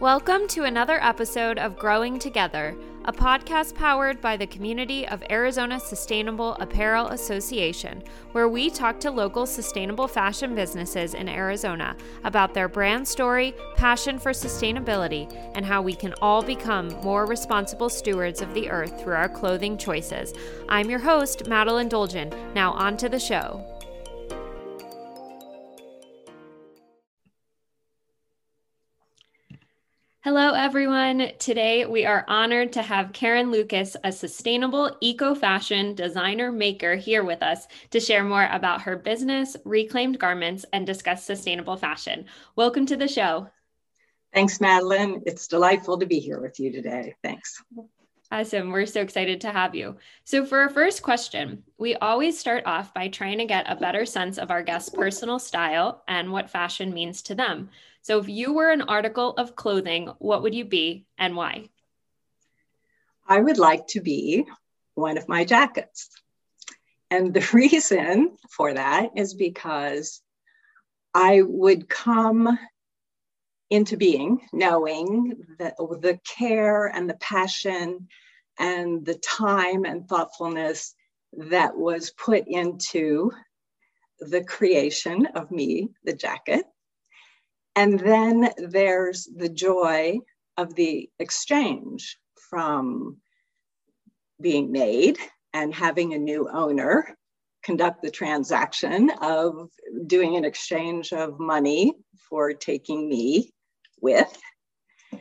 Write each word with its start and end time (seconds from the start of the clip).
Welcome 0.00 0.46
to 0.48 0.64
another 0.64 1.02
episode 1.02 1.58
of 1.58 1.78
Growing 1.78 2.18
Together, 2.18 2.76
a 3.06 3.12
podcast 3.14 3.74
powered 3.74 4.20
by 4.20 4.36
the 4.36 4.46
community 4.46 5.08
of 5.08 5.24
Arizona 5.30 5.80
Sustainable 5.80 6.52
Apparel 6.56 7.06
Association, 7.08 8.02
where 8.32 8.46
we 8.46 8.68
talk 8.68 9.00
to 9.00 9.10
local 9.10 9.46
sustainable 9.46 10.06
fashion 10.06 10.54
businesses 10.54 11.14
in 11.14 11.30
Arizona 11.30 11.96
about 12.24 12.52
their 12.52 12.68
brand 12.68 13.08
story, 13.08 13.54
passion 13.74 14.18
for 14.18 14.32
sustainability, 14.32 15.34
and 15.54 15.64
how 15.64 15.80
we 15.80 15.94
can 15.94 16.12
all 16.20 16.42
become 16.42 16.88
more 17.02 17.24
responsible 17.24 17.88
stewards 17.88 18.42
of 18.42 18.52
the 18.52 18.68
earth 18.68 19.00
through 19.00 19.14
our 19.14 19.30
clothing 19.30 19.78
choices. 19.78 20.34
I'm 20.68 20.90
your 20.90 20.98
host, 20.98 21.46
Madeline 21.46 21.88
Dolgen. 21.88 22.34
Now, 22.52 22.72
on 22.72 22.98
to 22.98 23.08
the 23.08 23.18
show. 23.18 23.64
Hello, 30.26 30.54
everyone. 30.54 31.30
Today 31.38 31.86
we 31.86 32.04
are 32.04 32.24
honored 32.26 32.72
to 32.72 32.82
have 32.82 33.12
Karen 33.12 33.52
Lucas, 33.52 33.96
a 34.02 34.10
sustainable 34.10 34.96
eco 35.00 35.36
fashion 35.36 35.94
designer 35.94 36.50
maker, 36.50 36.96
here 36.96 37.22
with 37.22 37.44
us 37.44 37.68
to 37.90 38.00
share 38.00 38.24
more 38.24 38.48
about 38.50 38.82
her 38.82 38.96
business, 38.96 39.56
reclaimed 39.64 40.18
garments, 40.18 40.64
and 40.72 40.84
discuss 40.84 41.24
sustainable 41.24 41.76
fashion. 41.76 42.24
Welcome 42.56 42.86
to 42.86 42.96
the 42.96 43.06
show. 43.06 43.48
Thanks, 44.34 44.60
Madeline. 44.60 45.22
It's 45.26 45.46
delightful 45.46 45.96
to 45.98 46.06
be 46.06 46.18
here 46.18 46.40
with 46.40 46.58
you 46.58 46.72
today. 46.72 47.14
Thanks. 47.22 47.62
Awesome. 48.32 48.72
We're 48.72 48.86
so 48.86 49.02
excited 49.02 49.40
to 49.42 49.52
have 49.52 49.76
you. 49.76 49.96
So, 50.24 50.44
for 50.44 50.58
our 50.58 50.68
first 50.68 51.02
question, 51.02 51.62
we 51.78 51.94
always 51.94 52.36
start 52.36 52.64
off 52.66 52.92
by 52.92 53.06
trying 53.06 53.38
to 53.38 53.44
get 53.44 53.70
a 53.70 53.76
better 53.76 54.04
sense 54.04 54.38
of 54.38 54.50
our 54.50 54.64
guests' 54.64 54.90
personal 54.90 55.38
style 55.38 56.02
and 56.08 56.32
what 56.32 56.50
fashion 56.50 56.92
means 56.92 57.22
to 57.22 57.36
them. 57.36 57.70
So, 58.06 58.20
if 58.20 58.28
you 58.28 58.52
were 58.52 58.70
an 58.70 58.82
article 58.82 59.32
of 59.32 59.56
clothing, 59.56 60.12
what 60.20 60.40
would 60.44 60.54
you 60.54 60.64
be 60.64 61.06
and 61.18 61.34
why? 61.34 61.70
I 63.26 63.40
would 63.40 63.58
like 63.58 63.88
to 63.88 64.00
be 64.00 64.46
one 64.94 65.18
of 65.18 65.26
my 65.26 65.44
jackets. 65.44 66.08
And 67.10 67.34
the 67.34 67.44
reason 67.52 68.36
for 68.48 68.72
that 68.74 69.10
is 69.16 69.34
because 69.34 70.22
I 71.14 71.42
would 71.42 71.88
come 71.88 72.56
into 73.70 73.96
being, 73.96 74.40
knowing 74.52 75.42
that 75.58 75.74
the 75.76 76.20
care 76.24 76.86
and 76.86 77.10
the 77.10 77.16
passion 77.16 78.06
and 78.56 79.04
the 79.04 79.16
time 79.16 79.84
and 79.84 80.08
thoughtfulness 80.08 80.94
that 81.32 81.76
was 81.76 82.12
put 82.12 82.44
into 82.46 83.32
the 84.20 84.44
creation 84.44 85.26
of 85.34 85.50
me, 85.50 85.88
the 86.04 86.14
jacket. 86.14 86.66
And 87.76 88.00
then 88.00 88.50
there's 88.56 89.28
the 89.36 89.50
joy 89.50 90.18
of 90.56 90.74
the 90.74 91.10
exchange 91.18 92.18
from 92.48 93.18
being 94.40 94.72
made 94.72 95.18
and 95.52 95.74
having 95.74 96.14
a 96.14 96.18
new 96.18 96.48
owner 96.50 97.16
conduct 97.62 98.00
the 98.00 98.10
transaction 98.10 99.10
of 99.20 99.68
doing 100.06 100.36
an 100.36 100.44
exchange 100.44 101.12
of 101.12 101.38
money 101.38 101.92
for 102.28 102.52
taking 102.52 103.08
me 103.08 103.50
with. 104.00 104.38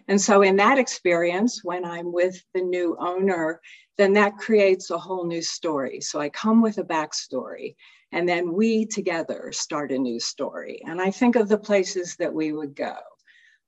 And 0.07 0.19
so, 0.19 0.41
in 0.41 0.55
that 0.57 0.77
experience, 0.77 1.61
when 1.63 1.85
I'm 1.85 2.11
with 2.11 2.41
the 2.53 2.61
new 2.61 2.95
owner, 2.99 3.59
then 3.97 4.13
that 4.13 4.37
creates 4.37 4.89
a 4.91 4.97
whole 4.97 5.25
new 5.25 5.41
story. 5.41 6.01
So, 6.01 6.19
I 6.19 6.29
come 6.29 6.61
with 6.61 6.77
a 6.77 6.83
backstory, 6.83 7.75
and 8.11 8.27
then 8.27 8.53
we 8.53 8.85
together 8.85 9.51
start 9.51 9.91
a 9.91 9.97
new 9.97 10.19
story. 10.19 10.81
And 10.85 11.01
I 11.01 11.11
think 11.11 11.35
of 11.35 11.49
the 11.49 11.57
places 11.57 12.15
that 12.17 12.33
we 12.33 12.51
would 12.51 12.75
go. 12.75 12.95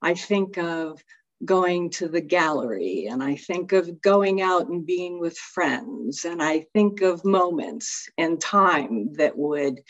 I 0.01 0.13
think 0.13 0.57
of 0.57 1.03
going 1.45 1.89
to 1.91 2.07
the 2.07 2.21
gallery, 2.21 3.07
and 3.09 3.21
I 3.21 3.35
think 3.35 3.71
of 3.71 4.01
going 4.01 4.41
out 4.41 4.67
and 4.67 4.85
being 4.85 5.19
with 5.19 5.37
friends, 5.37 6.25
and 6.25 6.41
I 6.41 6.65
think 6.73 7.01
of 7.01 7.23
moments 7.25 8.09
in 8.17 8.37
time 8.37 9.13
that 9.13 9.37
would. 9.37 9.81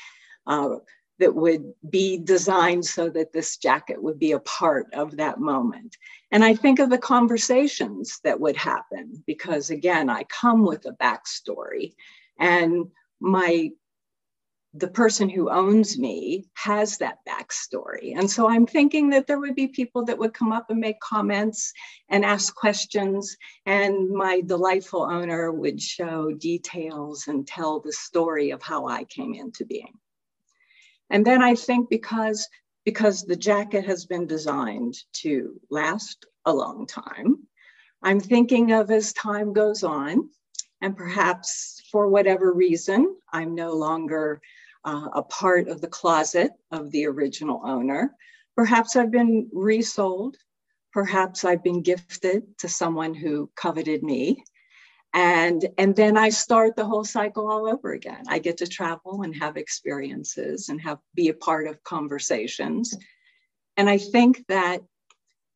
Uh, 0.45 0.77
that 1.19 1.33
would 1.33 1.73
be 1.89 2.17
designed 2.17 2.85
so 2.85 3.09
that 3.09 3.33
this 3.33 3.57
jacket 3.57 4.01
would 4.01 4.19
be 4.19 4.33
a 4.33 4.39
part 4.39 4.88
of 4.93 5.17
that 5.17 5.39
moment. 5.39 5.97
And 6.31 6.43
I 6.43 6.53
think 6.53 6.79
of 6.79 6.89
the 6.89 6.97
conversations 6.97 8.19
that 8.23 8.39
would 8.39 8.55
happen 8.55 9.23
because, 9.25 9.69
again, 9.69 10.09
I 10.09 10.23
come 10.23 10.63
with 10.63 10.85
a 10.85 10.91
backstory 10.91 11.93
and 12.39 12.88
my 13.19 13.72
the 14.79 14.88
person 14.88 15.27
who 15.27 15.49
owns 15.49 15.97
me 15.97 16.45
has 16.53 16.97
that 16.97 17.19
backstory. 17.27 18.15
And 18.15 18.29
so 18.29 18.49
I'm 18.49 18.67
thinking 18.67 19.09
that 19.09 19.25
there 19.25 19.39
would 19.39 19.55
be 19.55 19.67
people 19.67 20.05
that 20.05 20.17
would 20.17 20.33
come 20.33 20.51
up 20.51 20.69
and 20.69 20.79
make 20.79 20.99
comments 20.99 21.73
and 22.09 22.23
ask 22.23 22.53
questions, 22.53 23.35
and 23.66 24.09
my 24.09 24.41
delightful 24.41 25.01
owner 25.01 25.51
would 25.51 25.81
show 25.81 26.31
details 26.31 27.27
and 27.27 27.47
tell 27.47 27.79
the 27.79 27.93
story 27.93 28.51
of 28.51 28.61
how 28.61 28.87
I 28.87 29.05
came 29.05 29.33
into 29.33 29.66
being. 29.66 29.93
And 31.09 31.25
then 31.25 31.41
I 31.41 31.55
think 31.55 31.89
because, 31.89 32.47
because 32.85 33.23
the 33.23 33.35
jacket 33.35 33.85
has 33.85 34.05
been 34.05 34.27
designed 34.27 34.95
to 35.13 35.59
last 35.71 36.25
a 36.45 36.53
long 36.53 36.85
time, 36.85 37.47
I'm 38.03 38.19
thinking 38.19 38.73
of 38.73 38.91
as 38.91 39.13
time 39.13 39.53
goes 39.53 39.83
on, 39.83 40.29
and 40.81 40.95
perhaps 40.95 41.81
for 41.91 42.07
whatever 42.07 42.53
reason, 42.53 43.16
I'm 43.33 43.55
no 43.55 43.73
longer 43.73 44.39
uh, 44.87 45.09
a 45.13 45.23
part 45.23 45.67
of 45.67 45.81
the 45.81 45.87
closet 45.87 46.51
of 46.71 46.89
the 46.91 47.05
original 47.05 47.61
owner. 47.63 48.15
Perhaps 48.55 48.95
I've 48.95 49.11
been 49.11 49.49
resold. 49.51 50.37
Perhaps 50.93 51.43
I've 51.43 51.63
been 51.63 51.81
gifted 51.81 52.57
to 52.59 52.69
someone 52.69 53.13
who 53.13 53.51
coveted 53.55 54.01
me 54.01 54.43
and 55.13 55.65
and 55.77 55.95
then 55.95 56.17
i 56.17 56.29
start 56.29 56.75
the 56.75 56.85
whole 56.85 57.03
cycle 57.03 57.49
all 57.49 57.67
over 57.67 57.93
again 57.93 58.23
i 58.27 58.37
get 58.37 58.57
to 58.57 58.67
travel 58.67 59.23
and 59.23 59.35
have 59.35 59.57
experiences 59.57 60.69
and 60.69 60.81
have 60.81 60.99
be 61.15 61.29
a 61.29 61.33
part 61.33 61.65
of 61.67 61.83
conversations 61.83 62.95
and 63.77 63.89
i 63.89 63.97
think 63.97 64.45
that 64.47 64.81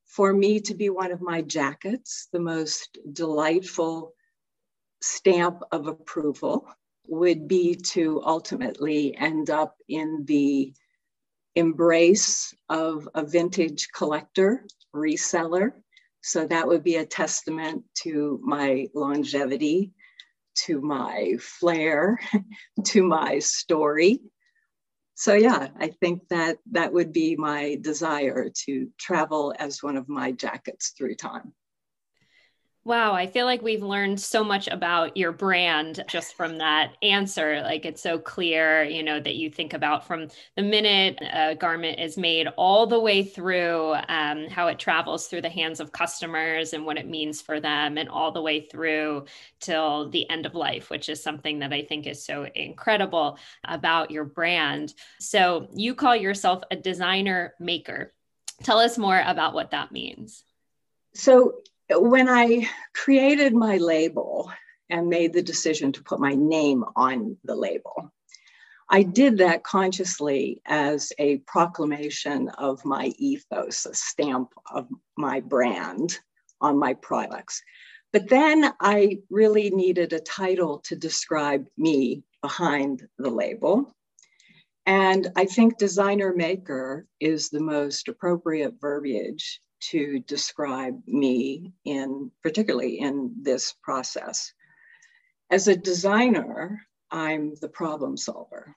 for 0.06 0.34
me 0.34 0.60
to 0.60 0.74
be 0.74 0.90
one 0.90 1.12
of 1.12 1.22
my 1.22 1.42
jackets 1.42 2.28
the 2.32 2.40
most 2.40 2.98
delightful 3.12 4.14
stamp 5.02 5.62
of 5.72 5.88
approval 5.88 6.66
would 7.08 7.48
be 7.48 7.76
to 7.76 8.22
ultimately 8.26 9.16
end 9.18 9.50
up 9.50 9.76
in 9.90 10.24
the 10.26 10.74
embrace 11.56 12.54
of 12.70 13.08
a 13.14 13.26
vintage 13.26 13.90
collector 13.94 14.66
reseller 14.96 15.74
so 16.22 16.46
that 16.48 16.68
would 16.68 16.84
be 16.84 16.98
a 16.98 17.06
testament 17.06 17.84
to 18.04 18.40
my 18.44 18.88
longevity, 18.94 19.92
to 20.66 20.80
my 20.80 21.36
flair, 21.40 22.20
to 22.86 23.04
my 23.04 23.40
story. 23.40 24.20
So 25.16 25.34
yeah, 25.34 25.70
I 25.80 25.88
think 25.88 26.28
that 26.30 26.58
that 26.72 26.94
would 26.94 27.12
be 27.12 27.36
my 27.36 27.78
desire 27.82 28.50
to 28.66 28.88
travel 29.00 29.54
as 29.58 29.84
one 29.84 29.98
of 29.98 30.08
my 30.08 30.32
jackets 30.32 30.94
through 30.98 31.16
time. 31.16 31.54
Wow, 32.84 33.14
I 33.14 33.28
feel 33.28 33.46
like 33.46 33.62
we've 33.62 33.84
learned 33.84 34.20
so 34.20 34.44
much 34.44 34.68
about 34.68 35.16
your 35.16 35.32
brand 35.32 36.04
just 36.08 36.36
from 36.36 36.58
that 36.58 36.94
answer. 37.04 37.62
Like 37.62 37.86
it's 37.86 38.02
so 38.02 38.18
clear, 38.18 38.84
you 38.84 39.04
know, 39.04 39.20
that 39.20 39.36
you 39.36 39.52
think 39.52 39.74
about 39.74 40.08
from 40.08 40.30
the 40.56 40.64
minute 40.64 41.20
a 41.22 41.54
garment 41.54 42.00
is 42.00 42.18
made 42.18 42.48
all 42.58 42.88
the 42.88 43.00
way 43.00 43.22
through 43.24 43.94
um, 44.10 44.48
how 44.48 44.66
it 44.68 44.80
travels 44.80 45.28
through 45.28 45.44
the 45.44 45.50
hands 45.50 45.80
of 45.80 45.92
customers 45.92 46.74
and 46.74 46.84
what 46.84 46.98
it 46.98 47.08
means 47.08 47.40
for 47.40 47.60
them, 47.60 48.00
and 48.00 48.10
all 48.10 48.32
the 48.32 48.42
way 48.42 48.62
through 48.62 49.26
till 49.60 50.10
the 50.10 50.28
end 50.32 50.48
of 50.48 50.56
life, 50.56 50.90
which 50.90 51.08
is 51.08 51.22
something 51.22 51.60
that 51.60 51.72
I 51.72 51.84
think 51.84 52.08
is 52.08 52.26
so 52.26 52.48
incredible 52.56 53.38
about 53.64 54.10
your 54.10 54.26
brand. 54.26 54.96
So 55.20 55.68
you 55.76 55.94
call 55.94 56.16
yourself 56.16 56.64
a 56.72 56.76
designer 56.76 57.54
maker. 57.60 58.12
Tell 58.64 58.80
us 58.80 58.98
more 58.98 59.22
about 59.24 59.54
what 59.54 59.70
that 59.70 59.92
means. 59.92 60.44
So 61.14 61.62
when 62.00 62.30
I 62.30 62.68
created 62.94 63.54
my 63.54 63.78
label 63.78 64.52
and 64.90 65.10
made 65.10 65.34
the 65.34 65.42
decision 65.42 65.92
to 65.94 66.04
put 66.04 66.20
my 66.20 66.36
name 66.36 66.84
on 66.96 67.38
the 67.44 67.56
label, 67.56 68.12
I 68.90 69.04
did 69.04 69.38
that 69.38 69.64
consciously 69.64 70.62
as 70.66 71.14
a 71.18 71.38
proclamation 71.48 72.50
of 72.50 72.84
my 72.84 73.14
ethos, 73.18 73.86
a 73.86 73.94
stamp 73.94 74.50
of 74.70 74.88
my 75.18 75.40
brand 75.40 76.20
on 76.60 76.78
my 76.78 76.94
products. 76.96 77.64
But 78.12 78.28
then 78.28 78.74
I 78.82 79.20
really 79.30 79.70
needed 79.70 80.12
a 80.12 80.20
title 80.20 80.80
to 80.80 80.96
describe 80.98 81.68
me 81.78 82.24
behind 82.42 83.08
the 83.18 83.30
label. 83.30 83.96
And 84.86 85.32
I 85.38 85.46
think 85.46 85.78
designer 85.78 86.34
maker 86.36 87.06
is 87.22 87.50
the 87.50 87.62
most 87.62 88.10
appropriate 88.10 88.74
verbiage 88.82 89.62
to 89.90 90.20
describe 90.20 91.02
me 91.08 91.74
in 91.86 92.32
particularly 92.44 93.00
in 93.00 93.34
this 93.42 93.74
process. 93.82 94.54
As 95.50 95.68
a 95.68 95.76
designer, 95.76 96.82
I'm 97.10 97.56
the 97.62 97.70
problem 97.70 98.16
solver. 98.16 98.76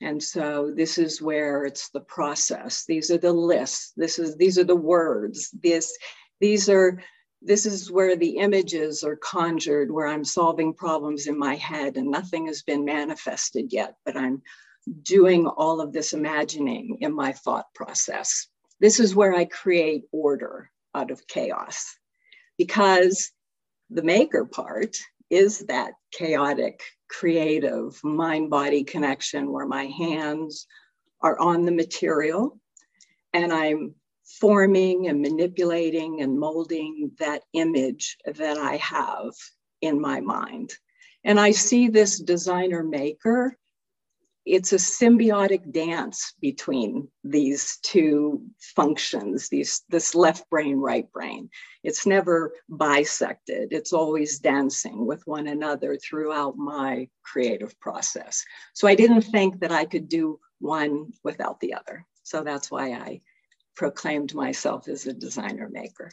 And 0.00 0.22
so 0.22 0.72
this 0.74 0.98
is 0.98 1.20
where 1.20 1.64
it's 1.64 1.90
the 1.90 2.00
process. 2.00 2.84
These 2.86 3.10
are 3.10 3.18
the 3.18 3.32
lists. 3.32 3.92
This 3.96 4.18
is 4.18 4.36
these 4.36 4.58
are 4.58 4.64
the 4.64 4.74
words. 4.74 5.50
This 5.62 5.96
these 6.40 6.68
are 6.68 7.02
this 7.42 7.66
is 7.66 7.90
where 7.90 8.16
the 8.16 8.36
images 8.36 9.02
are 9.02 9.16
conjured, 9.16 9.90
where 9.90 10.06
I'm 10.06 10.24
solving 10.24 10.74
problems 10.74 11.26
in 11.26 11.38
my 11.38 11.54
head 11.54 11.96
and 11.96 12.10
nothing 12.10 12.46
has 12.46 12.62
been 12.62 12.84
manifested 12.84 13.72
yet, 13.72 13.96
but 14.04 14.16
I'm 14.16 14.42
doing 15.02 15.46
all 15.46 15.80
of 15.80 15.92
this 15.92 16.12
imagining 16.12 16.98
in 17.00 17.14
my 17.14 17.32
thought 17.32 17.72
process. 17.74 18.48
This 18.80 18.98
is 18.98 19.14
where 19.14 19.34
I 19.34 19.44
create 19.44 20.04
order 20.10 20.70
out 20.94 21.10
of 21.10 21.26
chaos 21.26 21.96
because 22.56 23.30
the 23.90 24.02
maker 24.02 24.44
part 24.44 24.96
is 25.28 25.60
that 25.60 25.92
chaotic, 26.12 26.82
creative 27.08 28.02
mind 28.02 28.50
body 28.50 28.82
connection 28.84 29.52
where 29.52 29.66
my 29.66 29.84
hands 29.84 30.66
are 31.20 31.38
on 31.38 31.64
the 31.64 31.72
material 31.72 32.58
and 33.32 33.52
I'm 33.52 33.94
forming 34.40 35.08
and 35.08 35.20
manipulating 35.20 36.22
and 36.22 36.38
molding 36.38 37.10
that 37.18 37.42
image 37.52 38.16
that 38.24 38.56
I 38.56 38.76
have 38.76 39.32
in 39.80 40.00
my 40.00 40.20
mind. 40.20 40.72
And 41.24 41.38
I 41.38 41.50
see 41.50 41.88
this 41.88 42.18
designer 42.18 42.82
maker 42.82 43.56
it's 44.46 44.72
a 44.72 44.76
symbiotic 44.76 45.70
dance 45.70 46.34
between 46.40 47.08
these 47.24 47.78
two 47.82 48.42
functions 48.58 49.48
these 49.48 49.82
this 49.90 50.14
left 50.14 50.48
brain 50.48 50.76
right 50.76 51.10
brain. 51.12 51.50
It's 51.84 52.06
never 52.06 52.52
bisected. 52.70 53.68
It's 53.70 53.92
always 53.92 54.38
dancing 54.38 55.06
with 55.06 55.26
one 55.26 55.48
another 55.48 55.96
throughout 55.96 56.56
my 56.56 57.08
creative 57.22 57.78
process. 57.80 58.42
So 58.72 58.88
i 58.88 58.94
didn't 58.94 59.22
think 59.22 59.60
that 59.60 59.72
i 59.72 59.84
could 59.84 60.08
do 60.08 60.40
one 60.60 61.12
without 61.22 61.60
the 61.60 61.74
other. 61.74 62.06
So 62.22 62.42
that's 62.42 62.70
why 62.70 62.92
i 62.92 63.20
proclaimed 63.76 64.34
myself 64.34 64.88
as 64.88 65.06
a 65.06 65.12
designer 65.12 65.68
maker 65.70 66.10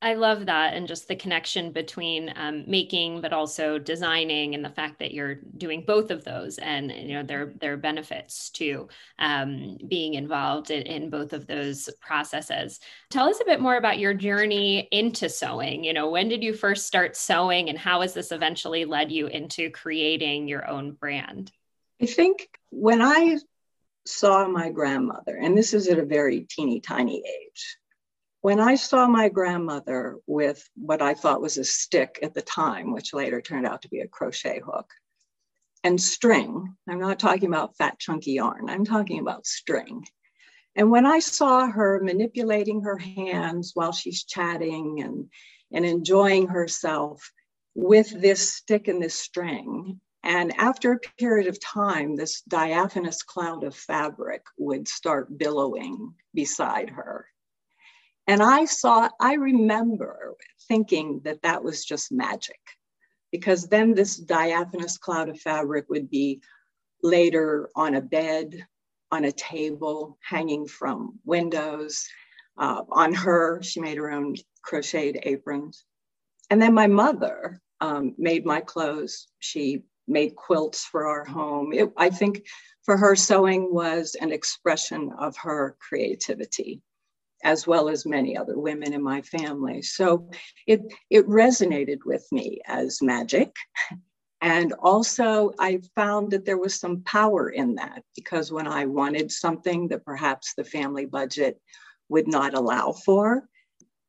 I 0.00 0.14
love 0.14 0.46
that 0.46 0.74
and 0.74 0.86
just 0.86 1.08
the 1.08 1.16
connection 1.16 1.72
between 1.72 2.32
um, 2.36 2.62
making 2.68 3.20
but 3.20 3.32
also 3.32 3.78
designing 3.78 4.54
and 4.54 4.64
the 4.64 4.70
fact 4.70 5.00
that 5.00 5.12
you're 5.12 5.40
doing 5.56 5.82
both 5.84 6.12
of 6.12 6.22
those 6.22 6.58
and 6.58 6.92
you 6.92 7.14
know 7.14 7.24
there 7.24 7.52
there 7.60 7.72
are 7.72 7.78
benefits 7.78 8.50
to 8.50 8.88
um, 9.18 9.76
being 9.88 10.14
involved 10.14 10.70
in, 10.70 10.82
in, 10.82 11.10
both 11.10 11.32
of 11.32 11.48
those 11.48 11.88
processes. 12.00 12.78
Tell 13.10 13.28
us 13.28 13.40
a 13.40 13.44
bit 13.44 13.60
more 13.60 13.76
about 13.76 13.98
your 13.98 14.14
journey 14.14 14.88
into 14.92 15.28
sewing. 15.28 15.82
You 15.82 15.92
know, 15.92 16.10
when 16.10 16.28
did 16.28 16.44
you 16.44 16.52
first 16.52 16.86
start 16.86 17.16
sewing 17.16 17.68
and 17.68 17.78
how 17.78 18.02
has 18.02 18.14
this 18.14 18.30
eventually 18.30 18.84
led 18.84 19.10
you 19.10 19.26
into 19.26 19.70
creating 19.70 20.46
your 20.46 20.68
own 20.68 20.92
brand? 20.92 21.50
I 22.00 22.06
think 22.06 22.48
when 22.70 23.02
I 23.02 23.38
saw 24.06 24.46
my 24.46 24.70
grandmother, 24.70 25.36
and 25.36 25.58
this 25.58 25.74
is 25.74 25.88
at 25.88 25.98
a 25.98 26.04
very 26.04 26.46
teeny 26.48 26.80
tiny 26.80 27.18
age, 27.18 27.78
when 28.48 28.60
I 28.60 28.76
saw 28.76 29.06
my 29.06 29.28
grandmother 29.28 30.16
with 30.26 30.66
what 30.74 31.02
I 31.02 31.12
thought 31.12 31.42
was 31.42 31.58
a 31.58 31.64
stick 31.64 32.18
at 32.22 32.32
the 32.32 32.40
time, 32.40 32.94
which 32.94 33.12
later 33.12 33.42
turned 33.42 33.66
out 33.66 33.82
to 33.82 33.90
be 33.90 34.00
a 34.00 34.08
crochet 34.08 34.62
hook, 34.64 34.90
and 35.84 36.00
string, 36.00 36.74
I'm 36.88 36.98
not 36.98 37.18
talking 37.18 37.48
about 37.48 37.76
fat, 37.76 37.98
chunky 37.98 38.32
yarn, 38.32 38.70
I'm 38.70 38.86
talking 38.86 39.18
about 39.18 39.46
string. 39.46 40.06
And 40.74 40.90
when 40.90 41.04
I 41.04 41.18
saw 41.18 41.66
her 41.66 42.00
manipulating 42.02 42.80
her 42.84 42.96
hands 42.96 43.72
while 43.74 43.92
she's 43.92 44.24
chatting 44.24 45.02
and, 45.02 45.28
and 45.70 45.84
enjoying 45.84 46.46
herself 46.46 47.30
with 47.74 48.18
this 48.18 48.54
stick 48.54 48.88
and 48.88 49.02
this 49.02 49.14
string, 49.14 50.00
and 50.22 50.54
after 50.56 50.92
a 50.92 51.00
period 51.18 51.48
of 51.48 51.60
time, 51.60 52.16
this 52.16 52.40
diaphanous 52.48 53.22
cloud 53.22 53.62
of 53.62 53.76
fabric 53.76 54.42
would 54.56 54.88
start 54.88 55.36
billowing 55.36 56.14
beside 56.32 56.88
her. 56.88 57.26
And 58.28 58.42
I 58.42 58.66
saw, 58.66 59.08
I 59.18 59.34
remember 59.34 60.36
thinking 60.68 61.22
that 61.24 61.40
that 61.42 61.64
was 61.64 61.82
just 61.82 62.12
magic 62.12 62.60
because 63.32 63.66
then 63.66 63.94
this 63.94 64.18
diaphanous 64.18 64.98
cloud 64.98 65.30
of 65.30 65.40
fabric 65.40 65.86
would 65.88 66.10
be 66.10 66.42
later 67.02 67.70
on 67.74 67.94
a 67.94 68.02
bed, 68.02 68.66
on 69.10 69.24
a 69.24 69.32
table, 69.32 70.18
hanging 70.22 70.66
from 70.66 71.18
windows. 71.24 72.06
Uh, 72.58 72.82
on 72.90 73.14
her, 73.14 73.62
she 73.62 73.80
made 73.80 73.96
her 73.96 74.10
own 74.10 74.34
crocheted 74.60 75.20
aprons. 75.22 75.86
And 76.50 76.60
then 76.60 76.74
my 76.74 76.86
mother 76.86 77.62
um, 77.80 78.14
made 78.18 78.44
my 78.44 78.60
clothes. 78.60 79.28
She 79.38 79.84
made 80.06 80.36
quilts 80.36 80.84
for 80.84 81.06
our 81.06 81.24
home. 81.24 81.72
It, 81.72 81.90
I 81.96 82.10
think 82.10 82.44
for 82.82 82.98
her, 82.98 83.16
sewing 83.16 83.72
was 83.72 84.16
an 84.20 84.32
expression 84.32 85.12
of 85.18 85.34
her 85.38 85.78
creativity 85.80 86.82
as 87.44 87.66
well 87.66 87.88
as 87.88 88.04
many 88.06 88.36
other 88.36 88.58
women 88.58 88.92
in 88.92 89.02
my 89.02 89.22
family. 89.22 89.82
So 89.82 90.30
it, 90.66 90.82
it 91.10 91.26
resonated 91.28 91.98
with 92.04 92.26
me 92.32 92.60
as 92.66 93.00
magic. 93.02 93.54
And 94.40 94.72
also, 94.74 95.52
I 95.58 95.80
found 95.96 96.30
that 96.30 96.44
there 96.44 96.58
was 96.58 96.74
some 96.74 97.02
power 97.02 97.48
in 97.50 97.74
that 97.76 98.04
because 98.14 98.52
when 98.52 98.68
I 98.68 98.84
wanted 98.86 99.32
something 99.32 99.88
that 99.88 100.04
perhaps 100.04 100.54
the 100.54 100.64
family 100.64 101.06
budget 101.06 101.60
would 102.08 102.28
not 102.28 102.54
allow 102.54 102.92
for, 102.92 103.48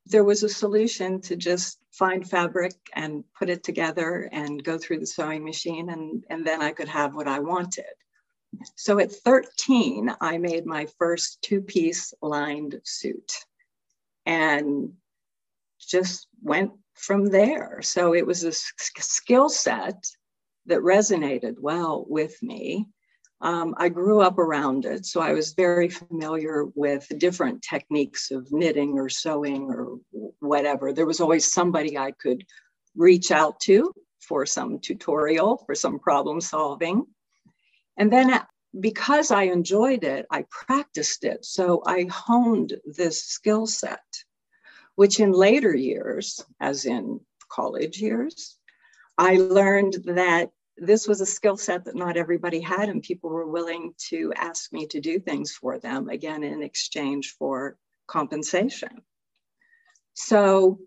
there 0.06 0.24
was 0.24 0.44
a 0.44 0.50
solution 0.50 1.22
to 1.22 1.36
just 1.36 1.80
find 1.92 2.28
fabric 2.28 2.74
and 2.94 3.24
put 3.38 3.50
it 3.50 3.64
together 3.64 4.30
and 4.32 4.64
go 4.64 4.78
through 4.78 5.00
the 5.00 5.06
sewing 5.06 5.44
machine, 5.44 5.90
and, 5.90 6.24
and 6.30 6.46
then 6.46 6.62
I 6.62 6.72
could 6.72 6.88
have 6.88 7.14
what 7.14 7.28
I 7.28 7.40
wanted. 7.40 7.86
So 8.76 9.00
at 9.00 9.12
13, 9.12 10.16
I 10.20 10.38
made 10.38 10.66
my 10.66 10.88
first 10.98 11.42
two 11.42 11.62
piece 11.62 12.14
lined 12.22 12.80
suit 12.84 13.32
and 14.26 14.94
just 15.80 16.28
went 16.42 16.72
from 16.96 17.26
there. 17.26 17.82
So 17.82 18.14
it 18.14 18.26
was 18.26 18.44
a 18.44 18.52
skill 18.52 19.50
set 19.50 20.04
that 20.66 20.80
resonated 20.80 21.56
well 21.60 22.06
with 22.08 22.42
me. 22.44 22.88
Um, 23.42 23.74
I 23.78 23.88
grew 23.88 24.20
up 24.20 24.38
around 24.38 24.86
it, 24.86 25.06
so 25.06 25.22
I 25.22 25.32
was 25.32 25.54
very 25.54 25.88
familiar 25.88 26.66
with 26.76 27.08
different 27.18 27.62
techniques 27.62 28.32
of 28.32 28.52
knitting 28.52 29.00
or 29.00 29.08
sewing 29.08 29.70
or 29.70 29.98
whatever. 30.40 30.92
There 30.92 31.06
was 31.06 31.22
always 31.22 31.52
somebody 31.52 31.98
I 31.98 32.12
could 32.12 32.44
reach 32.96 33.32
out 33.32 33.60
to 33.62 33.94
for 34.20 34.46
some 34.46 34.80
tutorial, 34.80 35.64
for 35.66 35.74
some 35.74 36.00
problem 36.00 36.42
solving. 36.42 37.06
And 38.00 38.12
then 38.12 38.42
because 38.80 39.30
I 39.30 39.44
enjoyed 39.44 40.04
it, 40.04 40.26
I 40.32 40.46
practiced 40.50 41.26
it. 41.26 41.44
So 41.44 41.84
I 41.86 42.06
honed 42.10 42.74
this 42.86 43.26
skill 43.26 43.68
set, 43.68 44.04
which 44.96 45.20
in 45.20 45.32
later 45.34 45.76
years, 45.76 46.44
as 46.60 46.86
in 46.86 47.20
college 47.50 48.00
years, 48.00 48.58
I 49.18 49.36
learned 49.36 49.98
that 50.06 50.50
this 50.78 51.10
was 51.10 51.20
a 51.20 51.26
skill 51.26 51.58
set 51.58 51.86
that 51.86 51.96
not 51.96 52.16
everybody 52.16 52.62
had, 52.62 52.88
and 52.88 53.04
people 53.04 53.30
were 53.32 53.48
willing 53.48 53.94
to 54.10 54.32
ask 54.34 54.72
me 54.72 54.88
to 54.88 55.02
do 55.02 55.20
things 55.20 55.52
for 55.52 55.78
them, 55.78 56.08
again, 56.08 56.42
in 56.42 56.64
exchange 56.64 57.36
for 57.38 57.78
compensation. 58.08 59.02
So 60.14 60.80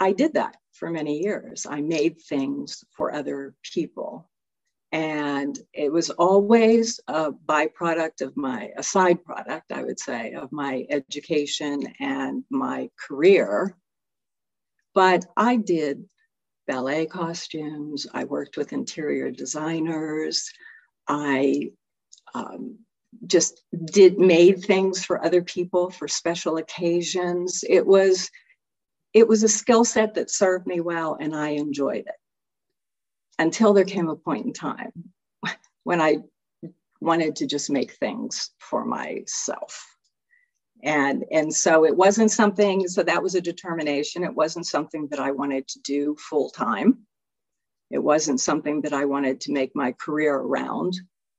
I 0.00 0.12
did 0.12 0.34
that 0.34 0.56
for 0.72 0.90
many 0.90 1.22
years. 1.22 1.64
I 1.64 1.80
made 1.80 2.20
things 2.20 2.84
for 2.96 3.14
other 3.14 3.54
people. 3.62 4.28
And 4.90 5.58
it 5.74 5.92
was 5.92 6.08
always 6.10 6.98
a 7.08 7.30
byproduct 7.30 8.22
of 8.22 8.36
my, 8.36 8.70
a 8.76 8.82
side 8.82 9.22
product, 9.22 9.70
I 9.70 9.84
would 9.84 10.00
say, 10.00 10.32
of 10.32 10.50
my 10.50 10.86
education 10.88 11.82
and 12.00 12.44
my 12.50 12.88
career. 12.98 13.76
But 14.94 15.26
I 15.36 15.56
did 15.56 16.08
ballet 16.66 17.06
costumes, 17.06 18.06
I 18.12 18.24
worked 18.24 18.56
with 18.56 18.72
interior 18.72 19.30
designers, 19.30 20.50
I 21.06 21.70
um, 22.34 22.78
just 23.26 23.62
did 23.86 24.18
made 24.18 24.62
things 24.62 25.04
for 25.04 25.24
other 25.24 25.42
people 25.42 25.90
for 25.90 26.08
special 26.08 26.58
occasions. 26.58 27.64
It 27.68 27.86
was 27.86 28.30
it 29.14 29.26
was 29.26 29.42
a 29.42 29.48
skill 29.48 29.84
set 29.84 30.14
that 30.14 30.30
served 30.30 30.66
me 30.66 30.80
well 30.80 31.16
and 31.18 31.34
I 31.34 31.50
enjoyed 31.50 32.04
it 32.06 32.17
until 33.38 33.72
there 33.72 33.84
came 33.84 34.08
a 34.08 34.16
point 34.16 34.46
in 34.46 34.52
time 34.52 34.92
when 35.84 36.00
I 36.00 36.18
wanted 37.00 37.36
to 37.36 37.46
just 37.46 37.70
make 37.70 37.92
things 37.92 38.50
for 38.58 38.84
myself. 38.84 39.84
And, 40.82 41.24
and 41.32 41.52
so 41.52 41.84
it 41.84 41.96
wasn't 41.96 42.30
something, 42.30 42.86
so 42.88 43.02
that 43.02 43.22
was 43.22 43.34
a 43.34 43.40
determination. 43.40 44.24
It 44.24 44.34
wasn't 44.34 44.66
something 44.66 45.08
that 45.08 45.18
I 45.18 45.30
wanted 45.32 45.66
to 45.68 45.80
do 45.80 46.16
full 46.16 46.50
time. 46.50 46.98
It 47.90 47.98
wasn't 47.98 48.40
something 48.40 48.82
that 48.82 48.92
I 48.92 49.04
wanted 49.06 49.40
to 49.42 49.52
make 49.52 49.74
my 49.74 49.92
career 49.92 50.34
around, 50.34 50.94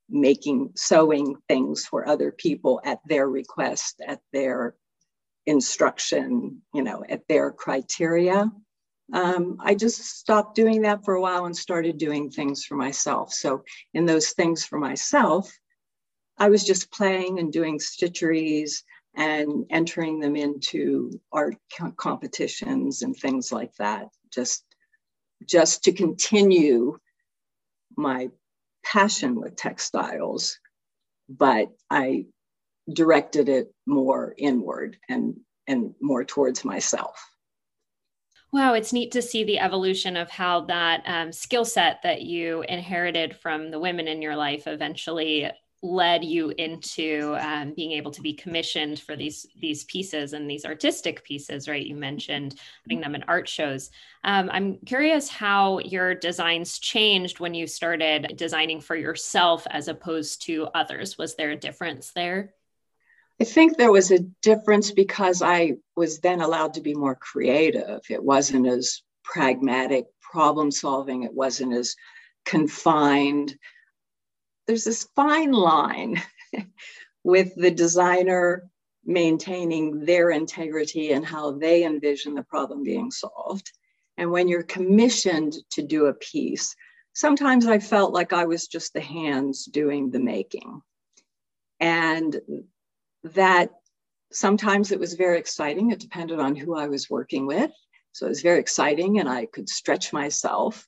making, 0.10 0.72
sewing 0.76 1.36
things 1.48 1.86
for 1.86 2.08
other 2.08 2.32
people 2.32 2.82
at 2.84 3.00
their 3.06 3.30
request, 3.30 4.02
at 4.06 4.20
their 4.34 4.76
instruction, 5.46 6.62
you 6.74 6.82
know, 6.82 7.04
at 7.08 7.28
their 7.28 7.52
criteria 7.52 8.52
um, 9.14 9.58
I 9.60 9.76
just 9.76 10.04
stopped 10.04 10.56
doing 10.56 10.82
that 10.84 11.04
for 11.04 11.16
a 11.16 11.22
while 11.22 11.46
and 11.46 11.56
started 11.56 11.98
doing 11.98 12.30
things 12.30 12.66
for 12.66 12.76
myself. 12.76 13.34
So, 13.34 13.64
in 13.94 14.06
those 14.06 14.32
things 14.32 14.66
for 14.66 14.80
myself, 14.80 15.52
I 16.38 16.50
was 16.50 16.64
just 16.64 16.92
playing 16.92 17.40
and 17.40 17.52
doing 17.52 17.80
stitcheries 17.80 18.84
and 19.16 19.66
entering 19.70 20.20
them 20.20 20.36
into 20.36 21.12
art 21.32 21.58
competitions 21.98 23.02
and 23.02 23.16
things 23.16 23.52
like 23.52 23.74
that, 23.76 24.08
just, 24.32 24.64
just 25.46 25.84
to 25.86 25.92
continue 25.92 26.98
my 27.98 28.30
passion 28.86 29.36
with 29.36 29.56
textiles. 29.56 30.60
But 31.28 31.70
I 31.90 32.26
directed 32.92 33.50
it 33.50 33.74
more 33.86 34.34
inward 34.38 34.98
and, 35.10 35.36
and 35.68 35.94
more 36.02 36.24
towards 36.24 36.64
myself. 36.64 37.20
Wow, 38.52 38.74
it's 38.74 38.94
neat 38.94 39.12
to 39.12 39.22
see 39.22 39.44
the 39.44 39.60
evolution 39.60 40.18
of 40.18 40.30
how 40.32 40.62
that 40.62 41.04
um, 41.06 41.32
skill 41.32 41.66
set 41.66 42.02
that 42.02 42.24
you 42.24 42.64
inherited 42.64 43.36
from 43.36 43.70
the 43.70 43.80
women 43.80 44.08
in 44.08 44.24
your 44.24 44.36
life 44.36 44.66
eventually 44.66 45.50
led 45.82 46.26
you 46.26 46.50
into 46.58 47.38
um, 47.40 47.74
being 47.74 47.92
able 47.92 48.12
to 48.12 48.22
be 48.22 48.34
commissioned 48.34 49.00
for 49.00 49.16
these 49.16 49.46
these 49.62 49.86
pieces 49.86 50.34
and 50.34 50.50
these 50.50 50.66
artistic 50.66 51.24
pieces 51.24 51.70
right? 51.70 51.86
You 51.86 51.96
mentioned 51.96 52.56
putting 52.84 53.00
them 53.00 53.16
in 53.16 53.24
art 53.28 53.48
shows. 53.48 53.92
Um, 54.26 54.50
i'm 54.52 54.78
curious 54.86 55.30
how 55.30 55.80
your 55.80 56.14
designs 56.16 56.80
changed 56.80 57.40
when 57.40 57.54
you 57.54 57.66
started 57.68 58.34
designing 58.36 58.82
for 58.82 58.96
yourself 58.96 59.66
as 59.70 59.88
opposed 59.88 60.42
to 60.48 60.68
others. 60.74 61.18
Was 61.18 61.36
there 61.36 61.52
a 61.52 61.56
difference 61.56 62.12
there 62.12 62.54
I 63.42 63.46
think 63.46 63.78
there 63.78 63.92
was 63.92 64.12
a 64.12 64.20
difference 64.42 64.92
because 64.92 65.42
I 65.42 65.76
was 65.96 66.20
then 66.20 66.42
allowed 66.42 66.74
to 66.74 66.82
be 66.82 66.94
more 66.94 67.16
creative. 67.16 68.02
It 68.10 68.22
wasn't 68.22 68.68
as 68.68 69.02
pragmatic 69.24 70.06
problem 70.22 70.72
solving, 70.72 71.24
it 71.24 71.34
wasn't 71.34 71.74
as 71.74 71.96
confined. 72.46 73.58
There's 74.68 74.84
this 74.84 75.08
fine 75.16 75.54
line 75.54 76.22
with 77.24 77.56
the 77.56 77.72
designer 77.72 78.70
maintaining 79.06 80.06
their 80.06 80.32
integrity 80.32 81.14
and 81.14 81.26
how 81.26 81.52
they 81.52 81.86
envision 81.86 82.36
the 82.36 82.44
problem 82.44 82.84
being 82.84 83.10
solved. 83.10 83.72
And 84.18 84.32
when 84.32 84.50
you're 84.50 84.64
commissioned 84.64 85.56
to 85.72 85.82
do 85.82 86.08
a 86.08 86.14
piece, 86.14 86.76
sometimes 87.14 87.66
I 87.66 87.80
felt 87.80 88.14
like 88.14 88.34
I 88.34 88.46
was 88.46 88.68
just 88.68 88.94
the 88.94 89.02
hands 89.02 89.64
doing 89.66 90.12
the 90.12 90.20
making. 90.20 90.82
And 91.80 92.40
that 93.24 93.72
sometimes 94.32 94.92
it 94.92 95.00
was 95.00 95.14
very 95.14 95.40
exciting. 95.40 95.92
It 95.92 96.00
depended 96.00 96.40
on 96.40 96.56
who 96.56 96.76
I 96.76 96.88
was 96.88 97.10
working 97.10 97.48
with. 97.48 97.72
So 98.12 98.26
it 98.26 98.30
was 98.30 98.42
very 98.42 98.60
exciting 98.60 99.20
and 99.20 99.30
I 99.30 99.46
could 99.46 99.70
stretch 99.70 100.14
myself. 100.14 100.88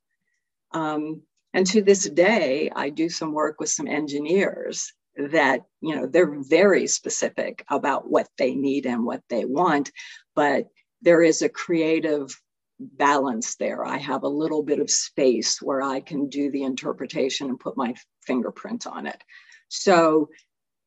Um, 0.74 1.22
and 1.54 1.66
to 1.68 1.82
this 1.82 2.10
day, 2.10 2.72
I 2.76 2.90
do 2.90 3.10
some 3.10 3.34
work 3.34 3.60
with 3.60 3.70
some 3.70 3.88
engineers 3.88 4.94
that, 5.18 5.62
you 5.82 5.96
know, 5.96 6.08
they're 6.08 6.42
very 6.42 6.88
specific 6.88 7.66
about 7.70 8.10
what 8.10 8.28
they 8.38 8.56
need 8.56 8.86
and 8.86 9.06
what 9.06 9.22
they 9.30 9.44
want, 9.46 9.92
but 10.36 10.68
there 11.02 11.22
is 11.22 11.42
a 11.42 11.50
creative 11.50 12.34
balance 12.80 13.56
there. 13.56 13.86
I 13.86 13.98
have 13.98 14.24
a 14.24 14.30
little 14.30 14.64
bit 14.64 14.80
of 14.80 14.90
space 14.90 15.62
where 15.62 15.82
I 15.82 16.00
can 16.00 16.30
do 16.30 16.50
the 16.50 16.64
interpretation 16.64 17.50
and 17.50 17.60
put 17.60 17.78
my 17.78 17.94
fingerprint 18.26 18.88
on 18.88 19.06
it. 19.06 19.22
So 19.68 20.30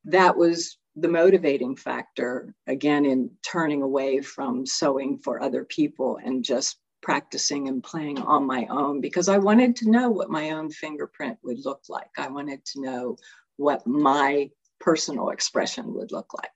that 0.06 0.36
was 0.36 0.78
the 0.96 1.08
motivating 1.08 1.74
factor 1.76 2.54
again 2.66 3.04
in 3.04 3.30
turning 3.42 3.82
away 3.82 4.20
from 4.20 4.64
sewing 4.64 5.18
for 5.18 5.42
other 5.42 5.64
people 5.64 6.18
and 6.24 6.44
just 6.44 6.78
practicing 7.02 7.68
and 7.68 7.82
playing 7.82 8.18
on 8.18 8.46
my 8.46 8.66
own 8.70 9.00
because 9.00 9.28
I 9.28 9.36
wanted 9.38 9.76
to 9.76 9.90
know 9.90 10.08
what 10.10 10.30
my 10.30 10.50
own 10.50 10.70
fingerprint 10.70 11.38
would 11.42 11.64
look 11.64 11.82
like. 11.88 12.10
I 12.16 12.28
wanted 12.28 12.64
to 12.66 12.80
know 12.80 13.16
what 13.56 13.86
my 13.86 14.50
personal 14.80 15.30
expression 15.30 15.92
would 15.94 16.12
look 16.12 16.32
like. 16.34 16.50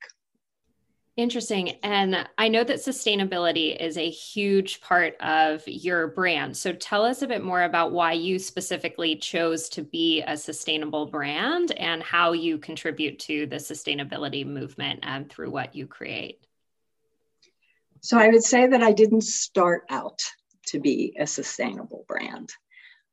Interesting. 1.19 1.71
And 1.83 2.29
I 2.39 2.47
know 2.47 2.63
that 2.63 2.77
sustainability 2.77 3.77
is 3.77 3.99
a 3.99 4.09
huge 4.09 4.81
part 4.81 5.17
of 5.21 5.67
your 5.67 6.07
brand. 6.07 6.57
So 6.57 6.73
tell 6.73 7.05
us 7.05 7.23
a 7.23 7.27
bit 7.27 7.43
more 7.43 7.65
about 7.65 7.91
why 7.91 8.13
you 8.13 8.39
specifically 8.39 9.17
chose 9.17 9.69
to 9.71 9.83
be 9.83 10.23
a 10.23 10.37
sustainable 10.37 11.07
brand 11.07 11.73
and 11.73 12.05
how 12.05 12.35
you 12.35 12.57
contribute 12.57 13.19
to 13.19 13.47
the 13.47 13.57
sustainability 13.57 14.47
movement 14.47 15.01
um, 15.03 15.25
through 15.25 15.51
what 15.51 15.75
you 15.75 15.89
create. 15.89 16.39
So 18.01 18.17
I 18.17 18.29
would 18.29 18.45
say 18.45 18.69
that 18.69 18.85
I 18.85 18.93
didn't 18.93 19.25
start 19.25 19.87
out 19.91 20.21
to 20.69 20.79
be 20.79 21.17
a 21.19 21.27
sustainable 21.27 22.05
brand. 22.07 22.51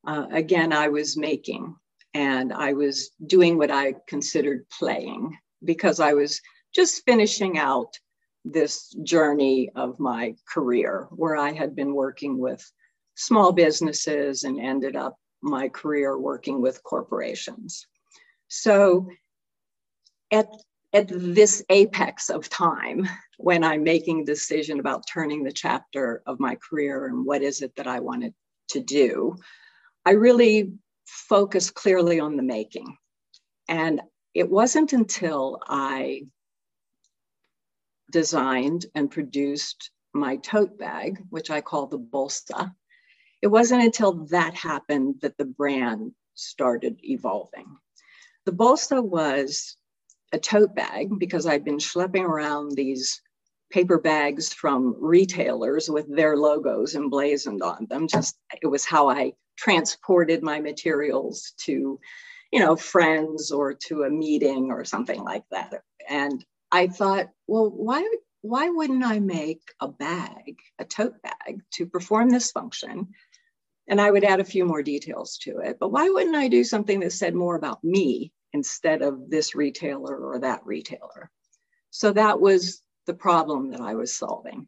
Uh, 0.06 0.28
again, 0.30 0.74
I 0.74 0.90
was 0.90 1.18
making 1.18 1.76
and 2.14 2.54
I 2.54 2.74
was 2.74 3.10
doing 3.26 3.58
what 3.58 3.72
I 3.72 3.96
considered 4.08 4.70
playing 4.70 5.36
because 5.64 6.00
I 6.00 6.14
was 6.14 6.40
just 6.76 7.06
finishing 7.06 7.58
out 7.58 7.98
this 8.44 8.90
journey 9.04 9.70
of 9.76 10.00
my 10.00 10.36
career 10.48 11.08
where 11.12 11.38
I 11.38 11.52
had 11.52 11.76
been 11.76 11.96
working 11.96 12.38
with 12.38 12.70
small 13.16 13.54
businesses 13.54 14.44
and 14.44 14.60
ended 14.60 14.96
up 14.96 15.18
my 15.42 15.70
career 15.70 16.20
working 16.20 16.62
with 16.62 16.84
corporations. 16.84 17.88
So 18.50 19.10
at, 20.32 20.48
at 20.94 21.08
this 21.08 21.64
apex 21.70 22.30
of 22.30 22.50
time, 22.50 23.08
when 23.38 23.64
I'm 23.64 23.84
making 23.84 24.22
a 24.22 24.26
decision 24.26 24.80
about 24.80 25.08
turning 25.12 25.44
the 25.44 25.52
chapter 25.52 26.22
of 26.28 26.40
my 26.40 26.56
career 26.56 27.08
and 27.08 27.26
what 27.26 27.42
is 27.42 27.62
it 27.62 27.76
that 27.78 27.88
I 27.88 28.00
wanted 28.00 28.34
to 28.70 28.82
do, 28.82 29.36
I 30.06 30.12
really 30.12 30.74
focused 31.06 31.74
clearly 31.74 32.20
on 32.20 32.36
the 32.36 32.44
making. 32.44 32.98
And 33.70 34.02
it 34.34 34.50
wasn't 34.50 34.94
until 34.94 35.60
I 35.68 36.24
designed 38.12 38.86
and 38.96 39.12
produced 39.12 39.92
my 40.14 40.38
tote 40.38 40.78
bag, 40.78 41.22
which 41.30 41.50
I 41.50 41.62
call 41.62 41.88
the 41.88 42.00
Bolsa. 42.00 42.74
It 43.42 43.48
wasn't 43.48 43.84
until 43.84 44.26
that 44.28 44.54
happened 44.56 45.16
that 45.22 45.38
the 45.38 45.46
brand 45.46 46.12
started 46.36 47.00
evolving. 47.04 47.78
The 48.46 48.54
Bolsa 48.54 49.04
was 49.04 49.78
a 50.32 50.40
tote 50.40 50.76
bag 50.76 51.20
because 51.20 51.46
I'd 51.46 51.66
been 51.66 51.78
schlepping 51.78 52.24
around 52.24 52.72
these 52.72 53.22
paper 53.72 54.00
bags 54.00 54.54
from 54.54 54.96
retailers 55.00 55.90
with 55.90 56.14
their 56.14 56.38
logos 56.38 56.96
emblazoned 56.96 57.62
on 57.62 57.88
them. 57.90 58.08
Just 58.08 58.38
it 58.62 58.68
was 58.68 58.86
how 58.86 59.10
I 59.10 59.34
transported 59.58 60.44
my 60.44 60.60
materials 60.60 61.54
to, 61.58 62.00
you 62.52 62.60
know, 62.60 62.76
friends 62.76 63.52
or 63.52 63.74
to 63.74 64.04
a 64.04 64.10
meeting 64.10 64.72
or 64.72 64.86
something 64.86 65.24
like 65.24 65.44
that. 65.52 65.82
And 66.10 66.46
I 66.72 66.88
thought, 66.88 67.30
well, 67.48 67.70
why 67.70 68.08
why 68.42 68.70
wouldn't 68.70 69.04
I 69.04 69.20
make 69.20 69.62
a 69.80 69.88
bag, 69.88 70.60
a 70.78 70.86
tote 70.86 71.20
bag, 71.24 71.62
to 71.74 71.88
perform 71.88 72.30
this 72.30 72.52
function? 72.52 73.08
And 73.88 74.00
I 74.00 74.12
would 74.12 74.24
add 74.24 74.40
a 74.40 74.46
few 74.46 74.66
more 74.66 74.84
details 74.84 75.38
to 75.40 75.60
it. 75.60 75.78
But 75.80 75.90
why 75.90 76.10
wouldn't 76.10 76.36
I 76.36 76.48
do 76.48 76.64
something 76.64 77.00
that 77.00 77.14
said 77.14 77.34
more 77.34 77.56
about 77.56 77.84
me 77.84 78.34
instead 78.54 79.02
of 79.02 79.30
this 79.30 79.56
retailer 79.56 80.16
or 80.16 80.40
that 80.40 80.66
retailer? 80.66 81.32
So 81.90 82.12
that 82.12 82.40
was 82.40 82.82
the 83.08 83.14
problem 83.14 83.72
that 83.72 83.82
I 83.82 83.96
was 83.96 84.16
solving. 84.16 84.68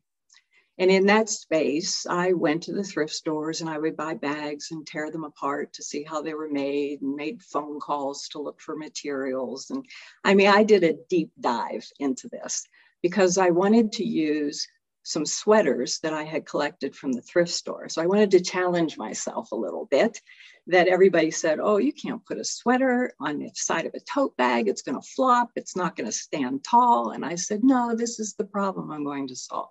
And 0.79 0.91
in 0.91 1.07
that 1.07 1.29
space, 1.29 2.05
I 2.07 2.34
went 2.34 2.63
to 2.63 2.74
the 2.74 2.84
thrift 2.84 3.13
stores 3.13 3.62
and 3.62 3.69
I 3.69 3.79
would 3.79 3.98
buy 3.98 4.13
bags 4.13 4.67
and 4.72 4.86
tear 4.86 5.10
them 5.10 5.24
apart 5.24 5.74
to 5.74 5.84
see 5.84 6.03
how 6.03 6.22
they 6.22 6.36
were 6.36 6.50
made 6.50 7.01
and 7.01 7.15
made 7.15 7.41
phone 7.41 7.79
calls 7.79 8.27
to 8.29 8.41
look 8.41 8.62
for 8.62 8.75
materials. 8.75 9.72
And 9.72 9.84
I 10.24 10.36
mean, 10.36 10.50
I 10.50 10.63
did 10.63 10.84
a 10.84 10.98
deep 11.10 11.31
dive 11.39 11.88
into 12.00 12.27
this 12.29 12.67
because 13.01 13.38
I 13.38 13.50
wanted 13.50 13.91
to 13.93 14.03
use 14.03 14.67
some 15.01 15.25
sweaters 15.25 16.00
that 16.00 16.13
I 16.13 16.24
had 16.24 16.46
collected 16.46 16.93
from 16.93 17.13
the 17.13 17.22
thrift 17.22 17.51
store. 17.51 17.88
So 17.88 18.01
I 18.01 18.07
wanted 18.07 18.29
to 18.31 18.41
challenge 18.41 18.98
myself 18.98 19.53
a 19.53 19.55
little 19.55 19.86
bit 19.86 20.19
that 20.67 20.89
everybody 20.89 21.31
said, 21.31 21.60
oh, 21.62 21.77
you 21.77 21.93
can't 21.93 22.25
put 22.25 22.38
a 22.38 22.43
sweater 22.43 23.13
on 23.19 23.39
the 23.39 23.50
side 23.53 23.86
of 23.86 23.93
a 23.96 24.01
tote 24.01 24.36
bag. 24.36 24.67
It's 24.67 24.81
going 24.81 25.00
to 25.00 25.07
flop. 25.15 25.51
It's 25.55 25.77
not 25.77 25.96
going 25.96 26.07
to 26.07 26.12
stand 26.12 26.65
tall. 26.65 27.12
And 27.12 27.25
I 27.25 27.36
said, 27.36 27.63
no, 27.63 27.96
this 27.96 28.19
is 28.19 28.34
the 28.34 28.43
problem 28.43 28.91
I'm 28.91 29.05
going 29.05 29.29
to 29.29 29.36
solve. 29.36 29.69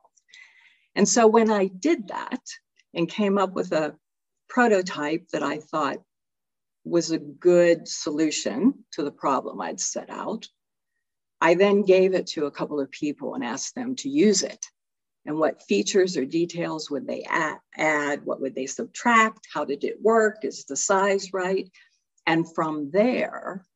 And 0.96 1.06
so 1.06 1.26
when 1.26 1.50
I 1.50 1.66
did 1.66 2.08
that 2.08 2.40
and 2.94 3.08
came 3.08 3.36
up 3.36 3.52
with 3.52 3.72
a 3.72 3.94
prototype 4.48 5.28
that 5.28 5.42
I 5.42 5.58
thought 5.58 5.98
was 6.84 7.10
a 7.10 7.18
good 7.18 7.86
solution 7.86 8.72
to 8.92 9.02
the 9.02 9.10
problem 9.10 9.60
I'd 9.60 9.78
set 9.78 10.08
out, 10.08 10.48
I 11.38 11.54
then 11.54 11.82
gave 11.82 12.14
it 12.14 12.28
to 12.28 12.46
a 12.46 12.50
couple 12.50 12.80
of 12.80 12.90
people 12.90 13.34
and 13.34 13.44
asked 13.44 13.74
them 13.74 13.94
to 13.96 14.08
use 14.08 14.42
it. 14.42 14.64
And 15.26 15.38
what 15.38 15.62
features 15.64 16.16
or 16.16 16.24
details 16.24 16.90
would 16.90 17.06
they 17.06 17.24
add? 17.24 18.24
What 18.24 18.40
would 18.40 18.54
they 18.54 18.66
subtract? 18.66 19.46
How 19.52 19.66
did 19.66 19.84
it 19.84 20.00
work? 20.00 20.44
Is 20.44 20.64
the 20.64 20.76
size 20.76 21.34
right? 21.34 21.70
And 22.26 22.46
from 22.54 22.90
there, 22.90 23.66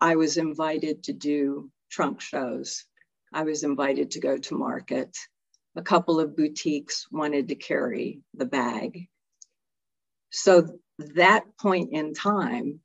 I 0.00 0.16
was 0.16 0.38
invited 0.38 1.02
to 1.04 1.12
do 1.12 1.70
trunk 1.90 2.22
shows. 2.22 2.86
I 3.34 3.42
was 3.42 3.64
invited 3.64 4.12
to 4.12 4.20
go 4.20 4.38
to 4.38 4.54
market 4.54 5.14
a 5.76 5.82
couple 5.82 6.20
of 6.20 6.36
boutiques 6.36 7.06
wanted 7.10 7.48
to 7.48 7.54
carry 7.54 8.20
the 8.34 8.46
bag. 8.46 9.08
So 10.30 10.78
that 10.98 11.44
point 11.58 11.92
in 11.92 12.14
time, 12.14 12.80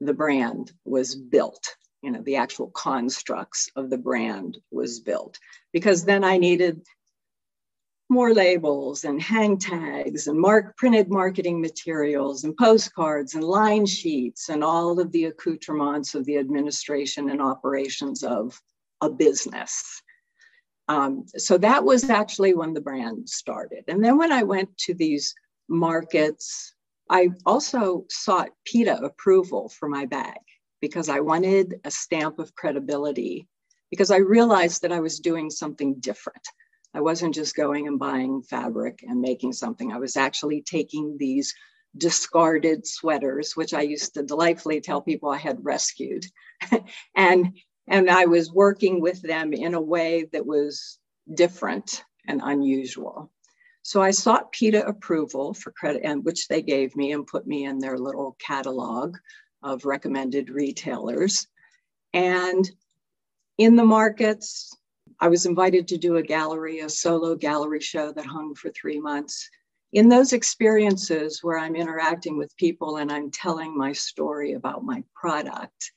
the 0.00 0.14
brand 0.14 0.72
was 0.84 1.14
built. 1.14 1.76
you 2.02 2.10
know, 2.12 2.22
the 2.22 2.36
actual 2.36 2.70
constructs 2.70 3.68
of 3.74 3.90
the 3.90 3.98
brand 3.98 4.58
was 4.70 5.00
built. 5.00 5.38
Because 5.72 6.04
then 6.04 6.22
I 6.22 6.38
needed 6.38 6.82
more 8.08 8.32
labels 8.32 9.04
and 9.04 9.20
hang 9.20 9.58
tags 9.58 10.28
and 10.28 10.40
mark 10.40 10.76
printed 10.76 11.10
marketing 11.10 11.60
materials 11.60 12.44
and 12.44 12.56
postcards 12.56 13.34
and 13.34 13.44
line 13.44 13.84
sheets 13.84 14.48
and 14.48 14.64
all 14.64 14.98
of 14.98 15.12
the 15.12 15.26
accoutrements 15.26 16.14
of 16.14 16.24
the 16.24 16.38
administration 16.38 17.28
and 17.28 17.42
operations 17.42 18.22
of 18.22 18.58
a 19.02 19.10
business. 19.10 20.02
Um, 20.88 21.24
so 21.36 21.58
that 21.58 21.84
was 21.84 22.08
actually 22.08 22.54
when 22.54 22.72
the 22.72 22.80
brand 22.80 23.28
started. 23.28 23.84
And 23.88 24.02
then 24.02 24.16
when 24.16 24.32
I 24.32 24.42
went 24.42 24.76
to 24.78 24.94
these 24.94 25.34
markets, 25.68 26.74
I 27.10 27.30
also 27.46 28.06
sought 28.10 28.50
PETA 28.64 29.02
approval 29.02 29.68
for 29.68 29.88
my 29.88 30.06
bag 30.06 30.38
because 30.80 31.08
I 31.08 31.20
wanted 31.20 31.80
a 31.84 31.90
stamp 31.90 32.38
of 32.38 32.54
credibility 32.54 33.48
because 33.90 34.10
I 34.10 34.18
realized 34.18 34.82
that 34.82 34.92
I 34.92 35.00
was 35.00 35.20
doing 35.20 35.50
something 35.50 35.94
different. 36.00 36.46
I 36.94 37.00
wasn't 37.00 37.34
just 37.34 37.54
going 37.54 37.86
and 37.86 37.98
buying 37.98 38.42
fabric 38.42 39.04
and 39.06 39.20
making 39.20 39.52
something. 39.52 39.92
I 39.92 39.98
was 39.98 40.16
actually 40.16 40.62
taking 40.62 41.16
these 41.18 41.54
discarded 41.96 42.86
sweaters, 42.86 43.56
which 43.56 43.74
I 43.74 43.82
used 43.82 44.14
to 44.14 44.22
delightfully 44.22 44.80
tell 44.80 45.00
people 45.00 45.30
I 45.30 45.38
had 45.38 45.64
rescued, 45.64 46.24
and 47.16 47.56
and 47.88 48.10
I 48.10 48.26
was 48.26 48.52
working 48.52 49.00
with 49.00 49.20
them 49.22 49.52
in 49.52 49.74
a 49.74 49.80
way 49.80 50.26
that 50.32 50.46
was 50.46 50.98
different 51.34 52.04
and 52.26 52.40
unusual. 52.44 53.30
So 53.82 54.02
I 54.02 54.10
sought 54.10 54.52
PETA 54.52 54.86
approval 54.86 55.54
for 55.54 55.72
credit, 55.72 56.02
and 56.04 56.24
which 56.24 56.48
they 56.48 56.60
gave 56.60 56.94
me 56.94 57.12
and 57.12 57.26
put 57.26 57.46
me 57.46 57.64
in 57.64 57.78
their 57.78 57.98
little 57.98 58.36
catalog 58.38 59.16
of 59.62 59.86
recommended 59.86 60.50
retailers. 60.50 61.46
And 62.12 62.70
in 63.56 63.76
the 63.76 63.84
markets, 63.84 64.76
I 65.20 65.28
was 65.28 65.46
invited 65.46 65.88
to 65.88 65.98
do 65.98 66.16
a 66.16 66.22
gallery, 66.22 66.80
a 66.80 66.88
solo 66.88 67.34
gallery 67.34 67.80
show 67.80 68.12
that 68.12 68.26
hung 68.26 68.54
for 68.54 68.70
three 68.70 69.00
months. 69.00 69.48
In 69.92 70.08
those 70.08 70.34
experiences 70.34 71.42
where 71.42 71.58
I'm 71.58 71.74
interacting 71.74 72.36
with 72.36 72.56
people 72.56 72.98
and 72.98 73.10
I'm 73.10 73.30
telling 73.30 73.76
my 73.76 73.92
story 73.92 74.52
about 74.52 74.84
my 74.84 75.02
product, 75.14 75.92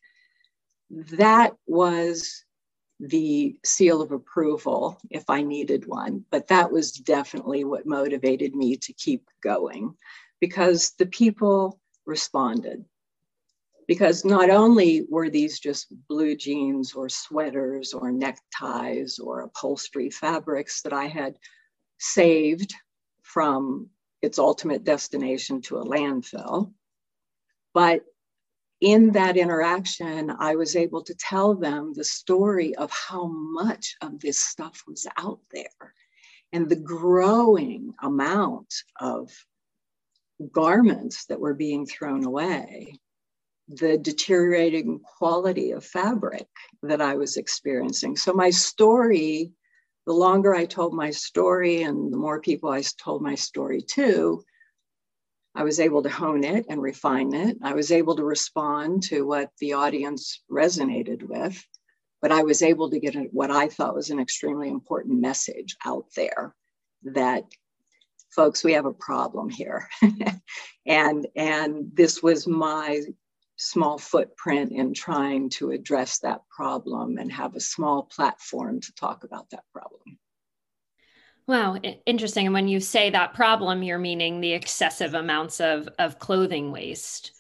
that 1.12 1.56
was 1.68 2.44
the 3.00 3.56
seal 3.66 4.02
of 4.02 4.12
approval 4.12 5.00
if 5.10 5.30
I 5.30 5.42
needed 5.42 5.88
one. 5.88 6.26
But 6.30 6.48
that 6.48 6.72
was 6.72 6.92
definitely 6.92 7.64
what 7.64 7.86
motivated 7.86 8.56
me 8.56 8.78
to 8.78 8.94
keep 8.94 9.28
going 9.42 9.96
because 10.40 10.92
the 10.98 11.06
people 11.08 11.80
responded 12.06 12.86
because 13.88 14.24
not 14.24 14.50
only 14.50 15.06
were 15.10 15.30
these 15.30 15.60
just 15.60 15.88
blue 16.08 16.36
jeans 16.36 16.94
or 16.94 17.10
sweaters 17.10 17.94
or 17.94 18.12
neckties 18.12 19.20
or 19.20 19.42
upholstery 19.42 20.10
fabrics 20.10 20.82
that 20.82 20.94
I 20.94 21.08
had 21.08 21.36
saved 22.00 22.74
from 23.22 23.90
its 24.22 24.40
ultimate 24.40 24.84
destination 24.84 25.62
to 25.64 25.78
a 25.78 25.86
landfill, 25.86 26.72
but 27.74 28.04
in 28.82 29.12
that 29.12 29.38
interaction, 29.38 30.32
I 30.40 30.56
was 30.56 30.76
able 30.76 31.04
to 31.04 31.16
tell 31.16 31.54
them 31.54 31.94
the 31.94 32.04
story 32.04 32.76
of 32.76 32.92
how 32.92 33.28
much 33.28 33.96
of 34.02 34.20
this 34.20 34.40
stuff 34.40 34.84
was 34.88 35.08
out 35.18 35.40
there 35.52 35.94
and 36.52 36.68
the 36.68 36.76
growing 36.76 37.94
amount 38.02 38.74
of 39.00 39.32
garments 40.52 41.26
that 41.28 41.40
were 41.40 41.54
being 41.54 41.86
thrown 41.86 42.26
away 42.26 43.00
the 43.68 43.98
deteriorating 43.98 45.00
quality 45.00 45.72
of 45.72 45.86
fabric 45.86 46.48
that 46.84 47.02
I 47.02 47.16
was 47.16 47.38
experiencing. 47.38 48.18
So, 48.18 48.34
my 48.34 48.50
story, 48.50 49.52
the 50.06 50.14
longer 50.14 50.54
I 50.54 50.66
told 50.66 50.94
my 50.94 51.12
story 51.12 51.84
and 51.84 52.12
the 52.12 52.18
more 52.18 52.42
people 52.42 52.70
I 52.70 52.82
told 52.98 53.22
my 53.22 53.36
story 53.36 53.82
to, 53.94 54.44
I 55.54 55.64
was 55.64 55.80
able 55.80 56.02
to 56.04 56.10
hone 56.10 56.44
it 56.44 56.66
and 56.70 56.82
refine 56.82 57.34
it. 57.34 57.58
I 57.62 57.74
was 57.74 57.92
able 57.92 58.16
to 58.16 58.24
respond 58.24 59.04
to 59.04 59.26
what 59.26 59.52
the 59.60 59.74
audience 59.74 60.44
resonated 60.50 61.24
with, 61.24 61.62
but 62.22 62.32
I 62.32 62.44
was 62.44 62.62
able 62.62 62.90
to 62.90 63.00
get 63.00 63.16
what 63.34 63.52
I 63.52 63.68
thought 63.68 63.96
was 63.96 64.10
an 64.10 64.20
extremely 64.20 64.70
important 64.70 65.20
message 65.20 65.76
out 65.86 66.06
there 66.16 66.56
that 67.04 67.44
folks 68.34 68.64
we 68.64 68.74
have 68.74 68.86
a 68.86 68.94
problem 68.94 69.50
here 69.50 69.90
and 70.86 71.28
and 71.36 71.92
this 71.94 72.24
was 72.24 72.48
my 72.48 73.02
small 73.58 73.98
footprint 73.98 74.72
in 74.72 74.94
trying 74.94 75.50
to 75.50 75.72
address 75.72 76.20
that 76.20 76.42
problem 76.50 77.18
and 77.18 77.32
have 77.32 77.56
a 77.56 77.60
small 77.60 78.04
platform 78.04 78.80
to 78.82 78.94
talk 78.94 79.24
about 79.24 79.50
that 79.52 79.64
problem. 79.74 80.18
Wow, 81.48 81.78
interesting. 82.06 82.46
And 82.48 82.54
when 82.54 82.68
you 82.68 82.80
say 82.80 83.10
that 83.10 83.34
problem, 83.34 83.84
you're 83.84 83.98
meaning 83.98 84.42
the 84.42 84.54
excessive 84.54 85.14
amounts 85.14 85.60
of, 85.60 85.90
of 86.00 86.20
clothing 86.20 86.72
waste, 86.72 87.32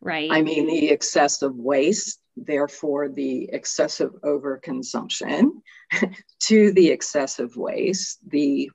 right? 0.00 0.30
I 0.30 0.42
mean 0.42 0.66
the 0.66 0.88
excessive 0.88 1.54
waste, 1.54 2.20
therefore 2.36 3.08
the 3.08 3.50
excessive 3.52 4.12
overconsumption 4.22 5.50
to 6.40 6.72
the 6.72 6.88
excessive 6.90 7.56
waste, 7.56 8.18
the 8.28 8.70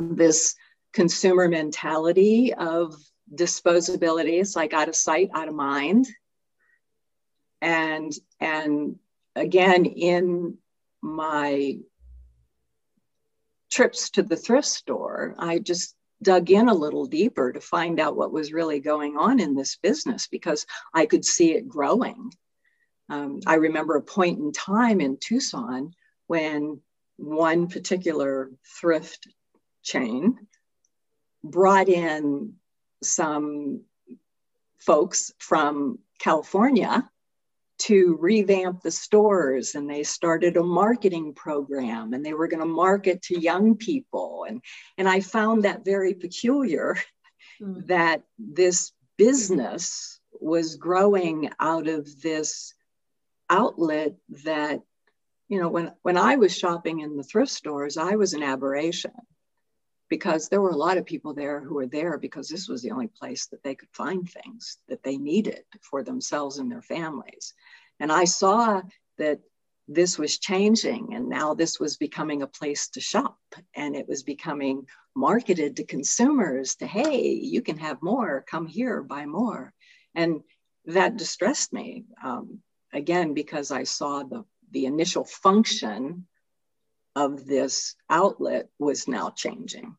this 0.00 0.54
consumer 0.92 1.48
mentality 1.48 2.54
of 2.54 2.94
disposability 3.34 4.40
It's 4.40 4.56
like 4.56 4.72
out 4.72 4.88
of 4.88 4.96
sight 4.96 5.30
out 5.34 5.48
of 5.48 5.54
mind 5.54 6.06
and 7.60 8.12
and 8.40 8.96
again 9.34 9.86
in 9.86 10.58
my 11.00 11.78
trips 13.72 14.10
to 14.10 14.22
the 14.22 14.36
thrift 14.36 14.68
store 14.68 15.34
i 15.38 15.58
just 15.58 15.96
dug 16.22 16.50
in 16.50 16.68
a 16.68 16.74
little 16.74 17.06
deeper 17.06 17.52
to 17.52 17.60
find 17.60 17.98
out 17.98 18.16
what 18.16 18.32
was 18.32 18.52
really 18.52 18.78
going 18.78 19.16
on 19.16 19.40
in 19.40 19.54
this 19.54 19.76
business 19.76 20.28
because 20.28 20.66
i 20.94 21.06
could 21.06 21.24
see 21.24 21.52
it 21.52 21.68
growing. 21.68 22.30
Um, 23.08 23.40
i 23.46 23.54
remember 23.54 23.96
a 23.96 24.02
point 24.02 24.38
in 24.38 24.52
time 24.52 25.00
in 25.00 25.16
tucson 25.16 25.94
when 26.26 26.80
one 27.16 27.66
particular 27.66 28.50
thrift 28.80 29.26
chain 29.82 30.38
brought 31.42 31.88
in 31.88 32.54
some 33.02 33.82
folks 34.78 35.32
from 35.38 35.98
California 36.18 37.08
to 37.82 38.16
revamp 38.20 38.80
the 38.80 38.90
stores 38.90 39.74
and 39.74 39.90
they 39.90 40.04
started 40.04 40.56
a 40.56 40.62
marketing 40.62 41.34
program 41.34 42.12
and 42.12 42.24
they 42.24 42.32
were 42.32 42.46
going 42.46 42.60
to 42.60 42.66
market 42.66 43.22
to 43.22 43.40
young 43.40 43.76
people 43.76 44.44
and 44.48 44.62
and 44.98 45.08
I 45.08 45.20
found 45.20 45.64
that 45.64 45.84
very 45.84 46.14
peculiar 46.14 46.96
mm. 47.60 47.86
that 47.88 48.22
this 48.38 48.92
business 49.18 50.20
was 50.40 50.76
growing 50.76 51.50
out 51.58 51.88
of 51.88 52.22
this 52.22 52.74
outlet 53.50 54.14
that 54.44 54.80
you 55.48 55.60
know 55.60 55.68
when 55.68 55.92
when 56.02 56.16
I 56.16 56.36
was 56.36 56.56
shopping 56.56 57.00
in 57.00 57.16
the 57.16 57.24
thrift 57.24 57.50
stores 57.50 57.96
I 57.96 58.14
was 58.14 58.32
an 58.32 58.44
aberration 58.44 59.12
because 60.12 60.50
there 60.50 60.60
were 60.60 60.72
a 60.72 60.76
lot 60.76 60.98
of 60.98 61.06
people 61.06 61.32
there 61.32 61.58
who 61.58 61.74
were 61.74 61.86
there 61.86 62.18
because 62.18 62.46
this 62.46 62.68
was 62.68 62.82
the 62.82 62.90
only 62.90 63.06
place 63.06 63.46
that 63.46 63.62
they 63.62 63.74
could 63.74 63.88
find 63.94 64.28
things 64.28 64.76
that 64.86 65.02
they 65.02 65.16
needed 65.16 65.64
for 65.80 66.02
themselves 66.02 66.58
and 66.58 66.70
their 66.70 66.82
families. 66.82 67.54
And 67.98 68.12
I 68.12 68.24
saw 68.24 68.82
that 69.16 69.40
this 69.88 70.18
was 70.18 70.38
changing 70.38 71.14
and 71.14 71.30
now 71.30 71.54
this 71.54 71.80
was 71.80 71.96
becoming 71.96 72.42
a 72.42 72.46
place 72.46 72.90
to 72.90 73.00
shop 73.00 73.38
and 73.74 73.96
it 73.96 74.06
was 74.06 74.22
becoming 74.22 74.86
marketed 75.16 75.76
to 75.76 75.84
consumers 75.84 76.74
to 76.74 76.86
hey 76.86 77.30
you 77.30 77.62
can 77.62 77.78
have 77.78 78.02
more. 78.02 78.44
Come 78.46 78.66
here 78.66 79.02
buy 79.02 79.24
more. 79.24 79.72
And 80.14 80.42
that 80.84 81.16
distressed 81.16 81.72
me 81.72 82.04
um, 82.22 82.58
again 82.92 83.32
because 83.32 83.70
i 83.70 83.84
saw 83.84 84.24
the 84.24 84.44
the 84.72 84.84
initial 84.84 85.24
function 85.24 86.26
of 87.16 87.46
this 87.46 87.94
outlet 88.10 88.68
was 88.78 89.08
now 89.08 89.30
changing 89.30 89.96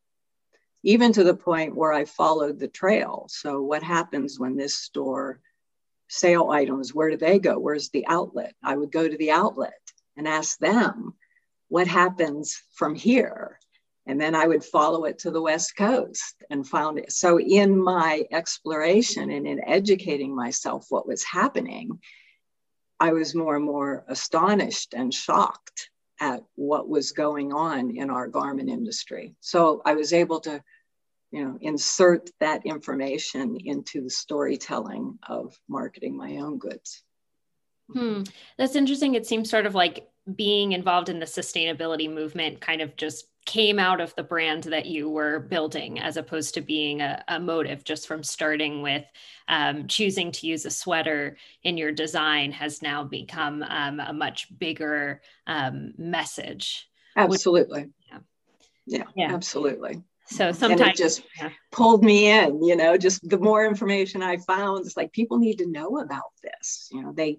even 0.83 1.13
to 1.13 1.23
the 1.23 1.35
point 1.35 1.75
where 1.75 1.93
I 1.93 2.05
followed 2.05 2.59
the 2.59 2.67
trail. 2.67 3.25
So, 3.29 3.61
what 3.61 3.83
happens 3.83 4.39
when 4.39 4.55
this 4.55 4.77
store 4.77 5.39
sale 6.09 6.51
items, 6.51 6.93
where 6.93 7.09
do 7.09 7.17
they 7.17 7.39
go? 7.39 7.57
Where's 7.57 7.89
the 7.89 8.05
outlet? 8.07 8.53
I 8.63 8.75
would 8.75 8.91
go 8.91 9.07
to 9.07 9.17
the 9.17 9.31
outlet 9.31 9.73
and 10.17 10.27
ask 10.27 10.59
them, 10.59 11.15
what 11.69 11.87
happens 11.87 12.61
from 12.73 12.93
here? 12.93 13.59
And 14.05 14.19
then 14.19 14.35
I 14.35 14.45
would 14.45 14.63
follow 14.63 15.05
it 15.05 15.19
to 15.19 15.31
the 15.31 15.41
West 15.41 15.77
Coast 15.77 16.43
and 16.49 16.67
found 16.67 16.99
it. 16.99 17.13
So, 17.13 17.39
in 17.39 17.81
my 17.81 18.25
exploration 18.31 19.31
and 19.31 19.47
in 19.47 19.63
educating 19.65 20.35
myself 20.35 20.87
what 20.89 21.07
was 21.07 21.23
happening, 21.23 21.99
I 22.99 23.13
was 23.13 23.33
more 23.33 23.55
and 23.55 23.65
more 23.65 24.03
astonished 24.07 24.93
and 24.93 25.13
shocked 25.13 25.89
at 26.19 26.43
what 26.55 26.87
was 26.87 27.11
going 27.11 27.51
on 27.51 27.95
in 27.95 28.09
our 28.09 28.27
garment 28.27 28.69
industry. 28.69 29.35
So 29.41 29.81
I 29.85 29.95
was 29.95 30.13
able 30.13 30.39
to 30.41 30.63
you 31.33 31.43
know, 31.43 31.57
insert 31.61 32.29
that 32.39 32.63
information 32.63 33.57
into 33.65 34.03
the 34.03 34.09
storytelling 34.09 35.17
of 35.27 35.59
marketing 35.67 36.15
my 36.15 36.37
own 36.37 36.59
goods. 36.59 37.01
Hmm. 37.91 38.21
That's 38.59 38.75
interesting. 38.75 39.15
It 39.15 39.25
seems 39.25 39.49
sort 39.49 39.65
of 39.65 39.73
like 39.73 40.07
being 40.35 40.73
involved 40.73 41.09
in 41.09 41.19
the 41.19 41.25
sustainability 41.25 42.11
movement 42.13 42.61
kind 42.61 42.81
of 42.81 42.95
just 42.97 43.25
came 43.47 43.79
out 43.79 43.99
of 43.99 44.13
the 44.15 44.23
brand 44.23 44.65
that 44.65 44.85
you 44.85 45.09
were 45.09 45.39
building 45.39 45.99
as 45.99 46.17
opposed 46.17 46.53
to 46.53 46.61
being 46.61 47.01
a, 47.01 47.23
a 47.27 47.39
motive 47.39 47.83
just 47.83 48.07
from 48.07 48.21
starting 48.21 48.83
with 48.83 49.03
um, 49.47 49.87
choosing 49.87 50.31
to 50.31 50.45
use 50.45 50.65
a 50.65 50.69
sweater 50.69 51.35
in 51.63 51.77
your 51.77 51.91
design 51.91 52.51
has 52.51 52.81
now 52.81 53.03
become 53.03 53.63
um, 53.63 53.99
a 53.99 54.13
much 54.13 54.47
bigger 54.59 55.21
um, 55.47 55.93
message 55.97 56.87
absolutely 57.17 57.89
yeah. 58.09 58.19
yeah. 58.85 59.03
yeah 59.13 59.33
absolutely 59.33 60.01
so 60.25 60.51
sometimes 60.51 60.99
it 60.99 61.03
just 61.03 61.23
yeah. 61.37 61.49
pulled 61.71 62.03
me 62.03 62.27
in 62.29 62.63
you 62.63 62.75
know 62.75 62.97
just 62.97 63.27
the 63.29 63.37
more 63.37 63.65
information 63.65 64.21
i 64.21 64.37
found 64.37 64.85
it's 64.85 64.97
like 64.97 65.11
people 65.11 65.37
need 65.37 65.57
to 65.57 65.67
know 65.67 65.99
about 65.99 66.31
this 66.43 66.89
you 66.91 67.01
know 67.01 67.11
they 67.13 67.37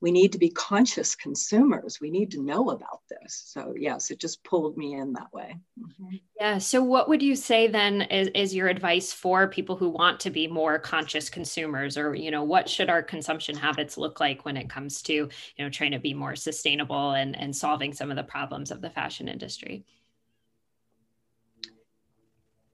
we 0.00 0.12
need 0.12 0.32
to 0.32 0.38
be 0.38 0.50
conscious 0.50 1.16
consumers. 1.16 2.00
We 2.00 2.10
need 2.10 2.30
to 2.32 2.42
know 2.42 2.70
about 2.70 3.00
this. 3.08 3.42
So, 3.46 3.74
yes, 3.76 4.10
it 4.10 4.20
just 4.20 4.44
pulled 4.44 4.76
me 4.76 4.94
in 4.94 5.12
that 5.14 5.32
way. 5.32 5.56
Mm-hmm. 5.78 6.16
Yeah. 6.38 6.58
So, 6.58 6.82
what 6.82 7.08
would 7.08 7.22
you 7.22 7.34
say 7.34 7.66
then 7.66 8.02
is, 8.02 8.28
is, 8.34 8.54
your 8.54 8.68
advice 8.68 9.12
for 9.12 9.48
people 9.48 9.76
who 9.76 9.88
want 9.88 10.20
to 10.20 10.30
be 10.30 10.46
more 10.46 10.78
conscious 10.78 11.28
consumers, 11.28 11.98
or 11.98 12.14
you 12.14 12.30
know, 12.30 12.44
what 12.44 12.68
should 12.68 12.90
our 12.90 13.02
consumption 13.02 13.56
habits 13.56 13.98
look 13.98 14.20
like 14.20 14.44
when 14.44 14.56
it 14.56 14.70
comes 14.70 15.02
to 15.02 15.12
you 15.12 15.30
know 15.58 15.68
trying 15.68 15.92
to 15.92 15.98
be 15.98 16.14
more 16.14 16.36
sustainable 16.36 17.12
and 17.12 17.36
and 17.38 17.54
solving 17.54 17.92
some 17.92 18.10
of 18.10 18.16
the 18.16 18.22
problems 18.22 18.70
of 18.70 18.80
the 18.80 18.90
fashion 18.90 19.28
industry? 19.28 19.84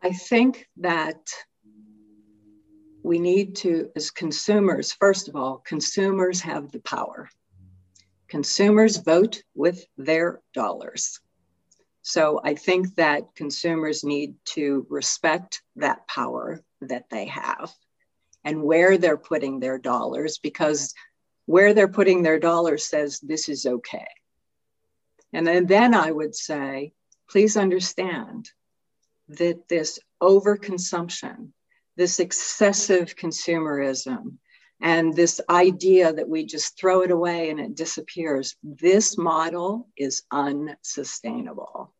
I 0.04 0.12
think 0.12 0.68
that 0.76 1.30
we 3.02 3.18
need 3.18 3.56
to, 3.56 3.90
as 3.96 4.10
consumers, 4.10 4.92
first 4.92 5.28
of 5.28 5.34
all, 5.36 5.62
consumers 5.64 6.42
have 6.42 6.70
the 6.70 6.80
power. 6.80 7.30
Consumers 8.28 8.98
vote 8.98 9.42
with 9.54 9.86
their 9.96 10.42
dollars. 10.52 11.20
So 12.02 12.38
I 12.44 12.54
think 12.54 12.96
that 12.96 13.34
consumers 13.34 14.04
need 14.04 14.34
to 14.56 14.86
respect 14.90 15.62
that 15.76 16.06
power 16.06 16.60
that 16.82 17.08
they 17.08 17.24
have 17.26 17.72
and 18.44 18.62
where 18.62 18.98
they're 18.98 19.16
putting 19.16 19.58
their 19.58 19.78
dollars 19.78 20.36
because 20.36 20.92
where 21.46 21.72
they're 21.72 21.88
putting 21.88 22.22
their 22.22 22.38
dollars 22.38 22.84
says 22.84 23.20
this 23.20 23.48
is 23.48 23.64
okay. 23.64 24.08
And 25.32 25.46
then, 25.46 25.64
then 25.64 25.94
I 25.94 26.10
would 26.10 26.34
say, 26.34 26.92
please 27.30 27.56
understand 27.56 28.50
that 29.28 29.68
this 29.68 29.98
overconsumption 30.22 31.52
this 31.96 32.20
excessive 32.20 33.14
consumerism 33.16 34.36
and 34.80 35.14
this 35.14 35.40
idea 35.48 36.12
that 36.12 36.28
we 36.28 36.44
just 36.44 36.78
throw 36.78 37.02
it 37.02 37.10
away 37.10 37.50
and 37.50 37.60
it 37.60 37.74
disappears. 37.74 38.56
This 38.62 39.16
model 39.16 39.88
is 39.96 40.24
unsustainable. 40.30 41.94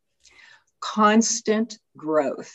Constant 0.81 1.79
growth, 1.97 2.55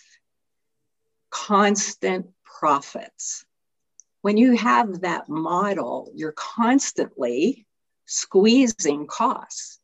constant 1.31 2.27
profits. 2.43 3.45
When 4.21 4.37
you 4.37 4.57
have 4.57 5.01
that 5.01 5.29
model, 5.29 6.11
you're 6.13 6.33
constantly 6.33 7.65
squeezing 8.05 9.07
costs. 9.07 9.78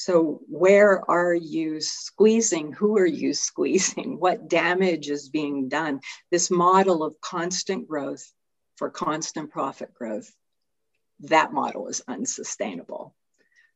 So, 0.00 0.42
where 0.46 1.10
are 1.10 1.34
you 1.34 1.80
squeezing? 1.80 2.72
Who 2.74 2.96
are 2.98 3.12
you 3.22 3.34
squeezing? 3.34 4.20
What 4.20 4.46
damage 4.46 5.10
is 5.10 5.28
being 5.28 5.68
done? 5.68 6.02
This 6.30 6.52
model 6.52 7.02
of 7.02 7.20
constant 7.20 7.88
growth 7.88 8.24
for 8.76 8.90
constant 8.90 9.50
profit 9.50 9.92
growth, 9.92 10.32
that 11.22 11.52
model 11.52 11.88
is 11.88 12.00
unsustainable. 12.06 13.16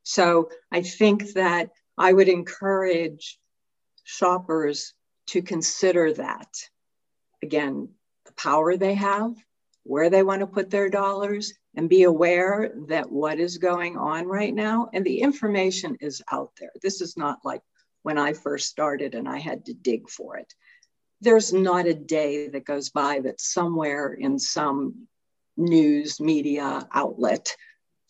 So, 0.04 0.50
I 0.70 0.82
think 0.82 1.32
that 1.32 1.70
I 1.98 2.12
would 2.12 2.28
encourage 2.28 3.40
shoppers 4.04 4.94
to 5.30 5.42
consider 5.42 6.12
that. 6.12 6.52
Again, 7.42 7.88
the 8.26 8.32
power 8.34 8.76
they 8.76 8.94
have, 8.94 9.34
where 9.82 10.08
they 10.08 10.22
want 10.22 10.38
to 10.42 10.46
put 10.46 10.70
their 10.70 10.88
dollars, 10.88 11.52
and 11.74 11.88
be 11.88 12.02
aware 12.02 12.72
that 12.88 13.10
what 13.10 13.38
is 13.38 13.58
going 13.58 13.96
on 13.96 14.26
right 14.26 14.54
now 14.54 14.88
and 14.92 15.04
the 15.04 15.20
information 15.20 15.96
is 16.00 16.22
out 16.30 16.50
there. 16.58 16.72
This 16.82 17.00
is 17.00 17.16
not 17.16 17.38
like 17.44 17.62
when 18.02 18.18
I 18.18 18.32
first 18.32 18.68
started 18.68 19.14
and 19.14 19.28
I 19.28 19.38
had 19.38 19.66
to 19.66 19.74
dig 19.74 20.08
for 20.10 20.36
it. 20.36 20.52
There's 21.20 21.52
not 21.52 21.86
a 21.86 21.94
day 21.94 22.48
that 22.48 22.66
goes 22.66 22.90
by 22.90 23.20
that 23.20 23.40
somewhere 23.40 24.12
in 24.12 24.38
some 24.38 25.06
news 25.56 26.20
media 26.20 26.86
outlet, 26.92 27.56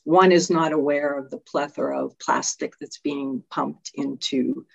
one 0.05 0.33
is 0.33 0.51
not 0.51 0.73
aware 0.73 1.17
of 1.17 1.31
the 1.31 1.39
plethora 1.39 2.05
of 2.05 2.19
plastic 2.19 2.75
that's 2.81 2.99
being 2.99 3.43
pumped 3.51 3.91
into 3.95 4.67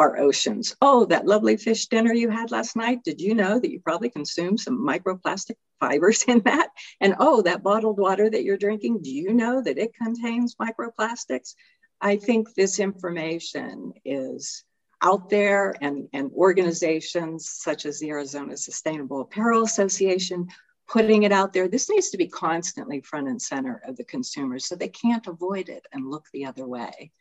our 0.00 0.18
oceans. 0.18 0.74
Oh, 0.80 1.04
that 1.06 1.26
lovely 1.26 1.58
fish 1.58 1.86
dinner 1.86 2.14
you 2.14 2.30
had 2.30 2.50
last 2.50 2.74
night. 2.74 3.04
Did 3.04 3.20
you 3.20 3.34
know 3.34 3.60
that 3.60 3.70
you 3.70 3.80
probably 3.80 4.08
consumed 4.08 4.58
some 4.58 4.78
microplastic 4.78 5.56
fibers 5.78 6.22
in 6.28 6.40
that? 6.46 6.70
And 7.02 7.14
oh, 7.20 7.42
that 7.42 7.62
bottled 7.62 7.98
water 7.98 8.30
that 8.30 8.42
you're 8.42 8.56
drinking, 8.56 9.02
do 9.02 9.10
you 9.10 9.34
know 9.34 9.62
that 9.62 9.76
it 9.76 9.94
contains 9.94 10.56
microplastics? 10.56 11.54
I 12.00 12.16
think 12.16 12.54
this 12.54 12.80
information 12.80 13.92
is 14.02 14.64
out 15.02 15.28
there 15.28 15.76
and, 15.82 16.08
and 16.14 16.30
organizations 16.32 17.50
such 17.50 17.84
as 17.84 18.00
the 18.00 18.08
Arizona 18.08 18.56
Sustainable 18.56 19.20
Apparel 19.20 19.64
Association 19.64 20.48
putting 20.88 21.24
it 21.24 21.32
out 21.32 21.52
there. 21.52 21.68
This 21.68 21.90
needs 21.90 22.08
to 22.10 22.16
be 22.16 22.26
constantly 22.26 23.02
front 23.02 23.28
and 23.28 23.40
center 23.40 23.82
of 23.86 23.96
the 23.96 24.04
consumers 24.04 24.64
so 24.64 24.76
they 24.76 24.88
can't 24.88 25.26
avoid 25.26 25.68
it 25.68 25.86
and 25.92 26.10
look 26.10 26.24
the 26.32 26.46
other 26.46 26.66
way. 26.66 27.12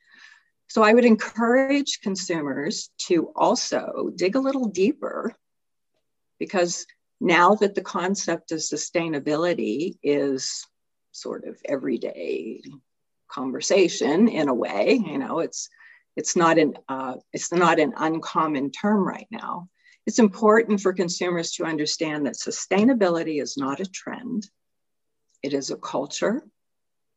So 0.69 0.83
I 0.83 0.93
would 0.93 1.05
encourage 1.05 1.99
consumers 2.01 2.91
to 3.07 3.31
also 3.35 4.11
dig 4.15 4.35
a 4.35 4.39
little 4.39 4.67
deeper 4.67 5.35
because 6.37 6.85
now 7.19 7.55
that 7.55 7.73
the 7.73 7.81
concept 7.81 8.51
of 8.51 8.59
sustainability 8.59 9.97
is 10.03 10.65
sort 11.11 11.45
of 11.47 11.57
everyday 11.65 12.61
conversation 13.29 14.27
in 14.27 14.47
a 14.47 14.53
way, 14.53 15.01
you 15.03 15.17
know, 15.17 15.39
it's 15.39 15.69
it's 16.15 16.35
not 16.35 16.57
an 16.57 16.75
uh, 16.87 17.15
it's 17.33 17.51
not 17.51 17.79
an 17.79 17.93
uncommon 17.97 18.71
term 18.71 19.07
right 19.07 19.27
now. 19.31 19.69
It's 20.05 20.19
important 20.19 20.81
for 20.81 20.93
consumers 20.93 21.51
to 21.53 21.65
understand 21.65 22.25
that 22.25 22.35
sustainability 22.35 23.41
is 23.41 23.57
not 23.57 23.79
a 23.79 23.85
trend. 23.85 24.47
It 25.41 25.53
is 25.53 25.71
a 25.71 25.77
culture. 25.77 26.43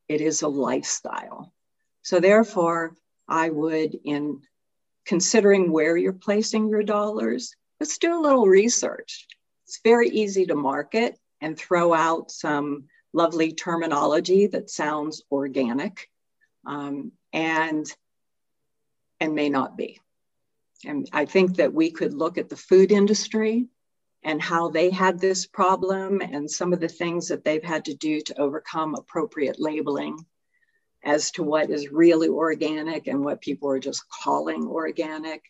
It 0.08 0.20
is 0.20 0.42
a 0.42 0.48
lifestyle. 0.48 1.52
So 2.02 2.18
therefore, 2.18 2.94
I 3.32 3.48
would, 3.48 3.98
in 4.04 4.42
considering 5.06 5.72
where 5.72 5.96
you're 5.96 6.12
placing 6.12 6.68
your 6.68 6.82
dollars, 6.82 7.56
let's 7.80 7.96
do 7.96 8.14
a 8.14 8.20
little 8.20 8.46
research. 8.46 9.26
It's 9.66 9.80
very 9.82 10.10
easy 10.10 10.44
to 10.46 10.54
market 10.54 11.18
and 11.40 11.58
throw 11.58 11.94
out 11.94 12.30
some 12.30 12.84
lovely 13.14 13.52
terminology 13.52 14.48
that 14.48 14.68
sounds 14.68 15.22
organic 15.32 16.10
um, 16.66 17.12
and, 17.32 17.86
and 19.18 19.34
may 19.34 19.48
not 19.48 19.78
be. 19.78 19.98
And 20.84 21.08
I 21.10 21.24
think 21.24 21.56
that 21.56 21.72
we 21.72 21.90
could 21.90 22.12
look 22.12 22.36
at 22.36 22.50
the 22.50 22.56
food 22.56 22.92
industry 22.92 23.66
and 24.22 24.42
how 24.42 24.68
they 24.68 24.90
had 24.90 25.18
this 25.18 25.46
problem 25.46 26.20
and 26.20 26.50
some 26.50 26.74
of 26.74 26.80
the 26.80 26.88
things 26.88 27.28
that 27.28 27.44
they've 27.44 27.64
had 27.64 27.86
to 27.86 27.94
do 27.94 28.20
to 28.20 28.40
overcome 28.40 28.94
appropriate 28.94 29.58
labeling 29.58 30.18
as 31.04 31.30
to 31.32 31.42
what 31.42 31.70
is 31.70 31.90
really 31.90 32.28
organic 32.28 33.06
and 33.06 33.24
what 33.24 33.40
people 33.40 33.68
are 33.70 33.80
just 33.80 34.04
calling 34.22 34.66
organic. 34.66 35.42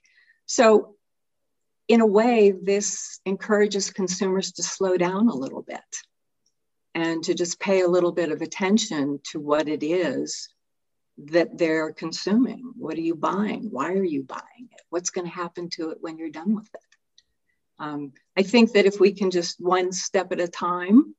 So, 0.47 0.97
in 1.88 2.01
a 2.01 2.07
way, 2.07 2.53
this 2.53 3.21
encourages 3.27 3.91
consumers 3.91 4.53
to 4.53 4.62
slow 4.62 4.97
down 4.97 5.29
a 5.29 5.35
little 5.35 5.62
bit 5.62 5.81
and 6.95 7.23
to 7.25 7.35
just 7.35 7.61
pay 7.61 7.81
a 7.81 7.88
little 7.88 8.12
bit 8.12 8.31
of 8.31 8.41
attention 8.41 9.21
to 9.31 9.41
what 9.41 9.69
it 9.69 9.83
is 9.83 10.49
that 11.19 11.59
they're 11.59 11.93
consuming. 11.93 12.73
What 12.77 12.97
are 12.97 13.03
you 13.03 13.15
buying? 13.15 13.69
Why 13.71 13.93
are 13.93 14.05
you 14.05 14.23
buying 14.23 14.69
it? 14.71 14.81
What's 14.91 15.11
going 15.11 15.27
to 15.27 15.33
happen 15.33 15.69
to 15.71 15.91
it 15.91 15.99
when 16.01 16.19
you're 16.19 16.31
done 16.31 16.55
with 16.55 16.69
it? 16.73 16.81
Um, 17.79 18.12
I 18.37 18.43
think 18.43 18.73
that 18.73 18.87
if 18.87 19.01
we 19.01 19.12
can 19.12 19.31
just 19.31 19.61
one 19.61 19.93
step 19.93 20.33
at 20.33 20.41
a 20.41 20.49
time 20.49 21.15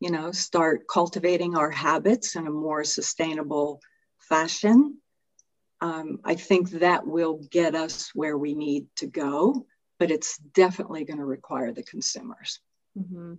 you 0.00 0.10
know, 0.10 0.32
start 0.32 0.86
cultivating 0.88 1.56
our 1.56 1.70
habits 1.70 2.36
in 2.36 2.46
a 2.46 2.50
more 2.50 2.84
sustainable 2.84 3.80
fashion, 4.18 4.98
um, 5.80 6.18
I 6.24 6.34
think 6.34 6.70
that 6.70 7.06
will 7.06 7.40
get 7.50 7.74
us 7.74 8.10
where 8.14 8.36
we 8.36 8.54
need 8.54 8.86
to 8.96 9.06
go, 9.06 9.66
but 9.98 10.10
it's 10.10 10.38
definitely 10.38 11.04
going 11.04 11.18
to 11.18 11.24
require 11.24 11.72
the 11.72 11.84
consumers. 11.84 12.60
Mm-hmm. 12.98 13.34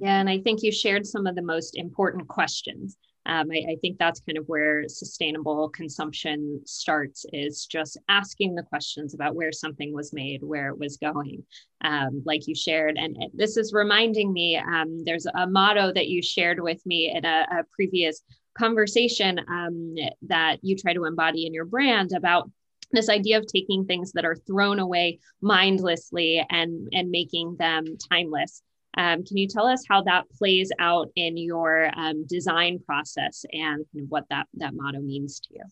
Yeah, 0.00 0.20
and 0.20 0.28
I 0.28 0.38
think 0.40 0.62
you 0.62 0.72
shared 0.72 1.06
some 1.06 1.26
of 1.26 1.34
the 1.34 1.42
most 1.42 1.76
important 1.76 2.28
questions 2.28 2.96
um, 3.26 3.50
I, 3.52 3.72
I, 3.72 3.76
think 3.80 3.98
that's 3.98 4.20
kind 4.20 4.36
of 4.36 4.46
where 4.46 4.88
sustainable 4.88 5.68
consumption 5.68 6.60
starts 6.64 7.24
is 7.32 7.66
just 7.66 7.96
asking 8.08 8.54
the 8.54 8.64
questions 8.64 9.14
about 9.14 9.36
where 9.36 9.52
something 9.52 9.94
was 9.94 10.12
made 10.12 10.42
where 10.42 10.68
it 10.68 10.78
was 10.78 10.96
going. 10.96 11.44
Um, 11.84 12.22
like 12.24 12.48
you 12.48 12.54
shared 12.54 12.96
and 12.96 13.16
this 13.32 13.56
is 13.56 13.72
reminding 13.72 14.32
me 14.32 14.56
um, 14.56 15.04
there's 15.04 15.26
a 15.26 15.46
motto 15.46 15.92
that 15.92 16.08
you 16.08 16.22
shared 16.22 16.60
with 16.60 16.84
me 16.86 17.12
in 17.14 17.24
a, 17.24 17.46
a 17.50 17.64
previous 17.72 18.22
conversation 18.56 19.40
um, 19.48 19.94
that 20.22 20.58
you 20.62 20.76
try 20.76 20.92
to 20.92 21.04
embody 21.04 21.46
in 21.46 21.54
your 21.54 21.64
brand 21.64 22.12
about 22.12 22.50
this 22.92 23.08
idea 23.08 23.38
of 23.38 23.46
taking 23.46 23.84
things 23.84 24.12
that 24.12 24.24
are 24.24 24.36
thrown 24.36 24.78
away 24.78 25.18
mindlessly 25.40 26.44
and 26.50 26.88
and 26.92 27.10
making 27.10 27.56
them 27.56 27.84
timeless 28.10 28.62
um, 28.96 29.24
can 29.24 29.36
you 29.36 29.48
tell 29.48 29.66
us 29.66 29.84
how 29.88 30.02
that 30.02 30.28
plays 30.30 30.70
out 30.78 31.08
in 31.16 31.36
your 31.36 31.90
um, 31.96 32.26
design 32.26 32.78
process 32.84 33.44
and 33.52 33.84
what 34.08 34.24
that 34.30 34.46
that 34.54 34.74
motto 34.74 35.00
means 35.00 35.40
to 35.40 35.54
you 35.54 35.64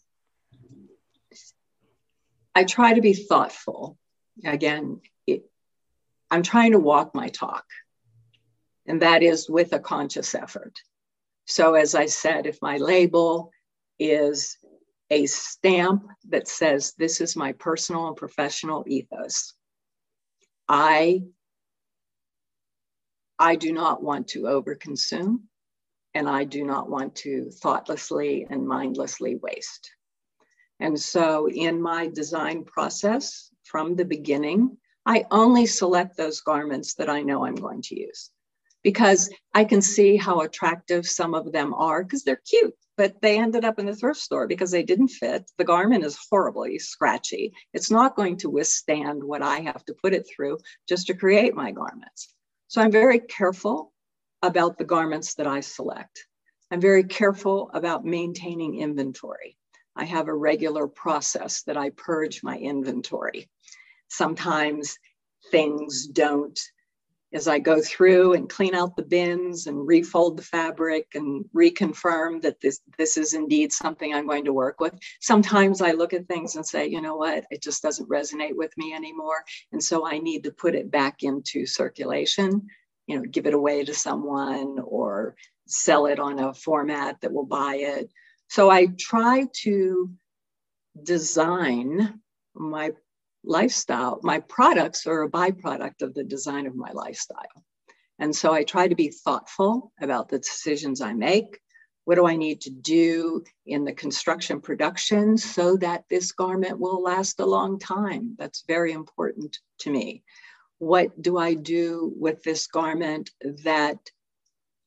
i 2.54 2.64
try 2.64 2.94
to 2.94 3.00
be 3.00 3.12
thoughtful 3.12 3.96
again 4.44 5.00
it, 5.26 5.44
i'm 6.30 6.42
trying 6.42 6.72
to 6.72 6.78
walk 6.78 7.14
my 7.14 7.28
talk 7.28 7.64
and 8.86 9.02
that 9.02 9.22
is 9.22 9.48
with 9.48 9.72
a 9.72 9.78
conscious 9.78 10.34
effort 10.34 10.78
so 11.46 11.74
as 11.74 11.94
i 11.94 12.06
said 12.06 12.46
if 12.46 12.58
my 12.62 12.76
label 12.76 13.50
is 13.98 14.56
a 15.10 15.26
stamp 15.26 16.06
that 16.28 16.48
says, 16.48 16.94
This 16.96 17.20
is 17.20 17.36
my 17.36 17.52
personal 17.52 18.08
and 18.08 18.16
professional 18.16 18.84
ethos. 18.86 19.54
I, 20.68 21.22
I 23.40 23.56
do 23.56 23.72
not 23.72 24.02
want 24.02 24.28
to 24.28 24.42
overconsume, 24.42 25.40
and 26.14 26.28
I 26.28 26.44
do 26.44 26.62
not 26.62 26.90
want 26.90 27.16
to 27.16 27.50
thoughtlessly 27.50 28.46
and 28.50 28.68
mindlessly 28.68 29.36
waste. 29.36 29.90
And 30.78 31.00
so, 31.00 31.48
in 31.48 31.80
my 31.80 32.06
design 32.08 32.64
process 32.64 33.50
from 33.64 33.96
the 33.96 34.04
beginning, 34.04 34.76
I 35.06 35.24
only 35.30 35.66
select 35.66 36.16
those 36.16 36.42
garments 36.42 36.94
that 36.96 37.08
I 37.08 37.22
know 37.22 37.44
I'm 37.46 37.54
going 37.54 37.82
to 37.82 37.98
use 37.98 38.30
because 38.82 39.30
I 39.54 39.64
can 39.64 39.80
see 39.80 40.16
how 40.16 40.40
attractive 40.40 41.06
some 41.06 41.34
of 41.34 41.50
them 41.50 41.72
are 41.74 42.04
because 42.04 42.22
they're 42.22 42.42
cute 42.46 42.74
but 43.00 43.22
they 43.22 43.38
ended 43.38 43.64
up 43.64 43.78
in 43.78 43.86
the 43.86 43.96
thrift 43.96 44.20
store 44.20 44.46
because 44.46 44.70
they 44.70 44.82
didn't 44.82 45.08
fit. 45.08 45.50
The 45.56 45.64
garment 45.64 46.04
is 46.04 46.18
horribly 46.30 46.78
scratchy. 46.78 47.54
It's 47.72 47.90
not 47.90 48.14
going 48.14 48.36
to 48.36 48.50
withstand 48.50 49.24
what 49.24 49.40
I 49.40 49.60
have 49.60 49.82
to 49.86 49.94
put 49.94 50.12
it 50.12 50.28
through 50.28 50.58
just 50.86 51.06
to 51.06 51.14
create 51.14 51.54
my 51.54 51.70
garments. 51.70 52.34
So 52.70 52.80
I'm 52.80 52.92
very 52.92 53.18
careful 53.18 53.92
about 54.42 54.78
the 54.78 54.84
garments 54.84 55.34
that 55.34 55.46
I 55.48 55.58
select. 55.58 56.28
I'm 56.70 56.80
very 56.80 57.02
careful 57.02 57.68
about 57.74 58.04
maintaining 58.04 58.78
inventory. 58.78 59.56
I 59.96 60.04
have 60.04 60.28
a 60.28 60.34
regular 60.34 60.86
process 60.86 61.64
that 61.64 61.76
I 61.76 61.90
purge 61.90 62.44
my 62.44 62.56
inventory. 62.56 63.50
Sometimes 64.06 64.96
things 65.50 66.06
don't 66.06 66.56
as 67.32 67.46
I 67.46 67.58
go 67.58 67.80
through 67.80 68.32
and 68.34 68.48
clean 68.48 68.74
out 68.74 68.96
the 68.96 69.02
bins 69.02 69.66
and 69.66 69.86
refold 69.86 70.36
the 70.36 70.42
fabric 70.42 71.08
and 71.14 71.44
reconfirm 71.54 72.42
that 72.42 72.60
this 72.60 72.80
this 72.98 73.16
is 73.16 73.34
indeed 73.34 73.72
something 73.72 74.12
I'm 74.12 74.26
going 74.26 74.44
to 74.44 74.52
work 74.52 74.80
with. 74.80 74.94
Sometimes 75.20 75.80
I 75.80 75.92
look 75.92 76.12
at 76.12 76.26
things 76.26 76.56
and 76.56 76.66
say, 76.66 76.86
you 76.86 77.00
know 77.00 77.16
what, 77.16 77.44
it 77.50 77.62
just 77.62 77.82
doesn't 77.82 78.08
resonate 78.08 78.56
with 78.56 78.76
me 78.76 78.94
anymore, 78.94 79.44
and 79.72 79.82
so 79.82 80.06
I 80.06 80.18
need 80.18 80.44
to 80.44 80.52
put 80.52 80.74
it 80.74 80.90
back 80.90 81.22
into 81.22 81.66
circulation. 81.66 82.66
You 83.06 83.16
know, 83.16 83.22
give 83.22 83.46
it 83.46 83.54
away 83.54 83.84
to 83.84 83.94
someone 83.94 84.78
or 84.84 85.34
sell 85.66 86.06
it 86.06 86.20
on 86.20 86.38
a 86.38 86.54
format 86.54 87.20
that 87.20 87.32
will 87.32 87.46
buy 87.46 87.76
it. 87.76 88.10
So 88.48 88.70
I 88.70 88.86
try 88.98 89.46
to 89.62 90.10
design 91.02 92.20
my 92.54 92.92
lifestyle, 93.44 94.20
my 94.22 94.40
products 94.40 95.06
are 95.06 95.22
a 95.22 95.30
byproduct 95.30 96.02
of 96.02 96.14
the 96.14 96.24
design 96.24 96.66
of 96.66 96.76
my 96.76 96.90
lifestyle. 96.92 97.64
And 98.18 98.34
so 98.36 98.52
I 98.52 98.64
try 98.64 98.86
to 98.86 98.94
be 98.94 99.08
thoughtful 99.08 99.92
about 100.00 100.28
the 100.28 100.38
decisions 100.38 101.00
I 101.00 101.14
make. 101.14 101.58
What 102.04 102.16
do 102.16 102.26
I 102.26 102.36
need 102.36 102.60
to 102.62 102.70
do 102.70 103.44
in 103.66 103.84
the 103.84 103.92
construction 103.92 104.60
production 104.60 105.38
so 105.38 105.76
that 105.78 106.04
this 106.10 106.32
garment 106.32 106.78
will 106.78 107.02
last 107.02 107.40
a 107.40 107.46
long 107.46 107.78
time? 107.78 108.36
That's 108.38 108.64
very 108.66 108.92
important 108.92 109.58
to 109.80 109.90
me. 109.90 110.22
What 110.78 111.20
do 111.20 111.38
I 111.38 111.54
do 111.54 112.12
with 112.16 112.42
this 112.42 112.66
garment 112.66 113.30
that 113.64 113.98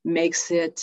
makes 0.04 0.52
it 0.52 0.82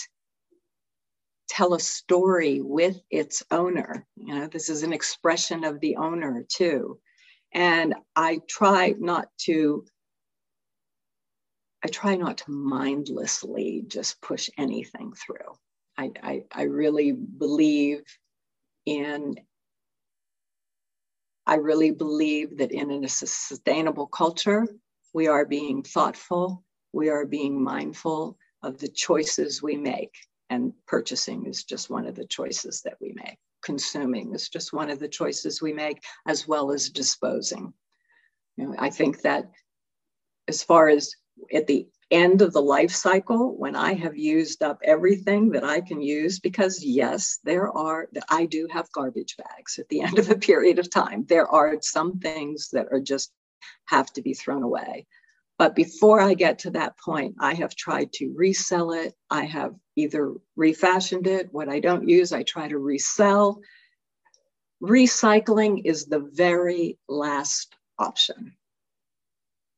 tell 1.47 1.73
a 1.73 1.79
story 1.79 2.61
with 2.61 2.97
its 3.09 3.43
owner? 3.51 4.07
You 4.15 4.35
know, 4.35 4.47
this 4.47 4.69
is 4.69 4.83
an 4.83 4.93
expression 4.93 5.63
of 5.63 5.79
the 5.79 5.97
owner 5.97 6.45
too. 6.49 6.99
And 7.53 7.95
I 8.15 8.39
try 8.47 8.93
not 8.97 9.27
to, 9.41 9.85
I 11.83 11.87
try 11.89 12.15
not 12.15 12.39
to 12.39 12.51
mindlessly 12.51 13.83
just 13.87 14.21
push 14.21 14.49
anything 14.57 15.13
through. 15.13 15.57
I, 15.97 16.11
I, 16.23 16.43
I 16.51 16.63
really 16.63 17.11
believe 17.11 18.03
in, 18.85 19.35
I 21.45 21.55
really 21.55 21.91
believe 21.91 22.57
that 22.59 22.71
in 22.71 22.91
a 22.91 23.09
sustainable 23.09 24.07
culture, 24.07 24.65
we 25.13 25.27
are 25.27 25.45
being 25.45 25.83
thoughtful, 25.83 26.63
we 26.93 27.09
are 27.09 27.25
being 27.25 27.61
mindful 27.61 28.37
of 28.63 28.77
the 28.77 28.87
choices 28.87 29.61
we 29.61 29.75
make. 29.75 30.13
And 30.49 30.73
purchasing 30.85 31.45
is 31.45 31.63
just 31.63 31.89
one 31.89 32.05
of 32.07 32.15
the 32.15 32.25
choices 32.27 32.81
that 32.81 32.97
we 33.01 33.13
make 33.13 33.37
consuming 33.61 34.33
is 34.33 34.49
just 34.49 34.73
one 34.73 34.89
of 34.89 34.99
the 34.99 35.07
choices 35.07 35.61
we 35.61 35.73
make, 35.73 36.03
as 36.27 36.47
well 36.47 36.71
as 36.71 36.89
disposing. 36.89 37.73
You 38.57 38.67
know, 38.67 38.75
I 38.77 38.89
think 38.89 39.21
that 39.21 39.49
as 40.47 40.63
far 40.63 40.89
as 40.89 41.13
at 41.53 41.67
the 41.67 41.87
end 42.11 42.41
of 42.41 42.51
the 42.51 42.61
life 42.61 42.91
cycle, 42.91 43.57
when 43.57 43.75
I 43.75 43.93
have 43.93 44.17
used 44.17 44.61
up 44.61 44.79
everything 44.83 45.49
that 45.51 45.63
I 45.63 45.81
can 45.81 46.01
use, 46.01 46.39
because 46.39 46.83
yes, 46.83 47.39
there 47.43 47.71
are, 47.71 48.09
I 48.29 48.45
do 48.45 48.67
have 48.71 48.91
garbage 48.91 49.37
bags 49.37 49.79
at 49.79 49.87
the 49.89 50.01
end 50.01 50.19
of 50.19 50.29
a 50.29 50.35
period 50.35 50.77
of 50.77 50.89
time. 50.89 51.25
There 51.27 51.47
are 51.47 51.77
some 51.81 52.19
things 52.19 52.69
that 52.73 52.87
are 52.91 52.99
just 52.99 53.31
have 53.85 54.11
to 54.13 54.21
be 54.21 54.33
thrown 54.33 54.63
away. 54.63 55.07
But 55.61 55.75
before 55.75 56.19
I 56.19 56.33
get 56.33 56.57
to 56.59 56.71
that 56.71 56.97
point, 56.97 57.35
I 57.39 57.53
have 57.53 57.75
tried 57.75 58.13
to 58.13 58.33
resell 58.35 58.93
it. 58.93 59.13
I 59.29 59.43
have 59.43 59.75
either 59.95 60.33
refashioned 60.55 61.27
it. 61.27 61.49
What 61.51 61.69
I 61.69 61.79
don't 61.79 62.09
use, 62.09 62.33
I 62.33 62.41
try 62.41 62.67
to 62.67 62.79
resell. 62.79 63.61
Recycling 64.81 65.83
is 65.85 66.07
the 66.07 66.27
very 66.33 66.97
last 67.07 67.75
option 67.99 68.53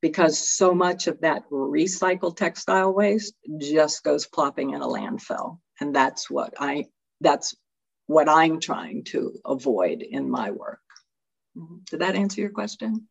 because 0.00 0.38
so 0.38 0.74
much 0.74 1.06
of 1.06 1.20
that 1.20 1.50
recycled 1.50 2.38
textile 2.38 2.94
waste 2.94 3.34
just 3.58 4.02
goes 4.04 4.26
plopping 4.26 4.70
in 4.70 4.80
a 4.80 4.88
landfill. 4.88 5.58
And 5.80 5.94
that's 5.94 6.30
what 6.30 6.54
I 6.58 6.86
that's 7.20 7.54
what 8.06 8.26
I'm 8.26 8.58
trying 8.58 9.04
to 9.12 9.34
avoid 9.44 10.00
in 10.00 10.30
my 10.30 10.50
work. 10.50 10.80
Mm-hmm. 11.58 11.80
Did 11.90 12.00
that 12.00 12.16
answer 12.16 12.40
your 12.40 12.52
question? 12.52 13.06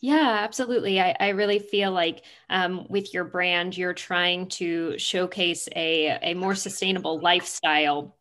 Yeah, 0.00 0.38
absolutely. 0.44 1.00
I, 1.00 1.16
I 1.18 1.28
really 1.30 1.58
feel 1.58 1.90
like 1.90 2.22
um, 2.50 2.86
with 2.88 3.12
your 3.12 3.24
brand, 3.24 3.76
you're 3.76 3.94
trying 3.94 4.48
to 4.50 4.96
showcase 4.98 5.68
a, 5.74 6.18
a 6.22 6.34
more 6.34 6.54
sustainable 6.54 7.18
lifestyle 7.20 8.14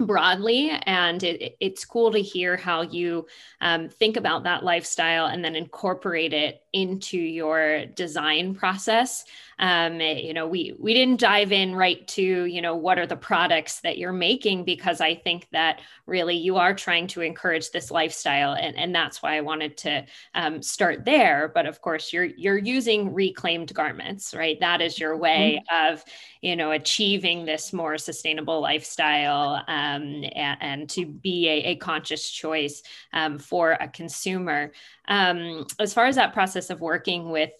broadly 0.00 0.70
and 0.86 1.22
it, 1.22 1.56
it's 1.60 1.84
cool 1.84 2.10
to 2.10 2.20
hear 2.20 2.56
how 2.56 2.80
you 2.82 3.26
um, 3.60 3.88
think 3.88 4.16
about 4.16 4.44
that 4.44 4.64
lifestyle 4.64 5.26
and 5.26 5.44
then 5.44 5.54
incorporate 5.54 6.32
it 6.32 6.62
into 6.72 7.18
your 7.18 7.84
design 7.86 8.54
process 8.54 9.24
um, 9.60 10.00
you 10.00 10.34
know 10.34 10.46
we 10.48 10.74
we 10.78 10.92
didn't 10.92 11.20
dive 11.20 11.52
in 11.52 11.74
right 11.74 12.06
to 12.08 12.44
you 12.46 12.60
know 12.60 12.74
what 12.74 12.98
are 12.98 13.06
the 13.06 13.16
products 13.16 13.80
that 13.82 13.98
you're 13.98 14.12
making 14.12 14.64
because 14.64 15.00
i 15.00 15.14
think 15.14 15.46
that 15.52 15.80
really 16.06 16.36
you 16.36 16.56
are 16.56 16.74
trying 16.74 17.06
to 17.06 17.20
encourage 17.20 17.70
this 17.70 17.90
lifestyle 17.90 18.54
and, 18.54 18.76
and 18.76 18.94
that's 18.94 19.22
why 19.22 19.36
i 19.36 19.40
wanted 19.40 19.76
to 19.76 20.04
um, 20.34 20.62
start 20.62 21.04
there. 21.04 21.50
But 21.54 21.66
of 21.66 21.80
course 21.80 22.12
you're 22.12 22.24
you're 22.24 22.58
using 22.58 23.12
reclaimed 23.12 23.72
garments 23.74 24.34
right? 24.34 24.58
That 24.60 24.80
is 24.80 24.98
your 24.98 25.16
way 25.16 25.62
mm-hmm. 25.70 25.92
of 25.92 26.04
you 26.40 26.56
know 26.56 26.72
achieving 26.72 27.44
this 27.44 27.72
more 27.72 27.98
sustainable 27.98 28.60
lifestyle 28.60 29.62
um, 29.68 30.24
and, 30.34 30.58
and, 30.60 30.90
to 30.90 31.06
be 31.06 31.48
a, 31.48 31.72
a 31.72 31.76
conscious 31.76 32.28
choice 32.28 32.82
um, 33.12 33.38
for 33.38 33.72
a 33.72 33.88
consumer. 33.88 34.72
Um, 35.08 35.66
as 35.78 35.92
far 35.92 36.06
as 36.06 36.16
that 36.16 36.32
process 36.32 36.70
of 36.70 36.80
working 36.80 37.30
with 37.30 37.50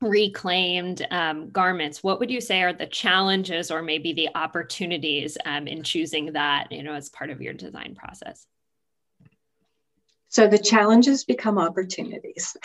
reclaimed 0.00 1.06
um, 1.10 1.50
garments 1.50 2.02
what 2.02 2.18
would 2.20 2.30
you 2.30 2.40
say 2.40 2.62
are 2.62 2.72
the 2.72 2.86
challenges 2.86 3.70
or 3.70 3.82
maybe 3.82 4.12
the 4.12 4.28
opportunities 4.34 5.36
um, 5.44 5.66
in 5.66 5.82
choosing 5.82 6.32
that 6.32 6.70
you 6.70 6.82
know 6.82 6.94
as 6.94 7.10
part 7.10 7.30
of 7.30 7.42
your 7.42 7.52
design 7.52 7.94
process? 7.94 8.46
So 10.28 10.46
the 10.46 10.58
challenges 10.58 11.24
become 11.24 11.58
opportunities. 11.58 12.56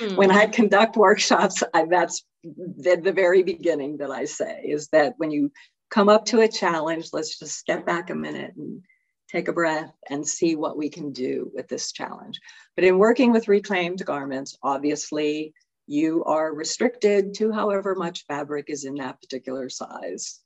Mm. 0.00 0.16
when 0.16 0.30
i 0.30 0.46
conduct 0.46 0.96
workshops 0.96 1.62
I, 1.74 1.86
that's 1.86 2.24
the, 2.44 3.00
the 3.02 3.12
very 3.12 3.42
beginning 3.42 3.98
that 3.98 4.10
i 4.10 4.24
say 4.24 4.62
is 4.64 4.88
that 4.88 5.14
when 5.18 5.30
you 5.30 5.50
come 5.90 6.08
up 6.08 6.26
to 6.26 6.40
a 6.40 6.48
challenge 6.48 7.08
let's 7.12 7.38
just 7.38 7.58
step 7.58 7.86
back 7.86 8.10
a 8.10 8.14
minute 8.14 8.54
and 8.56 8.82
take 9.28 9.48
a 9.48 9.52
breath 9.52 9.92
and 10.08 10.26
see 10.26 10.56
what 10.56 10.76
we 10.76 10.88
can 10.88 11.12
do 11.12 11.50
with 11.54 11.68
this 11.68 11.92
challenge. 11.92 12.40
But 12.74 12.84
in 12.84 12.98
working 12.98 13.32
with 13.32 13.48
reclaimed 13.48 14.04
garments 14.04 14.56
obviously 14.62 15.52
you 15.88 16.22
are 16.24 16.54
restricted 16.54 17.32
to 17.32 17.50
however 17.50 17.94
much 17.94 18.26
fabric 18.26 18.66
is 18.68 18.84
in 18.84 18.94
that 18.96 19.20
particular 19.22 19.70
size 19.70 20.40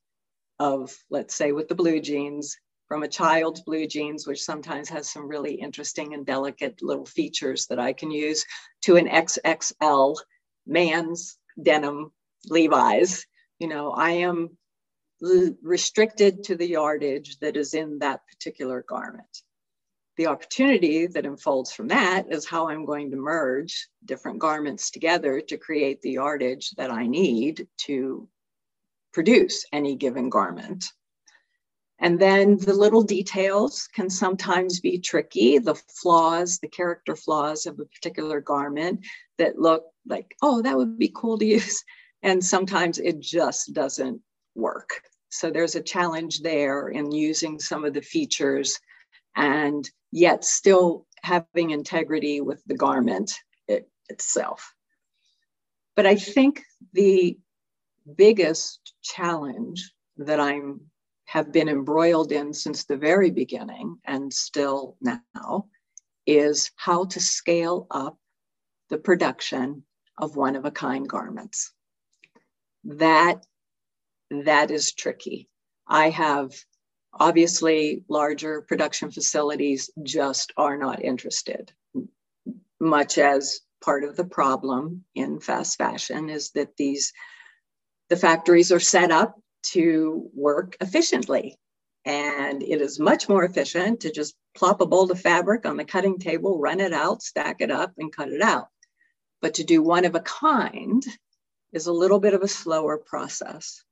of, 0.61 0.97
let's 1.11 1.35
say 1.35 1.51
with 1.51 1.67
the 1.67 1.75
blue 1.75 2.01
jeans, 2.01 2.57
from 2.87 3.03
a 3.03 3.09
child's 3.09 3.63
blue 3.63 3.87
jeans, 3.87 4.27
which 4.27 4.45
sometimes 4.45 4.89
has 4.89 5.11
some 5.11 5.27
really 5.27 5.55
interesting 5.55 6.15
and 6.15 6.25
delicate 6.25 6.81
little 6.81 7.07
features 7.07 7.67
that 7.67 7.81
I 7.81 7.93
can 7.93 8.11
use, 8.11 8.45
to 8.83 8.97
an 8.97 9.09
XXL 9.09 10.17
man's 10.67 11.39
denim 11.61 12.13
Levi's. 12.49 13.27
You 13.59 13.67
know, 13.67 13.91
I 13.91 14.11
am 14.11 14.57
restricted 15.63 16.45
to 16.45 16.55
the 16.55 16.69
yardage 16.69 17.39
that 17.39 17.57
is 17.57 17.75
in 17.75 17.99
that 17.99 18.21
particular 18.29 18.85
garment. 18.89 19.43
The 20.17 20.27
opportunity 20.27 21.07
that 21.07 21.25
unfolds 21.25 21.73
from 21.73 21.89
that 21.89 22.27
is 22.31 22.47
how 22.47 22.69
I'm 22.69 22.85
going 22.85 23.11
to 23.11 23.17
merge 23.17 23.89
different 24.05 24.39
garments 24.41 24.91
together 24.91 25.41
to 25.41 25.57
create 25.57 26.03
the 26.03 26.13
yardage 26.13 26.71
that 26.73 26.91
I 26.91 27.07
need 27.07 27.67
to 27.87 28.29
produce 29.13 29.65
any 29.73 29.97
given 29.97 30.29
garment. 30.29 30.85
And 31.99 32.19
then 32.19 32.59
the 32.59 32.75
little 32.75 33.03
details 33.03 33.89
can 33.95 34.11
sometimes 34.11 34.81
be 34.81 34.99
tricky. 34.99 35.59
The 35.59 35.77
flaws, 35.77 36.59
the 36.59 36.69
character 36.69 37.15
flaws 37.15 37.65
of 37.65 37.79
a 37.79 37.85
particular 37.85 38.41
garment 38.41 39.07
that 39.39 39.59
look 39.59 39.85
like, 40.07 40.35
oh, 40.43 40.63
that 40.63 40.77
would 40.77 40.99
be 40.99 41.13
cool 41.15 41.39
to 41.39 41.47
use. 41.47 41.83
And 42.25 42.45
sometimes 42.45 43.01
it 43.01 43.19
just 43.19 43.73
doesn't 43.73 44.21
work. 44.55 45.03
So 45.31 45.51
there's 45.51 45.75
a 45.75 45.83
challenge 45.83 46.39
there 46.39 46.87
in 46.87 47.11
using 47.11 47.59
some 47.59 47.85
of 47.85 47.95
the 47.95 48.01
features 48.01 48.79
and 49.37 49.89
yet 50.11 50.45
still 50.45 51.07
having 51.23 51.71
integrity 51.71 52.41
with 52.41 52.63
the 52.67 52.75
garment 52.75 53.33
it, 53.69 53.89
itself. 54.09 54.75
But 55.95 56.07
I 56.07 56.17
think 56.17 56.63
the 56.93 57.39
biggest 58.17 58.95
challenge 59.03 59.93
that 60.17 60.41
I'm 60.41 60.81
have 61.27 61.53
been 61.53 61.69
embroiled 61.69 62.31
in 62.31 62.53
since 62.53 62.85
the 62.85 62.97
very 62.97 63.31
beginning 63.31 63.97
and 64.05 64.31
still 64.33 64.97
now 65.01 65.67
is 66.27 66.71
how 66.77 67.05
to 67.07 67.21
scale 67.21 67.87
up 67.91 68.19
the 68.91 68.99
production 68.99 69.83
of 70.19 70.37
one 70.37 70.57
of 70.57 70.67
a 70.67 70.71
kind 70.71 71.09
garments. 71.09 71.73
That 72.85 73.47
that 74.31 74.71
is 74.71 74.93
tricky. 74.93 75.49
I 75.87 76.11
have 76.11 76.53
obviously 77.13 78.05
larger 78.09 78.63
production 78.63 79.11
facilities 79.11 79.91
just 80.03 80.53
are 80.57 80.77
not 80.77 81.05
interested 81.05 81.73
much 82.83 83.17
as 83.17 83.61
part 83.83 84.05
of 84.05 84.17
the 84.17 84.25
problem 84.25 85.05
in 85.15 85.41
fast 85.41 85.79
fashion 85.79 86.29
is 86.29 86.51
that 86.51 86.77
these 86.77 87.13
the 88.09 88.17
factories 88.17 88.73
are 88.73 88.81
set 88.81 89.11
up 89.11 89.41
to 89.63 90.29
work 90.35 90.77
efficiently. 90.81 91.57
And 92.05 92.63
it 92.63 92.83
is 92.83 92.99
much 92.99 93.29
more 93.29 93.45
efficient 93.45 94.01
to 94.01 94.11
just 94.11 94.35
plop 94.57 94.81
a 94.81 94.87
bolt 94.87 95.13
of 95.13 95.21
fabric 95.21 95.65
on 95.65 95.77
the 95.77 95.85
cutting 95.85 96.19
table, 96.19 96.59
run 96.59 96.81
it 96.81 96.93
out, 96.93 97.23
stack 97.23 97.61
it 97.61 97.71
up, 97.71 97.93
and 97.97 98.15
cut 98.15 98.29
it 98.29 98.43
out. 98.43 98.67
But 99.41 99.55
to 99.55 99.65
do 99.65 99.83
one 99.83 100.05
of 100.05 100.17
a 100.17 100.21
kind 100.21 101.03
is 101.73 101.87
a 101.87 101.93
little 101.93 102.19
bit 102.19 102.35
of 102.35 102.43
a 102.43 102.49
slower 102.49 102.99
process. 102.99 103.83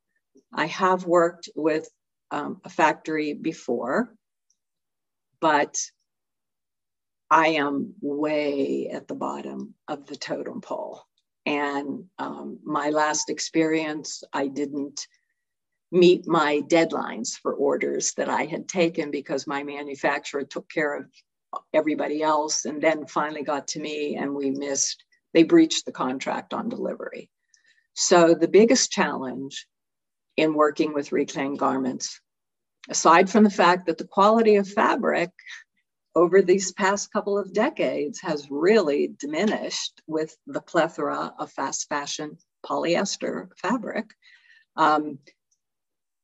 I 0.52 0.66
have 0.66 1.06
worked 1.06 1.48
with 1.54 1.88
um, 2.30 2.60
a 2.64 2.68
factory 2.68 3.34
before, 3.34 4.14
but 5.40 5.76
I 7.30 7.48
am 7.48 7.94
way 8.00 8.88
at 8.92 9.06
the 9.06 9.14
bottom 9.14 9.74
of 9.88 10.06
the 10.06 10.16
totem 10.16 10.60
pole. 10.60 11.02
And 11.46 12.04
um, 12.18 12.58
my 12.64 12.90
last 12.90 13.30
experience, 13.30 14.22
I 14.32 14.48
didn't 14.48 15.06
meet 15.92 16.26
my 16.26 16.62
deadlines 16.68 17.38
for 17.40 17.54
orders 17.54 18.12
that 18.14 18.28
I 18.28 18.44
had 18.44 18.68
taken 18.68 19.10
because 19.10 19.46
my 19.46 19.62
manufacturer 19.62 20.44
took 20.44 20.68
care 20.68 20.94
of 20.94 21.06
everybody 21.72 22.22
else 22.22 22.64
and 22.64 22.80
then 22.80 23.06
finally 23.06 23.42
got 23.42 23.66
to 23.68 23.80
me 23.80 24.16
and 24.16 24.34
we 24.34 24.50
missed, 24.50 25.04
they 25.34 25.42
breached 25.42 25.86
the 25.86 25.92
contract 25.92 26.54
on 26.54 26.68
delivery. 26.68 27.30
So 27.94 28.34
the 28.34 28.48
biggest 28.48 28.92
challenge 28.92 29.66
in 30.36 30.54
working 30.54 30.92
with 30.92 31.12
reclaimed 31.12 31.58
garments, 31.58 32.20
aside 32.88 33.28
from 33.28 33.44
the 33.44 33.50
fact 33.50 33.86
that 33.86 33.98
the 33.98 34.06
quality 34.06 34.56
of 34.56 34.68
fabric 34.68 35.30
over 36.14 36.42
these 36.42 36.72
past 36.72 37.12
couple 37.12 37.38
of 37.38 37.52
decades 37.52 38.20
has 38.20 38.50
really 38.50 39.14
diminished 39.18 40.02
with 40.06 40.36
the 40.46 40.60
plethora 40.60 41.32
of 41.38 41.52
fast 41.52 41.88
fashion 41.88 42.36
polyester 42.66 43.48
fabric. 43.56 44.10
Um, 44.76 45.18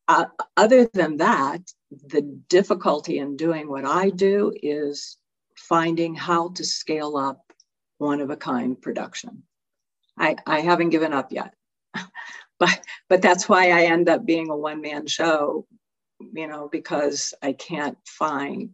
uh, 0.09 0.27
other 0.57 0.87
than 0.93 1.19
that, 1.19 1.61
the 1.91 2.23
difficulty 2.49 3.19
in 3.19 3.37
doing 3.37 3.69
what 3.69 3.85
I 3.85 4.11
do 4.11 4.53
is 4.63 5.19
finding 5.57 6.15
how 6.15 6.51
to 6.51 6.65
scale 6.65 7.17
up 7.17 7.41
one 7.99 8.21
of 8.21 8.31
a 8.31 8.37
kind 8.37 8.81
production. 8.81 9.43
I, 10.19 10.37
I 10.47 10.61
haven't 10.61 10.91
given 10.91 11.13
up 11.13 11.33
yet, 11.33 11.55
but 12.59 12.81
but 13.09 13.23
that's 13.23 13.49
why 13.49 13.71
I 13.71 13.83
end 13.83 14.09
up 14.09 14.25
being 14.25 14.51
a 14.51 14.57
one 14.57 14.81
man 14.81 15.07
show, 15.07 15.67
you 16.21 16.47
know, 16.47 16.69
because 16.71 17.35
I 17.43 17.53
can't 17.53 17.99
find. 18.07 18.71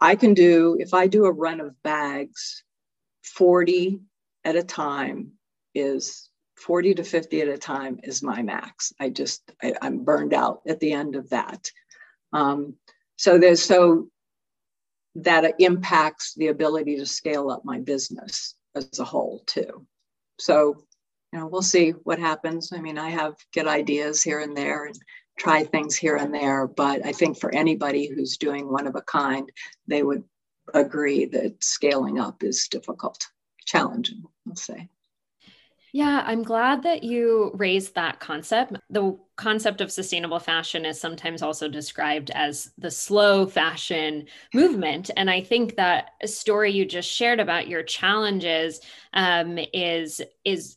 I 0.00 0.14
can 0.14 0.34
do 0.34 0.76
if 0.78 0.92
I 0.92 1.06
do 1.06 1.24
a 1.24 1.32
run 1.32 1.60
of 1.60 1.82
bags, 1.82 2.64
forty 3.22 4.00
at 4.44 4.56
a 4.56 4.62
time 4.62 5.32
is 5.74 6.30
40 6.56 6.94
to 6.94 7.04
50 7.04 7.42
at 7.42 7.48
a 7.48 7.58
time 7.58 8.00
is 8.02 8.22
my 8.22 8.42
max. 8.42 8.92
I 8.98 9.10
just, 9.10 9.42
I, 9.62 9.74
am 9.82 10.04
burned 10.04 10.32
out 10.32 10.62
at 10.66 10.80
the 10.80 10.92
end 10.92 11.16
of 11.16 11.28
that. 11.30 11.70
Um, 12.32 12.74
so 13.16 13.38
there's 13.38 13.62
so 13.62 14.08
that 15.16 15.54
impacts 15.58 16.34
the 16.34 16.48
ability 16.48 16.96
to 16.96 17.06
scale 17.06 17.50
up 17.50 17.64
my 17.64 17.80
business 17.80 18.54
as 18.74 18.98
a 18.98 19.04
whole 19.04 19.42
too. 19.46 19.86
So, 20.38 20.84
you 21.32 21.38
know, 21.38 21.46
we'll 21.46 21.62
see 21.62 21.90
what 21.90 22.18
happens. 22.18 22.72
I 22.72 22.80
mean, 22.80 22.98
I 22.98 23.10
have 23.10 23.34
good 23.52 23.66
ideas 23.66 24.22
here 24.22 24.40
and 24.40 24.56
there 24.56 24.86
and 24.86 24.98
try 25.38 25.64
things 25.64 25.96
here 25.96 26.16
and 26.16 26.32
there, 26.32 26.66
but 26.66 27.04
I 27.04 27.12
think 27.12 27.38
for 27.38 27.54
anybody 27.54 28.08
who's 28.08 28.36
doing 28.36 28.70
one 28.70 28.86
of 28.86 28.94
a 28.94 29.02
kind, 29.02 29.50
they 29.86 30.02
would 30.02 30.24
agree 30.72 31.26
that 31.26 31.62
scaling 31.62 32.18
up 32.18 32.42
is 32.42 32.68
difficult, 32.68 33.26
challenging, 33.66 34.22
I'll 34.48 34.56
say. 34.56 34.88
Yeah, 35.92 36.22
I'm 36.26 36.42
glad 36.42 36.82
that 36.82 37.04
you 37.04 37.52
raised 37.54 37.94
that 37.94 38.20
concept. 38.20 38.76
The 38.90 39.18
concept 39.36 39.80
of 39.80 39.90
sustainable 39.90 40.38
fashion 40.38 40.84
is 40.84 41.00
sometimes 41.00 41.40
also 41.40 41.68
described 41.68 42.30
as 42.30 42.70
the 42.76 42.90
slow 42.90 43.46
fashion 43.46 44.26
movement. 44.52 45.10
And 45.16 45.30
I 45.30 45.40
think 45.40 45.76
that 45.76 46.10
story 46.26 46.72
you 46.72 46.84
just 46.84 47.08
shared 47.08 47.40
about 47.40 47.68
your 47.68 47.82
challenges 47.82 48.80
um, 49.14 49.58
is 49.72 50.20
is 50.44 50.76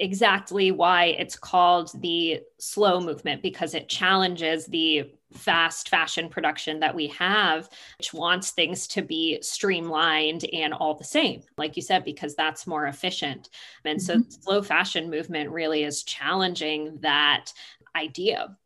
exactly 0.00 0.72
why 0.72 1.04
it's 1.04 1.36
called 1.36 1.92
the 2.00 2.40
slow 2.58 3.00
movement 3.00 3.42
because 3.42 3.74
it 3.74 3.88
challenges 3.88 4.66
the 4.66 5.12
fast 5.32 5.88
fashion 5.88 6.28
production 6.28 6.80
that 6.80 6.94
we 6.94 7.06
have, 7.08 7.68
which 7.98 8.12
wants 8.12 8.50
things 8.50 8.88
to 8.88 9.02
be 9.02 9.40
streamlined 9.42 10.44
and 10.52 10.74
all 10.74 10.94
the 10.94 11.04
same, 11.04 11.42
like 11.56 11.76
you 11.76 11.82
said, 11.82 12.04
because 12.04 12.34
that's 12.34 12.66
more 12.66 12.86
efficient. 12.86 13.50
And 13.84 14.00
mm-hmm. 14.00 14.22
so, 14.22 14.38
slow 14.40 14.62
fashion 14.62 15.10
movement 15.10 15.50
really 15.50 15.84
is 15.84 16.02
challenging 16.02 16.98
that 17.02 17.52
idea 17.94 18.56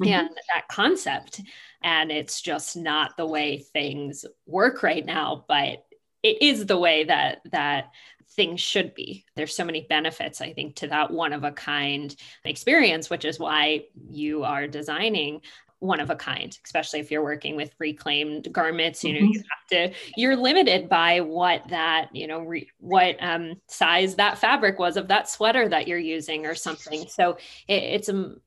mm-hmm. 0.00 0.12
and 0.12 0.30
that 0.54 0.68
concept. 0.68 1.42
And 1.82 2.10
it's 2.10 2.40
just 2.40 2.76
not 2.76 3.16
the 3.16 3.26
way 3.26 3.58
things 3.58 4.24
work 4.46 4.82
right 4.82 5.04
now, 5.04 5.44
but 5.46 5.84
it 6.22 6.42
is 6.42 6.66
the 6.66 6.78
way 6.78 7.04
that 7.04 7.40
that 7.52 7.90
things 8.32 8.60
should 8.60 8.94
be. 8.94 9.24
There's 9.36 9.54
so 9.54 9.64
many 9.64 9.86
benefits, 9.88 10.40
I 10.40 10.52
think, 10.52 10.76
to 10.76 10.88
that 10.88 11.10
one 11.10 11.32
of 11.32 11.44
a 11.44 11.52
kind 11.52 12.14
experience, 12.44 13.10
which 13.10 13.24
is 13.24 13.38
why 13.38 13.84
you 14.10 14.44
are 14.44 14.66
designing 14.66 15.40
one 15.80 16.00
of 16.00 16.10
a 16.10 16.16
kind 16.16 16.58
especially 16.64 16.98
if 16.98 17.10
you're 17.10 17.22
working 17.22 17.54
with 17.54 17.72
reclaimed 17.78 18.52
garments 18.52 19.04
you 19.04 19.12
know 19.12 19.20
mm-hmm. 19.20 19.32
you 19.32 19.38
have 19.38 19.92
to 19.92 19.96
you're 20.16 20.36
limited 20.36 20.88
by 20.88 21.20
what 21.20 21.62
that 21.68 22.08
you 22.12 22.26
know 22.26 22.40
re, 22.40 22.68
what 22.78 23.16
um, 23.20 23.54
size 23.68 24.16
that 24.16 24.38
fabric 24.38 24.78
was 24.78 24.96
of 24.96 25.06
that 25.08 25.28
sweater 25.28 25.68
that 25.68 25.86
you're 25.86 25.96
using 25.96 26.46
or 26.46 26.54
something 26.54 27.06
so 27.08 27.36
it, 27.68 27.82
it's 27.82 28.08
a 28.08 28.12
um, 28.12 28.40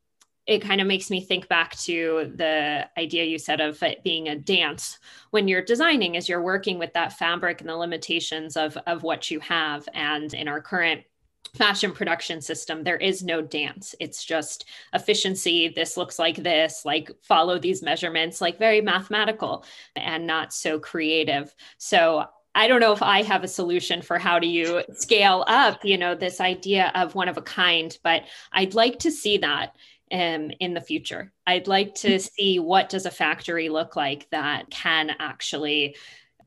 it 0.47 0.59
kind 0.59 0.81
of 0.81 0.87
makes 0.87 1.09
me 1.09 1.21
think 1.21 1.47
back 1.47 1.77
to 1.77 2.31
the 2.35 2.87
idea 2.97 3.23
you 3.23 3.37
said 3.37 3.61
of 3.61 3.81
it 3.83 4.03
being 4.03 4.27
a 4.27 4.35
dance 4.35 4.97
when 5.29 5.47
you're 5.47 5.61
designing 5.61 6.17
as 6.17 6.27
you're 6.27 6.41
working 6.41 6.79
with 6.79 6.93
that 6.93 7.13
fabric 7.13 7.61
and 7.61 7.69
the 7.69 7.75
limitations 7.75 8.57
of 8.57 8.77
of 8.87 9.03
what 9.03 9.29
you 9.29 9.39
have. 9.39 9.87
And 9.93 10.33
in 10.33 10.47
our 10.47 10.61
current 10.61 11.03
fashion 11.55 11.91
production 11.91 12.41
system 12.41 12.83
there 12.83 12.97
is 12.97 13.23
no 13.23 13.41
dance. 13.41 13.93
It's 13.99 14.23
just 14.23 14.65
efficiency. 14.93 15.67
This 15.67 15.97
looks 15.97 16.17
like 16.17 16.37
this 16.37 16.85
like 16.85 17.11
follow 17.21 17.59
these 17.59 17.83
measurements 17.83 18.41
like 18.41 18.57
very 18.57 18.81
mathematical 18.81 19.65
and 19.95 20.25
not 20.25 20.53
so 20.53 20.79
creative. 20.79 21.53
So 21.77 22.25
I 22.53 22.67
don't 22.67 22.81
know 22.81 22.91
if 22.91 23.01
I 23.01 23.23
have 23.23 23.43
a 23.43 23.47
solution 23.47 24.01
for 24.01 24.17
how 24.17 24.37
do 24.37 24.47
you 24.47 24.83
scale 24.93 25.45
up, 25.47 25.85
you 25.85 25.97
know, 25.97 26.15
this 26.15 26.41
idea 26.41 26.91
of 26.95 27.15
one 27.15 27.29
of 27.29 27.37
a 27.37 27.41
kind, 27.41 27.97
but 28.03 28.23
I'd 28.51 28.73
like 28.73 28.99
to 28.99 29.11
see 29.11 29.37
that 29.37 29.75
um, 30.11 30.51
in 30.59 30.73
the 30.73 30.81
future. 30.81 31.31
I'd 31.47 31.67
like 31.67 31.95
to 31.95 32.19
see 32.19 32.59
what 32.59 32.89
does 32.89 33.05
a 33.05 33.11
factory 33.11 33.69
look 33.69 33.95
like 33.95 34.29
that 34.31 34.69
can 34.69 35.11
actually 35.19 35.95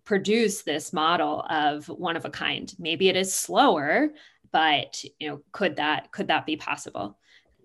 produce 0.04 0.62
this 0.62 0.92
model 0.92 1.44
of 1.48 1.86
one 1.86 2.16
of 2.16 2.24
a 2.24 2.30
kind. 2.30 2.72
Maybe 2.78 3.08
it 3.08 3.16
is 3.16 3.34
slower, 3.34 4.10
but 4.52 5.02
you 5.18 5.28
know, 5.28 5.40
could 5.52 5.76
that 5.76 6.12
could 6.12 6.28
that 6.28 6.46
be 6.46 6.56
possible? 6.56 7.18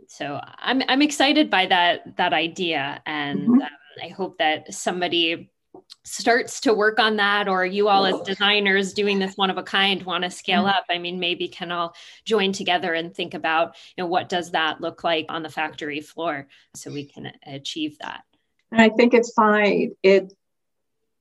So 0.07 0.39
I'm 0.57 0.81
I'm 0.87 1.01
excited 1.01 1.49
by 1.49 1.67
that 1.67 2.17
that 2.17 2.33
idea, 2.33 3.01
and 3.05 3.41
mm-hmm. 3.41 3.61
um, 3.61 3.69
I 4.03 4.07
hope 4.07 4.37
that 4.39 4.73
somebody 4.73 5.51
starts 6.09 6.59
to 6.61 6.73
work 6.73 6.99
on 6.99 7.17
that 7.17 7.47
or 7.47 7.63
you 7.65 7.87
all 7.87 8.05
as 8.05 8.19
designers 8.21 8.93
doing 8.93 9.19
this 9.19 9.37
one 9.37 9.51
of 9.51 9.57
a 9.57 9.63
kind 9.63 10.03
want 10.03 10.23
to 10.23 10.29
scale 10.29 10.63
mm-hmm. 10.63 10.77
up 10.77 10.85
i 10.89 10.97
mean 10.97 11.19
maybe 11.19 11.47
can 11.47 11.71
all 11.71 11.95
join 12.25 12.51
together 12.51 12.93
and 12.93 13.13
think 13.13 13.35
about 13.35 13.75
you 13.95 14.03
know 14.03 14.07
what 14.07 14.27
does 14.27 14.51
that 14.51 14.81
look 14.81 15.03
like 15.03 15.27
on 15.29 15.43
the 15.43 15.49
factory 15.49 16.01
floor 16.01 16.47
so 16.75 16.91
we 16.91 17.05
can 17.05 17.31
achieve 17.45 17.95
that 17.99 18.23
and 18.71 18.81
i 18.81 18.89
think 18.89 19.13
it's 19.13 19.31
fine 19.33 19.91
it 20.01 20.33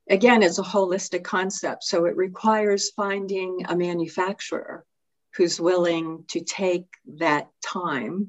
again 0.09 0.43
it's 0.43 0.59
a 0.59 0.63
holistic 0.63 1.23
concept 1.23 1.85
so 1.85 2.07
it 2.07 2.17
requires 2.17 2.91
finding 2.91 3.63
a 3.69 3.77
manufacturer 3.77 4.87
who's 5.35 5.61
willing 5.61 6.25
to 6.29 6.41
take 6.41 6.87
that 7.19 7.51
time 7.63 8.29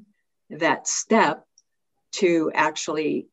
that 0.50 0.86
step 0.86 1.44
to 2.12 2.50
actually 2.54 3.28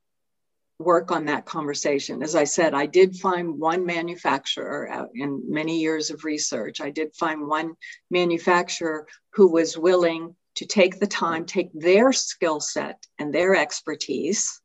work 0.80 1.12
on 1.12 1.26
that 1.26 1.46
conversation. 1.46 2.22
As 2.22 2.36
I 2.36 2.44
said, 2.44 2.74
I 2.74 2.86
did 2.86 3.16
find 3.16 3.60
one 3.60 3.86
manufacturer 3.86 4.88
out 4.90 5.10
in 5.16 5.42
many 5.48 5.80
years 5.80 6.12
of 6.12 6.24
research. 6.24 6.82
I 6.82 6.92
did 6.92 7.16
find 7.16 7.48
one 7.48 7.74
manufacturer 8.12 9.08
who 9.34 9.52
was 9.52 9.78
willing 9.78 10.36
to 10.56 10.66
take 10.66 11.00
the 11.00 11.08
time, 11.08 11.46
take 11.46 11.70
their 11.74 12.14
skill 12.14 12.60
set 12.60 13.06
and 13.18 13.34
their 13.34 13.56
expertise. 13.56 14.62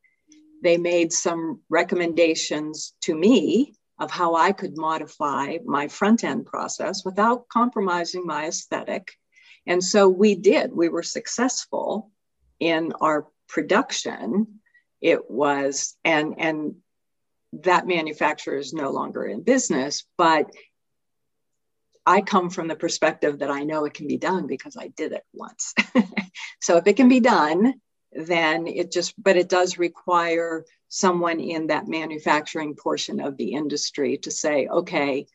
They 0.62 0.76
made 0.76 1.12
some 1.12 1.60
recommendations 1.70 2.94
to 3.02 3.14
me 3.14 3.74
of 3.98 4.10
how 4.10 4.34
I 4.34 4.52
could 4.52 4.76
modify 4.76 5.58
my 5.64 5.88
front 5.88 6.24
end 6.24 6.46
process 6.46 7.04
without 7.04 7.48
compromising 7.48 8.26
my 8.26 8.46
aesthetic. 8.46 9.12
And 9.66 9.82
so 9.82 10.08
we 10.08 10.34
did, 10.34 10.72
we 10.72 10.88
were 10.88 11.02
successful 11.02 12.10
in 12.58 12.92
our 13.00 13.28
production 13.48 14.60
it 15.02 15.30
was 15.30 15.96
and 16.04 16.34
and 16.38 16.76
that 17.52 17.86
manufacturer 17.86 18.56
is 18.56 18.72
no 18.72 18.90
longer 18.90 19.24
in 19.24 19.42
business 19.42 20.04
but 20.16 20.46
i 22.06 22.20
come 22.22 22.48
from 22.48 22.68
the 22.68 22.76
perspective 22.76 23.40
that 23.40 23.50
i 23.50 23.64
know 23.64 23.84
it 23.84 23.92
can 23.92 24.06
be 24.06 24.16
done 24.16 24.46
because 24.46 24.76
i 24.76 24.88
did 24.88 25.12
it 25.12 25.24
once. 25.34 25.74
So 26.60 26.76
if 26.76 26.86
it 26.86 26.96
can 26.96 27.08
be 27.08 27.20
done 27.20 27.74
then 28.12 28.68
it 28.68 28.92
just 28.92 29.20
but 29.20 29.36
it 29.36 29.48
does 29.48 29.78
require 29.78 30.64
someone 30.88 31.40
in 31.40 31.66
that 31.66 31.88
manufacturing 31.88 32.76
portion 32.76 33.20
of 33.20 33.36
the 33.36 33.52
industry 33.52 34.16
to 34.18 34.30
say 34.30 34.68
okay 34.68 35.26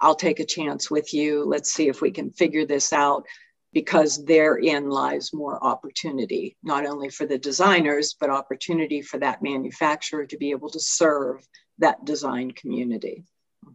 i'll 0.00 0.14
take 0.14 0.40
a 0.40 0.46
chance 0.46 0.90
with 0.90 1.12
you. 1.12 1.44
Let's 1.44 1.72
see 1.72 1.88
if 1.88 2.00
we 2.00 2.10
can 2.10 2.30
figure 2.30 2.64
this 2.64 2.92
out 2.92 3.26
because 3.74 4.24
therein 4.24 4.88
lies 4.88 5.32
more 5.34 5.62
opportunity, 5.62 6.56
not 6.62 6.86
only 6.86 7.10
for 7.10 7.26
the 7.26 7.36
designers, 7.36 8.14
but 8.18 8.30
opportunity 8.30 9.02
for 9.02 9.18
that 9.18 9.42
manufacturer 9.42 10.24
to 10.24 10.38
be 10.38 10.52
able 10.52 10.70
to 10.70 10.80
serve 10.80 11.46
that 11.78 12.04
design 12.04 12.52
community. 12.52 13.24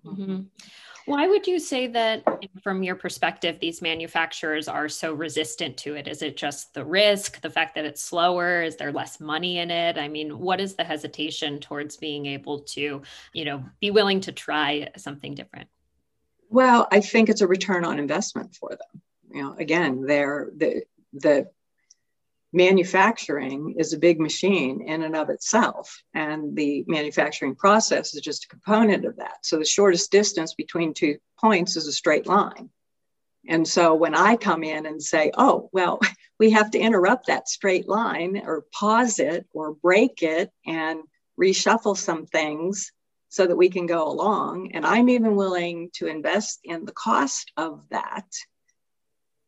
Mm-hmm. 0.06 0.44
Why 1.06 1.28
would 1.28 1.48
you 1.48 1.60
say 1.60 1.88
that, 1.88 2.24
from 2.64 2.84
your 2.84 2.96
perspective, 2.96 3.60
these 3.60 3.82
manufacturers 3.82 4.68
are 4.68 4.88
so 4.88 5.12
resistant 5.12 5.76
to 5.78 5.96
it? 5.96 6.08
Is 6.08 6.22
it 6.22 6.38
just 6.38 6.74
the 6.74 6.86
risk, 6.86 7.42
the 7.42 7.50
fact 7.50 7.76
that 7.76 7.86
it's 7.86 8.02
slower? 8.02 8.62
Is 8.62 8.76
there 8.76 8.92
less 8.92 9.20
money 9.20 9.58
in 9.58 9.72
it? 9.72 9.98
I 9.98 10.08
mean, 10.08 10.40
what 10.40 10.62
is 10.62 10.76
the 10.76 10.84
hesitation 10.84 11.60
towards 11.60 11.98
being 11.98 12.28
able 12.28 12.60
to, 12.60 13.02
you 13.34 13.46
know, 13.46 13.66
be 13.82 13.92
willing 13.92 14.22
to 14.22 14.32
try 14.32 14.90
something 14.98 15.34
different? 15.34 15.68
Well, 16.50 16.88
I 16.92 17.02
think 17.02 17.28
it's 17.28 17.42
a 17.42 17.48
return 17.48 17.84
on 17.86 18.00
investment 18.00 18.56
for 18.56 18.70
them 18.70 19.02
you 19.32 19.42
know 19.42 19.56
again 19.58 20.04
they're 20.06 20.50
the 20.56 20.84
the 21.14 21.48
manufacturing 22.52 23.76
is 23.78 23.94
a 23.94 24.00
big 24.00 24.20
machine 24.20 24.82
in 24.82 25.04
and 25.04 25.16
of 25.16 25.30
itself 25.30 26.02
and 26.16 26.56
the 26.56 26.84
manufacturing 26.88 27.56
process 27.56 28.16
is 28.16 28.22
just 28.22 28.46
a 28.46 28.48
component 28.48 29.06
of 29.06 29.18
that. 29.18 29.38
So 29.44 29.58
the 29.58 29.66
shortest 29.66 30.12
distance 30.12 30.56
between 30.56 30.94
two 30.94 31.18
points 31.40 31.76
is 31.76 31.88
a 31.88 31.92
straight 31.92 32.26
line. 32.26 32.70
And 33.48 33.68
so 33.68 33.94
when 33.96 34.16
i 34.16 34.36
come 34.36 34.64
in 34.64 34.86
and 34.86 35.02
say 35.02 35.32
oh 35.38 35.70
well 35.72 36.00
we 36.40 36.52
have 36.52 36.72
to 36.72 36.80
interrupt 36.80 37.28
that 37.28 37.50
straight 37.50 37.88
line 37.88 38.42
or 38.46 38.66
pause 38.74 39.20
it 39.20 39.46
or 39.54 39.74
break 39.74 40.22
it 40.22 40.52
and 40.66 41.00
reshuffle 41.40 41.96
some 41.96 42.26
things 42.26 42.92
so 43.30 43.46
that 43.48 43.56
we 43.56 43.70
can 43.70 43.86
go 43.86 44.08
along 44.08 44.72
and 44.74 44.86
i'm 44.86 45.08
even 45.08 45.36
willing 45.36 45.90
to 45.94 46.08
invest 46.08 46.60
in 46.64 46.84
the 46.84 46.92
cost 46.92 47.52
of 47.56 47.88
that 47.90 48.26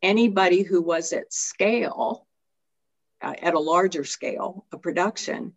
anybody 0.02 0.64
who 0.64 0.82
was 0.82 1.14
at 1.14 1.32
scale, 1.34 2.28
uh, 3.22 3.36
at 3.42 3.54
a 3.54 3.60
larger 3.60 4.04
scale, 4.04 4.66
a 4.72 4.78
production, 4.78 5.54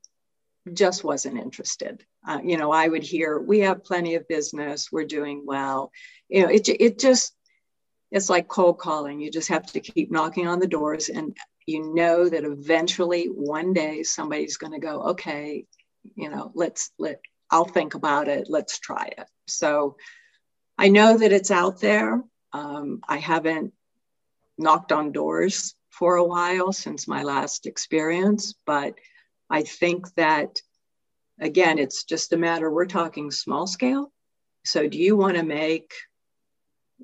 just 0.73 1.05
wasn't 1.05 1.39
interested. 1.39 2.05
Uh, 2.27 2.41
you 2.43 2.57
know, 2.57 2.73
I 2.73 2.89
would 2.89 3.03
hear, 3.03 3.39
we 3.39 3.61
have 3.61 3.85
plenty 3.85 4.15
of 4.15 4.29
business, 4.29 4.91
we're 4.91 5.05
doing 5.05 5.43
well. 5.45 5.93
You 6.29 6.43
know, 6.43 6.49
it, 6.49 6.69
it 6.69 6.99
just, 6.99 7.35
it's 8.11 8.31
like 8.31 8.49
cold 8.49 8.79
calling. 8.79 9.21
You 9.21 9.31
just 9.31 9.49
have 9.49 9.67
to 9.73 9.81
keep 9.81 10.11
knocking 10.11 10.47
on 10.47 10.61
the 10.61 10.67
doors, 10.67 11.09
and 11.09 11.37
you 11.67 11.95
know 11.95 12.29
that 12.29 12.45
eventually 12.45 13.27
one 13.27 13.73
day 13.73 14.03
somebody's 14.03 14.57
going 14.57 14.73
to 14.73 14.79
go, 14.79 15.03
okay, 15.11 15.67
you 16.15 16.31
know, 16.31 16.53
let's 16.55 16.91
let, 16.99 17.21
I'll 17.51 17.65
think 17.65 17.95
about 17.95 18.29
it, 18.29 18.47
let's 18.49 18.79
try 18.79 19.11
it. 19.19 19.27
So 19.49 19.97
I 20.79 20.89
know 20.89 21.19
that 21.19 21.33
it's 21.33 21.51
out 21.51 21.81
there. 21.81 22.23
Um, 22.53 23.01
I 23.09 23.19
haven't 23.19 23.73
knocked 24.59 24.93
on 24.93 25.13
doors 25.13 25.75
for 25.91 26.17
a 26.17 26.25
while 26.25 26.73
since 26.73 27.07
my 27.07 27.23
last 27.23 27.67
experience, 27.67 28.55
but 28.67 28.95
I 29.51 29.63
think 29.63 30.13
that 30.15 30.61
again, 31.41 31.79
it's 31.79 32.05
just 32.05 32.33
a 32.33 32.37
matter, 32.37 32.71
we're 32.71 32.87
talking 32.87 33.31
small 33.31 33.67
scale. 33.67 34.13
So 34.65 34.89
do 34.89 34.99
you 34.99 35.17
want 35.17 35.37
to 35.37 35.43
make, 35.43 35.93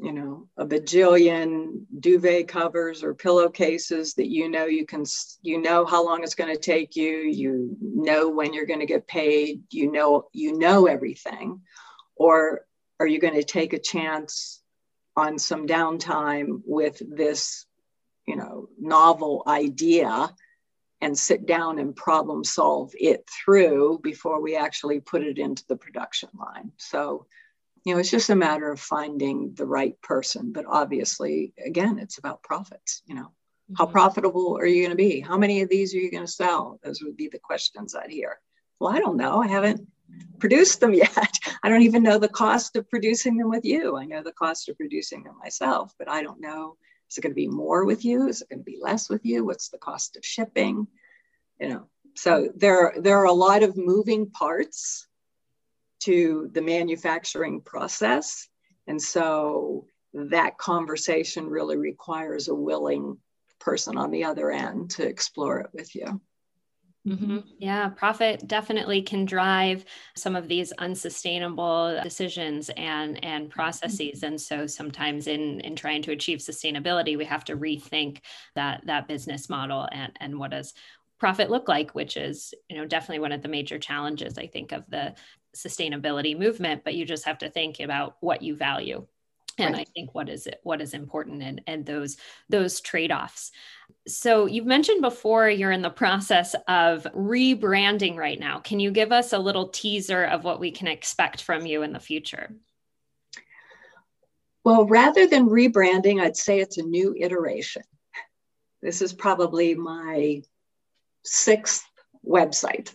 you 0.00 0.12
know, 0.12 0.48
a 0.56 0.64
bajillion 0.64 1.84
duvet 1.98 2.48
covers 2.48 3.02
or 3.02 3.14
pillowcases 3.14 4.14
that 4.14 4.30
you 4.30 4.48
know 4.48 4.66
you 4.66 4.86
can, 4.86 5.04
you 5.42 5.60
know 5.60 5.84
how 5.84 6.04
long 6.04 6.22
it's 6.22 6.34
going 6.34 6.52
to 6.54 6.60
take 6.60 6.96
you, 6.96 7.18
you 7.18 7.76
know 7.80 8.28
when 8.30 8.54
you're 8.54 8.66
going 8.66 8.80
to 8.80 8.86
get 8.86 9.06
paid, 9.06 9.62
you 9.70 9.90
know, 9.90 10.28
you 10.32 10.58
know 10.58 10.86
everything. 10.86 11.60
Or 12.16 12.66
are 12.98 13.06
you 13.06 13.18
going 13.18 13.34
to 13.34 13.44
take 13.44 13.72
a 13.72 13.78
chance 13.78 14.59
on 15.20 15.38
some 15.38 15.66
downtime 15.66 16.62
with 16.64 17.02
this, 17.16 17.66
you 18.26 18.36
know, 18.36 18.68
novel 18.78 19.42
idea 19.46 20.34
and 21.00 21.18
sit 21.18 21.46
down 21.46 21.78
and 21.78 21.96
problem 21.96 22.44
solve 22.44 22.92
it 22.98 23.28
through 23.28 24.00
before 24.02 24.40
we 24.40 24.56
actually 24.56 25.00
put 25.00 25.22
it 25.22 25.38
into 25.38 25.64
the 25.68 25.76
production 25.76 26.28
line. 26.38 26.72
So, 26.76 27.26
you 27.84 27.94
know, 27.94 28.00
it's 28.00 28.10
just 28.10 28.30
a 28.30 28.34
matter 28.34 28.70
of 28.70 28.80
finding 28.80 29.54
the 29.54 29.66
right 29.66 30.00
person. 30.02 30.52
But 30.52 30.66
obviously, 30.68 31.54
again, 31.64 31.98
it's 31.98 32.18
about 32.18 32.42
profits, 32.42 33.02
you 33.06 33.14
know. 33.14 33.30
Mm-hmm. 33.70 33.74
How 33.78 33.86
profitable 33.86 34.58
are 34.58 34.66
you 34.66 34.82
going 34.82 34.96
to 34.96 35.04
be? 35.08 35.20
How 35.20 35.38
many 35.38 35.62
of 35.62 35.68
these 35.68 35.94
are 35.94 35.98
you 35.98 36.10
going 36.10 36.26
to 36.26 36.32
sell? 36.32 36.78
Those 36.82 37.02
would 37.02 37.16
be 37.16 37.28
the 37.28 37.38
questions 37.38 37.94
I'd 37.94 38.10
hear. 38.10 38.38
Well, 38.78 38.94
I 38.94 38.98
don't 38.98 39.16
know. 39.16 39.42
I 39.42 39.48
haven't 39.48 39.86
produced 40.38 40.80
them 40.80 40.94
yet. 40.94 41.38
I 41.62 41.68
don't 41.68 41.82
even 41.82 42.02
know 42.02 42.18
the 42.18 42.28
cost 42.28 42.76
of 42.76 42.88
producing 42.88 43.36
them 43.36 43.48
with 43.48 43.64
you. 43.64 43.96
I 43.96 44.04
know 44.04 44.22
the 44.22 44.32
cost 44.32 44.68
of 44.68 44.76
producing 44.76 45.24
them 45.24 45.36
myself, 45.38 45.94
but 45.98 46.08
I 46.08 46.22
don't 46.22 46.40
know 46.40 46.76
is 47.10 47.18
it 47.18 47.22
going 47.22 47.32
to 47.32 47.34
be 47.34 47.48
more 47.48 47.84
with 47.84 48.04
you? 48.04 48.28
Is 48.28 48.40
it 48.40 48.48
going 48.48 48.60
to 48.60 48.64
be 48.64 48.78
less 48.80 49.10
with 49.10 49.24
you? 49.24 49.44
What's 49.44 49.68
the 49.68 49.78
cost 49.78 50.16
of 50.16 50.24
shipping? 50.24 50.86
You 51.58 51.68
know, 51.68 51.86
so 52.14 52.48
there 52.54 52.94
there 52.98 53.18
are 53.18 53.26
a 53.26 53.32
lot 53.32 53.62
of 53.62 53.76
moving 53.76 54.30
parts 54.30 55.08
to 56.00 56.48
the 56.52 56.62
manufacturing 56.62 57.60
process, 57.62 58.48
and 58.86 59.02
so 59.02 59.86
that 60.14 60.56
conversation 60.56 61.46
really 61.46 61.76
requires 61.76 62.48
a 62.48 62.54
willing 62.54 63.18
person 63.58 63.98
on 63.98 64.10
the 64.10 64.24
other 64.24 64.50
end 64.50 64.90
to 64.90 65.06
explore 65.06 65.60
it 65.60 65.70
with 65.72 65.94
you. 65.94 66.20
Mm-hmm. 67.06 67.38
Yeah, 67.58 67.88
profit 67.88 68.46
definitely 68.46 69.00
can 69.00 69.24
drive 69.24 69.86
some 70.16 70.36
of 70.36 70.48
these 70.48 70.70
unsustainable 70.72 71.98
decisions 72.02 72.68
and 72.76 73.22
and 73.24 73.44
mm-hmm. 73.44 73.52
processes. 73.52 74.22
And 74.22 74.38
so 74.38 74.66
sometimes 74.66 75.26
in 75.26 75.60
in 75.60 75.76
trying 75.76 76.02
to 76.02 76.12
achieve 76.12 76.40
sustainability, 76.40 77.16
we 77.16 77.24
have 77.24 77.44
to 77.46 77.56
rethink 77.56 78.18
that 78.54 78.82
that 78.86 79.08
business 79.08 79.48
model 79.48 79.88
and 79.90 80.12
and 80.20 80.38
what 80.38 80.50
does 80.50 80.74
profit 81.18 81.50
look 81.50 81.68
like, 81.68 81.94
which 81.94 82.18
is 82.18 82.52
you 82.68 82.76
know 82.76 82.84
definitely 82.84 83.20
one 83.20 83.32
of 83.32 83.40
the 83.40 83.48
major 83.48 83.78
challenges 83.78 84.36
I 84.36 84.46
think 84.46 84.72
of 84.72 84.84
the 84.90 85.14
sustainability 85.56 86.38
movement. 86.38 86.84
But 86.84 86.94
you 86.94 87.06
just 87.06 87.24
have 87.24 87.38
to 87.38 87.50
think 87.50 87.80
about 87.80 88.16
what 88.20 88.42
you 88.42 88.56
value 88.56 89.06
and 89.60 89.76
i 89.76 89.84
think 89.94 90.14
what 90.14 90.28
is 90.28 90.46
it 90.46 90.60
what 90.62 90.80
is 90.80 90.94
important 90.94 91.42
and 91.42 91.60
and 91.66 91.86
those 91.86 92.16
those 92.48 92.80
trade-offs. 92.80 93.52
So 94.06 94.46
you've 94.46 94.66
mentioned 94.66 95.02
before 95.02 95.48
you're 95.48 95.70
in 95.70 95.82
the 95.82 95.90
process 95.90 96.54
of 96.68 97.06
rebranding 97.14 98.16
right 98.16 98.38
now. 98.38 98.60
Can 98.60 98.80
you 98.80 98.90
give 98.90 99.12
us 99.12 99.32
a 99.32 99.38
little 99.38 99.68
teaser 99.68 100.24
of 100.24 100.44
what 100.44 100.60
we 100.60 100.70
can 100.70 100.86
expect 100.86 101.42
from 101.42 101.66
you 101.66 101.82
in 101.82 101.92
the 101.92 102.00
future? 102.00 102.54
Well 104.64 104.86
rather 104.86 105.26
than 105.26 105.48
rebranding 105.48 106.20
i'd 106.20 106.36
say 106.36 106.60
it's 106.60 106.78
a 106.78 106.82
new 106.82 107.14
iteration. 107.18 107.82
This 108.82 109.02
is 109.02 109.12
probably 109.12 109.74
my 109.74 110.42
sixth 111.24 111.84
website. 112.26 112.94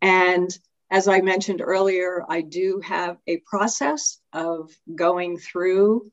And 0.00 0.48
as 0.90 1.06
I 1.06 1.20
mentioned 1.20 1.60
earlier, 1.60 2.24
I 2.28 2.40
do 2.40 2.80
have 2.84 3.18
a 3.26 3.38
process 3.38 4.20
of 4.32 4.70
going 4.94 5.38
through 5.38 6.10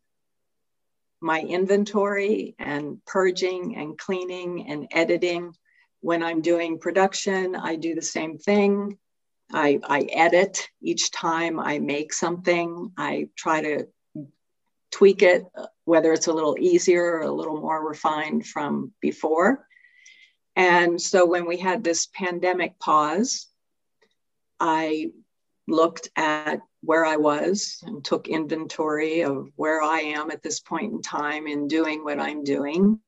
my 1.21 1.39
inventory 1.41 2.55
and 2.59 3.03
purging 3.05 3.77
and 3.77 3.97
cleaning 3.97 4.67
and 4.69 4.87
editing. 4.91 5.53
When 6.01 6.21
I'm 6.21 6.41
doing 6.41 6.77
production, 6.77 7.55
I 7.55 7.77
do 7.77 7.95
the 7.95 8.01
same 8.01 8.37
thing. 8.37 8.97
I, 9.53 9.79
I 9.83 10.01
edit 10.11 10.67
each 10.81 11.11
time 11.11 11.59
I 11.59 11.79
make 11.79 12.11
something. 12.11 12.91
I 12.97 13.29
try 13.35 13.61
to 13.61 13.87
tweak 14.91 15.23
it, 15.23 15.45
whether 15.85 16.11
it's 16.11 16.27
a 16.27 16.33
little 16.33 16.57
easier 16.59 17.17
or 17.17 17.21
a 17.21 17.31
little 17.31 17.61
more 17.61 17.87
refined 17.87 18.45
from 18.45 18.91
before. 19.01 19.65
And 20.55 21.01
so 21.01 21.25
when 21.25 21.45
we 21.45 21.57
had 21.57 21.83
this 21.83 22.07
pandemic 22.07 22.77
pause, 22.79 23.47
I 24.59 25.11
looked 25.67 26.09
at 26.15 26.61
where 26.81 27.05
I 27.05 27.17
was 27.17 27.79
and 27.85 28.03
took 28.03 28.27
inventory 28.27 29.21
of 29.21 29.49
where 29.55 29.81
I 29.81 29.99
am 30.01 30.29
at 30.29 30.43
this 30.43 30.59
point 30.59 30.93
in 30.93 31.01
time 31.01 31.47
in 31.47 31.67
doing 31.67 32.03
what 32.03 32.19
I'm 32.19 32.43
doing 32.43 32.99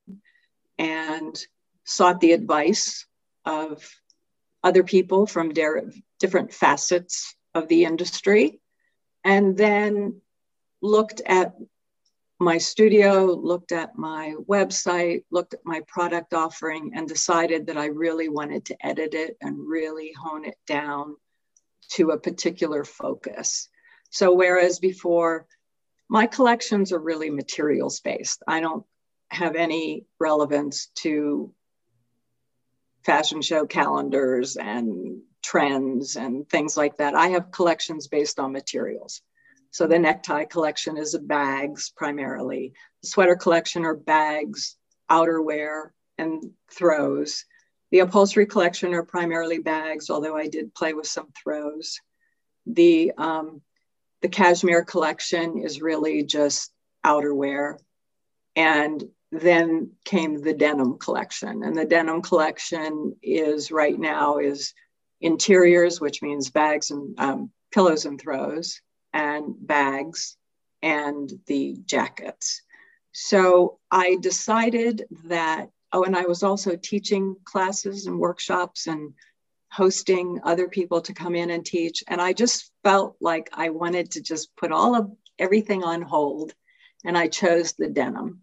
and 0.80 1.38
sought 1.84 2.20
the 2.20 2.32
advice 2.32 3.06
of 3.45 3.88
other 4.64 4.84
people 4.84 5.28
from 5.28 5.54
der- 5.54 5.91
different 6.20 6.52
facets 6.52 7.36
of 7.54 7.68
the 7.68 7.86
industry 7.86 8.60
and 9.24 9.56
then 9.56 10.22
looked 10.82 11.22
at 11.26 11.54
my 12.39 12.58
studio, 12.58 13.26
looked 13.26 13.72
at 13.72 13.98
my 13.98 14.36
website, 14.48 15.24
looked 15.32 15.56
at 15.56 15.66
my 15.66 15.82
product 15.88 16.34
offering, 16.36 16.91
and 16.93 17.08
decided 17.08 17.66
that 17.66 17.78
I 17.78 17.86
really 17.86 18.30
wanted 18.30 18.66
to 18.66 18.86
edit 18.86 19.16
it 19.16 19.38
and 19.41 19.68
really 19.68 20.14
hone 20.14 20.45
it 20.45 20.58
down 20.68 21.16
to 21.92 22.12
a 22.12 22.20
particular 22.20 22.84
focus. 22.84 23.70
So, 24.10 24.34
whereas 24.34 24.80
before, 24.80 25.48
my 26.10 26.28
collections 26.28 26.92
are 26.92 27.00
really 27.00 27.30
materials 27.30 28.00
based, 28.00 28.42
I 28.48 28.62
don't 28.62 28.86
have 29.30 29.56
any 29.56 30.06
relevance 30.20 30.88
to 30.96 31.54
fashion 33.06 33.42
show 33.42 33.66
calendars 33.66 34.58
and 34.58 35.22
trends 35.44 36.16
and 36.16 36.48
things 36.50 36.76
like 36.76 36.98
that. 36.98 37.16
I 37.16 37.28
have 37.30 37.52
collections 37.52 38.08
based 38.08 38.40
on 38.40 38.52
materials. 38.52 39.22
So 39.72 39.88
the 39.88 40.00
necktie 40.00 40.46
collection 40.46 40.98
is 40.98 41.18
bags 41.18 41.92
primarily. 41.96 42.74
The 43.02 43.08
sweater 43.08 43.36
collection 43.36 43.86
are 43.86 43.96
bags, 43.96 44.76
outerwear, 45.10 45.92
and 46.18 46.52
throws. 46.72 47.46
The 47.92 48.00
upholstery 48.00 48.46
collection 48.46 48.94
are 48.94 49.04
primarily 49.04 49.60
bags, 49.60 50.10
although 50.10 50.36
I 50.36 50.48
did 50.48 50.76
play 50.76 50.94
with 50.94 51.08
some 51.08 51.30
throws. 51.42 52.00
The, 52.66 53.14
um, 53.18 53.62
the 54.22 54.30
cashmere 54.30 54.84
collection 54.84 55.58
is 55.58 55.82
really 55.82 56.24
just 56.24 56.72
outerwear. 57.06 57.78
And 58.56 59.04
then 59.32 59.92
came 60.06 60.42
the 60.42 60.54
denim 60.54 60.98
collection. 60.98 61.64
And 61.64 61.78
the 61.78 61.86
denim 61.86 62.22
collection 62.22 63.16
is 63.22 63.72
right 63.72 63.98
now 63.98 64.38
is 64.38 64.74
interiors, 65.22 66.00
which 66.00 66.22
means 66.22 66.50
bags 66.50 66.92
and 66.92 67.20
um, 67.20 67.52
pillows 67.72 68.06
and 68.06 68.20
throws, 68.20 68.82
and 69.14 69.56
bags 69.60 70.38
and 70.82 71.32
the 71.48 71.78
jackets. 71.86 72.62
So 73.12 73.80
I 73.90 74.18
decided 74.22 75.06
that 75.26 75.70
Oh, 75.94 76.04
and 76.04 76.16
I 76.16 76.24
was 76.26 76.44
also 76.44 76.76
teaching 76.76 77.36
classes 77.46 78.08
and 78.08 78.20
workshops 78.20 78.88
and 78.88 79.14
hosting 79.72 80.40
other 80.44 80.68
people 80.68 81.02
to 81.02 81.14
come 81.14 81.36
in 81.36 81.50
and 81.50 81.66
teach. 81.66 82.04
And 82.08 82.22
I 82.22 82.34
just 82.34 82.72
felt 82.84 83.16
like 83.22 83.50
I 83.54 83.70
wanted 83.70 84.12
to 84.12 84.22
just 84.22 84.56
put 84.56 84.72
all 84.72 84.96
of 84.96 85.12
everything 85.40 85.84
on 85.84 86.02
hold. 86.02 86.54
And 87.06 87.18
I 87.18 87.28
chose 87.28 87.74
the 87.74 87.88
denim. 87.88 88.42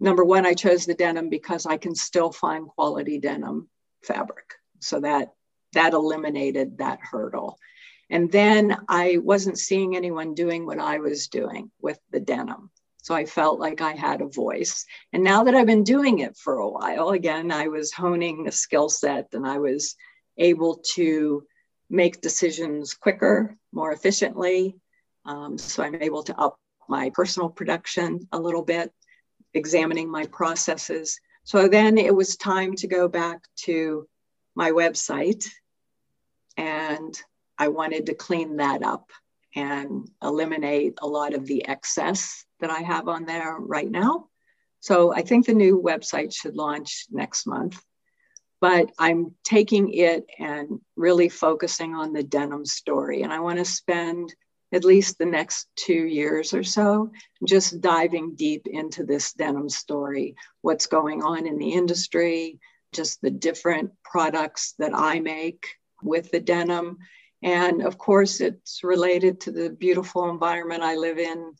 Number 0.00 0.24
one, 0.24 0.46
I 0.46 0.54
chose 0.54 0.86
the 0.86 0.94
denim 0.94 1.28
because 1.28 1.66
I 1.66 1.76
can 1.76 1.94
still 1.94 2.30
find 2.30 2.68
quality 2.68 3.18
denim 3.18 3.68
fabric. 4.02 4.54
So 4.80 5.00
that 5.00 5.32
that 5.72 5.92
eliminated 5.92 6.78
that 6.78 7.00
hurdle. 7.02 7.58
And 8.10 8.32
then 8.32 8.76
I 8.88 9.18
wasn't 9.18 9.58
seeing 9.58 9.96
anyone 9.96 10.34
doing 10.34 10.64
what 10.64 10.78
I 10.78 10.98
was 10.98 11.28
doing 11.28 11.70
with 11.80 11.98
the 12.10 12.20
denim. 12.20 12.70
So 13.00 13.14
I 13.14 13.24
felt 13.24 13.58
like 13.60 13.80
I 13.80 13.92
had 13.92 14.20
a 14.20 14.28
voice. 14.28 14.84
And 15.12 15.22
now 15.22 15.44
that 15.44 15.54
I've 15.54 15.66
been 15.66 15.84
doing 15.84 16.18
it 16.18 16.36
for 16.36 16.58
a 16.58 16.68
while, 16.68 17.10
again, 17.10 17.50
I 17.50 17.68
was 17.68 17.92
honing 17.92 18.44
the 18.44 18.52
skill 18.52 18.88
set 18.88 19.28
and 19.32 19.46
I 19.46 19.58
was 19.58 19.94
able 20.36 20.82
to 20.94 21.44
make 21.88 22.20
decisions 22.20 22.94
quicker, 22.94 23.56
more 23.72 23.92
efficiently. 23.92 24.76
Um, 25.24 25.58
so 25.58 25.82
I'm 25.82 25.94
able 26.02 26.22
to 26.24 26.38
up 26.38 26.58
my 26.88 27.10
personal 27.10 27.48
production 27.48 28.28
a 28.32 28.38
little 28.38 28.62
bit, 28.62 28.92
examining 29.54 30.10
my 30.10 30.26
processes. 30.26 31.18
So 31.44 31.68
then 31.68 31.98
it 31.98 32.14
was 32.14 32.36
time 32.36 32.74
to 32.76 32.86
go 32.86 33.08
back 33.08 33.40
to 33.64 34.06
my 34.54 34.72
website 34.72 35.46
and 36.56 37.18
I 37.56 37.68
wanted 37.68 38.06
to 38.06 38.14
clean 38.14 38.56
that 38.56 38.82
up 38.82 39.10
and 39.54 40.08
eliminate 40.22 40.98
a 41.00 41.06
lot 41.06 41.34
of 41.34 41.46
the 41.46 41.66
excess 41.66 42.44
that 42.60 42.70
I 42.70 42.80
have 42.80 43.08
on 43.08 43.24
there 43.24 43.56
right 43.58 43.90
now. 43.90 44.28
So 44.80 45.12
I 45.12 45.22
think 45.22 45.46
the 45.46 45.54
new 45.54 45.80
website 45.80 46.34
should 46.34 46.56
launch 46.56 47.06
next 47.10 47.46
month. 47.46 47.82
But 48.60 48.90
I'm 48.98 49.34
taking 49.44 49.92
it 49.92 50.26
and 50.38 50.80
really 50.96 51.28
focusing 51.28 51.94
on 51.94 52.12
the 52.12 52.24
denim 52.24 52.66
story. 52.66 53.22
And 53.22 53.32
I 53.32 53.40
want 53.40 53.58
to 53.58 53.64
spend 53.64 54.34
at 54.72 54.84
least 54.84 55.18
the 55.18 55.26
next 55.26 55.68
two 55.76 56.04
years 56.04 56.52
or 56.52 56.62
so 56.62 57.10
just 57.46 57.80
diving 57.80 58.34
deep 58.34 58.66
into 58.66 59.04
this 59.04 59.32
denim 59.32 59.68
story, 59.68 60.34
what's 60.60 60.86
going 60.86 61.22
on 61.22 61.46
in 61.46 61.56
the 61.56 61.72
industry, 61.72 62.58
just 62.92 63.20
the 63.22 63.30
different 63.30 63.92
products 64.04 64.74
that 64.78 64.92
I 64.94 65.20
make 65.20 65.66
with 66.02 66.30
the 66.30 66.40
denim. 66.40 66.98
And 67.42 67.82
of 67.82 67.96
course, 67.96 68.40
it's 68.40 68.82
related 68.82 69.40
to 69.42 69.52
the 69.52 69.70
beautiful 69.70 70.28
environment 70.28 70.82
I 70.82 70.96
live 70.96 71.18
in 71.18 71.54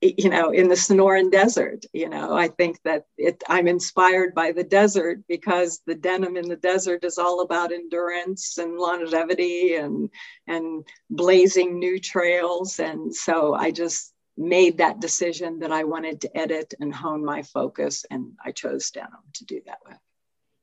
you 0.00 0.28
know 0.28 0.50
in 0.50 0.68
the 0.68 0.74
sonoran 0.74 1.30
desert 1.30 1.84
you 1.92 2.08
know 2.08 2.34
i 2.36 2.48
think 2.48 2.78
that 2.84 3.04
it 3.16 3.42
i'm 3.48 3.66
inspired 3.66 4.34
by 4.34 4.52
the 4.52 4.64
desert 4.64 5.20
because 5.28 5.80
the 5.86 5.94
denim 5.94 6.36
in 6.36 6.48
the 6.48 6.56
desert 6.56 7.04
is 7.04 7.18
all 7.18 7.40
about 7.40 7.72
endurance 7.72 8.58
and 8.58 8.78
longevity 8.78 9.74
and 9.74 10.08
and 10.46 10.84
blazing 11.10 11.78
new 11.78 11.98
trails. 11.98 12.78
And 12.78 13.14
so 13.14 13.54
i 13.54 13.70
just 13.70 14.12
made 14.36 14.78
that 14.78 15.00
decision 15.00 15.58
that 15.58 15.72
i 15.72 15.84
wanted 15.84 16.20
to 16.20 16.36
edit 16.36 16.74
and 16.80 16.94
hone 16.94 17.24
my 17.24 17.42
focus 17.42 18.04
and 18.10 18.32
i 18.44 18.50
chose 18.50 18.90
denim 18.90 19.10
to 19.34 19.44
do 19.44 19.60
that 19.66 19.78
with 19.86 19.98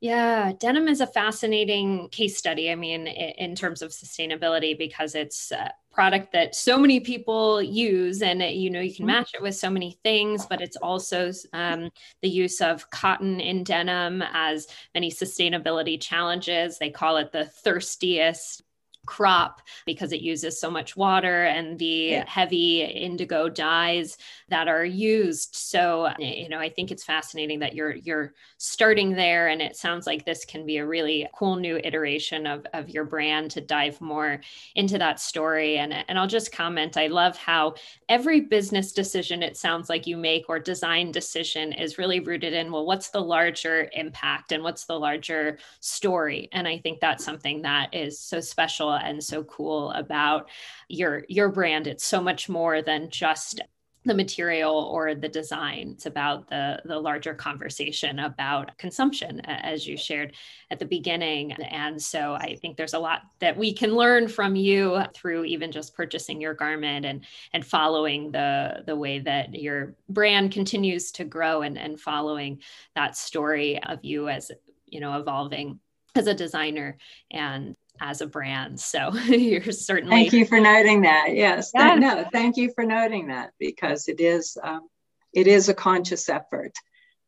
yeah, 0.02 0.54
denim 0.58 0.88
is 0.88 1.02
a 1.02 1.08
fascinating 1.08 2.08
case 2.10 2.38
study. 2.38 2.72
I 2.72 2.76
mean, 2.76 3.06
in 3.08 3.54
terms 3.54 3.82
of 3.82 3.92
sustainability, 3.92 4.78
because 4.78 5.14
it's 5.14 5.52
a 5.52 5.74
product 5.92 6.32
that 6.32 6.56
so 6.56 6.78
many 6.78 7.02
people 7.02 7.62
use, 7.62 8.22
and 8.22 8.42
you 8.42 8.70
know, 8.70 8.80
you 8.80 8.96
can 8.96 9.06
mm-hmm. 9.06 9.18
match 9.18 9.32
it 9.34 9.42
with 9.42 9.56
so 9.56 9.70
many 9.70 10.00
things, 10.02 10.46
but 10.46 10.62
it's 10.62 10.78
also 10.78 11.32
um, 11.52 11.90
the 12.22 12.30
use 12.30 12.62
of 12.62 12.90
cotton 12.92 13.42
in 13.42 13.66
denim 13.66 14.24
as 14.32 14.68
many 14.94 15.12
sustainability 15.12 16.00
challenges. 16.00 16.78
They 16.78 16.92
call 16.92 17.18
it 17.18 17.34
the 17.34 17.46
thirstiest 17.46 18.64
crop 19.10 19.62
because 19.88 20.12
it 20.12 20.22
uses 20.22 20.60
so 20.60 20.70
much 20.70 20.96
water 20.96 21.46
and 21.46 21.80
the 21.80 21.86
yeah. 21.86 22.26
heavy 22.28 22.84
indigo 22.84 23.50
dyes 23.50 24.18
that 24.50 24.68
are 24.68 24.86
used. 24.86 25.56
So 25.56 26.10
you 26.20 26.48
know 26.48 26.60
i 26.60 26.70
think 26.70 26.92
it's 26.92 27.04
fascinating 27.04 27.60
that 27.60 27.74
you're 27.74 27.96
you're 27.96 28.34
starting 28.58 29.14
there 29.14 29.48
and 29.48 29.64
it 29.64 29.76
sounds 29.76 30.06
like 30.06 30.26
this 30.26 30.46
can 30.46 30.64
be 30.64 30.78
a 30.78 30.86
really 30.86 31.28
cool 31.36 31.56
new 31.56 31.78
iteration 31.84 32.46
of, 32.46 32.68
of 32.74 32.90
your 32.90 33.04
brand 33.04 33.50
to 33.52 33.62
dive 33.62 34.00
more 34.00 34.42
into 34.76 35.00
that 35.00 35.20
story. 35.20 35.80
And 35.80 35.92
and 35.92 36.20
i'll 36.20 36.28
just 36.28 36.52
comment 36.52 36.96
i 36.96 37.08
love 37.08 37.36
how 37.36 37.74
every 38.10 38.42
business 38.42 38.92
decision 38.92 39.42
it 39.42 39.58
sounds 39.58 39.90
like 39.90 40.06
you 40.06 40.18
make 40.18 40.46
or 40.50 40.60
design 40.60 41.12
decision 41.12 41.74
is 41.74 41.98
really 41.98 42.20
rooted 42.20 42.54
in 42.54 42.72
well 42.72 42.86
what's 42.86 43.10
the 43.10 43.20
larger 43.20 43.90
impact 43.94 44.52
and 44.52 44.64
what's 44.64 44.86
the 44.86 45.00
larger 45.00 45.58
story? 45.80 46.48
And 46.52 46.68
i 46.68 46.78
think 46.78 47.00
that's 47.00 47.26
something 47.26 47.64
that 47.64 47.96
is 47.96 48.20
so 48.20 48.40
special 48.40 48.99
and 49.04 49.24
so 49.24 49.44
cool 49.44 49.92
about 49.92 50.50
your 50.88 51.26
your 51.28 51.50
brand. 51.50 51.88
It's 51.88 52.06
so 52.06 52.22
much 52.22 52.50
more 52.50 52.82
than 52.82 53.10
just 53.10 53.62
the 54.06 54.14
material 54.14 54.76
or 54.76 55.14
the 55.14 55.28
design. 55.28 55.92
It's 55.94 56.06
about 56.06 56.50
the 56.50 56.82
the 56.86 56.98
larger 56.98 57.34
conversation 57.34 58.20
about 58.20 58.78
consumption, 58.78 59.42
as 59.42 59.86
you 59.86 59.98
shared 59.98 60.36
at 60.72 60.80
the 60.80 60.86
beginning. 60.86 61.52
And 61.52 62.02
so 62.02 62.34
I 62.34 62.56
think 62.62 62.78
there's 62.78 62.94
a 62.94 63.00
lot 63.00 63.24
that 63.40 63.58
we 63.58 63.74
can 63.74 63.96
learn 63.96 64.28
from 64.28 64.56
you 64.56 65.02
through 65.14 65.46
even 65.46 65.72
just 65.72 65.96
purchasing 65.96 66.40
your 66.40 66.54
garment 66.54 67.06
and 67.06 67.26
and 67.54 67.66
following 67.66 68.32
the 68.32 68.84
the 68.86 68.96
way 68.96 69.20
that 69.20 69.54
your 69.54 69.96
brand 70.08 70.54
continues 70.54 71.12
to 71.12 71.26
grow 71.26 71.62
and 71.62 71.78
and 71.78 72.00
following 72.00 72.62
that 72.96 73.18
story 73.18 73.84
of 73.84 74.00
you 74.04 74.30
as 74.30 74.50
you 74.86 75.02
know 75.02 75.20
evolving 75.20 75.80
as 76.16 76.28
a 76.28 76.34
designer 76.34 76.98
and 77.32 77.76
as 78.02 78.22
a 78.22 78.28
brand. 78.28 78.80
So 78.80 79.14
you're 79.26 79.72
certainly. 79.72 80.16
Thank 80.16 80.34
you 80.34 80.46
for 80.46 80.60
noting 80.60 81.02
that. 81.02 81.36
Yes. 81.36 81.72
Th- 81.72 82.00
no, 82.00 82.26
thank 82.32 82.58
you 82.58 82.72
for 82.74 82.84
noting 82.84 83.28
that 83.28 83.52
because 83.60 84.08
it 84.08 84.20
is, 84.20 84.58
um, 84.62 84.88
it 85.34 85.48
is 85.48 85.70
a 85.70 85.74
conscious 85.74 86.30
effort, 86.30 86.74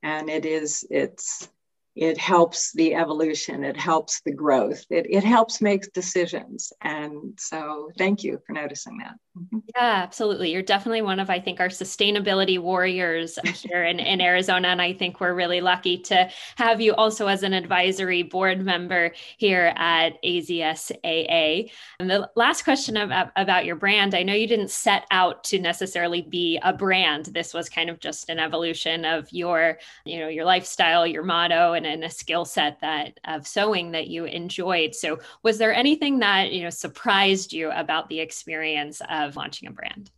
and 0.04 0.30
it 0.30 0.46
is 0.46 0.86
it's 0.90 1.48
it 1.96 2.18
helps 2.18 2.72
the 2.74 2.96
evolution 2.96 3.64
it 3.64 3.78
helps 3.78 4.22
the 4.22 4.32
growth 4.32 4.86
it, 4.90 5.06
it 5.10 5.24
helps 5.24 5.62
make 5.62 5.92
decisions 5.94 6.72
and 6.82 7.38
so 7.38 7.92
thank 7.98 8.24
you 8.24 8.40
for 8.46 8.54
noticing 8.54 8.98
that. 8.98 9.16
Mm-hmm. 9.38 9.60
yeah 9.76 10.02
absolutely. 10.04 10.52
You're 10.52 10.62
definitely 10.62 11.02
one 11.02 11.20
of 11.20 11.30
i 11.30 11.40
think 11.40 11.60
our 11.60 11.68
sustainability 11.68 12.60
warriors 12.60 13.38
here 13.46 13.84
in, 13.92 14.00
in 14.00 14.22
arizona 14.22 14.70
and 14.70 14.82
i 14.82 14.94
think 14.94 15.20
we're 15.20 15.34
really 15.34 15.62
lucky 15.62 15.98
to 15.98 16.30
have 16.56 16.82
you 16.82 16.94
also 16.96 17.28
as 17.28 17.44
an 17.44 17.54
advisory 17.54 18.24
board 18.24 18.64
member 18.64 19.12
here 19.38 19.74
at 19.76 20.22
azsaa 20.24 21.72
and 22.00 22.10
the 22.10 22.30
last 22.36 22.64
question 22.64 22.98
about, 22.98 23.32
about 23.36 23.66
your 23.66 23.76
brand 23.76 24.16
i 24.16 24.24
know 24.24 24.34
you 24.34 24.48
didn't 24.48 24.72
set 24.72 25.06
out 25.12 25.44
to 25.44 25.60
necessarily 25.60 26.22
be 26.22 26.60
a 26.64 26.74
brand. 26.74 27.26
This 27.26 27.54
was 27.54 27.70
kind 27.70 27.90
of 27.90 28.00
just 28.00 28.30
an 28.30 28.40
evolution 28.40 29.06
of 29.06 29.32
your 29.32 29.78
you 30.06 30.20
know 30.20 30.28
your 30.28 30.46
lifestyle 30.46 31.06
your 31.06 31.24
motto 31.24 31.74
and, 31.86 31.94
and 31.94 32.04
a 32.04 32.10
skill 32.10 32.46
set 32.46 32.80
that 32.82 33.20
of 33.26 33.48
sewing 33.48 33.92
that 33.92 34.08
you 34.08 34.26
enjoyed. 34.26 34.94
So 34.96 35.20
was 35.44 35.58
there 35.58 35.74
anything 35.74 36.20
that, 36.20 36.52
you 36.52 36.64
know, 36.64 36.70
surprised 36.70 37.54
you 37.54 37.72
about 37.72 38.10
the 38.10 38.20
experience 38.20 39.02
of 39.10 39.36
launching 39.36 39.68
a 39.68 39.72
brand? 39.72 40.12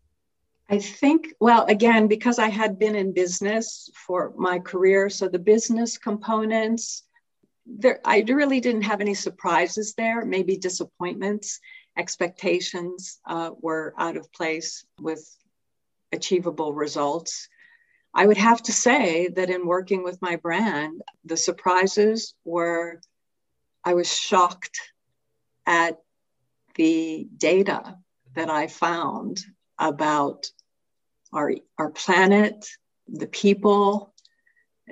I 0.69 0.79
think, 0.79 1.33
well, 1.39 1.65
again, 1.65 2.07
because 2.07 2.39
I 2.39 2.49
had 2.49 2.79
been 2.79 2.95
in 2.95 3.13
business 3.13 3.89
for 3.93 4.33
my 4.37 4.59
career, 4.59 5.09
so 5.09 5.27
the 5.27 5.39
business 5.39 5.97
components, 5.97 7.03
there, 7.65 7.99
I 8.05 8.23
really 8.27 8.59
didn't 8.59 8.83
have 8.83 9.01
any 9.01 9.13
surprises 9.13 9.93
there, 9.95 10.25
maybe 10.25 10.57
disappointments. 10.57 11.59
Expectations 11.97 13.19
uh, 13.27 13.51
were 13.61 13.93
out 13.97 14.17
of 14.17 14.31
place 14.33 14.85
with 14.99 15.23
achievable 16.11 16.73
results. 16.73 17.49
I 18.13 18.25
would 18.25 18.37
have 18.37 18.61
to 18.63 18.71
say 18.71 19.29
that 19.29 19.49
in 19.49 19.65
working 19.65 20.03
with 20.03 20.21
my 20.21 20.35
brand, 20.35 21.01
the 21.25 21.37
surprises 21.37 22.35
were 22.45 23.01
I 23.83 23.95
was 23.95 24.13
shocked 24.13 24.79
at 25.65 25.99
the 26.75 27.27
data 27.37 27.97
that 28.35 28.49
I 28.49 28.67
found 28.67 29.41
about 29.77 30.45
our, 31.33 31.53
our 31.77 31.89
planet, 31.89 32.65
the 33.07 33.27
people, 33.27 34.13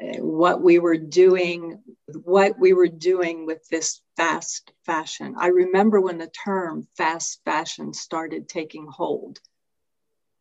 uh, 0.02 0.18
what 0.18 0.62
we 0.62 0.80
were 0.80 0.98
doing, 0.98 1.82
what 2.24 2.60
we 2.60 2.74
were 2.74 2.88
doing 2.88 3.46
with 3.46 3.66
this 3.70 4.02
fast 4.18 4.72
fashion. 4.86 5.36
I 5.38 5.48
remember 5.48 6.02
when 6.02 6.18
the 6.18 6.28
term 6.28 6.88
fast 6.98 7.42
fashion 7.46 7.94
started 7.94 8.50
taking 8.50 8.88
hold 8.88 9.40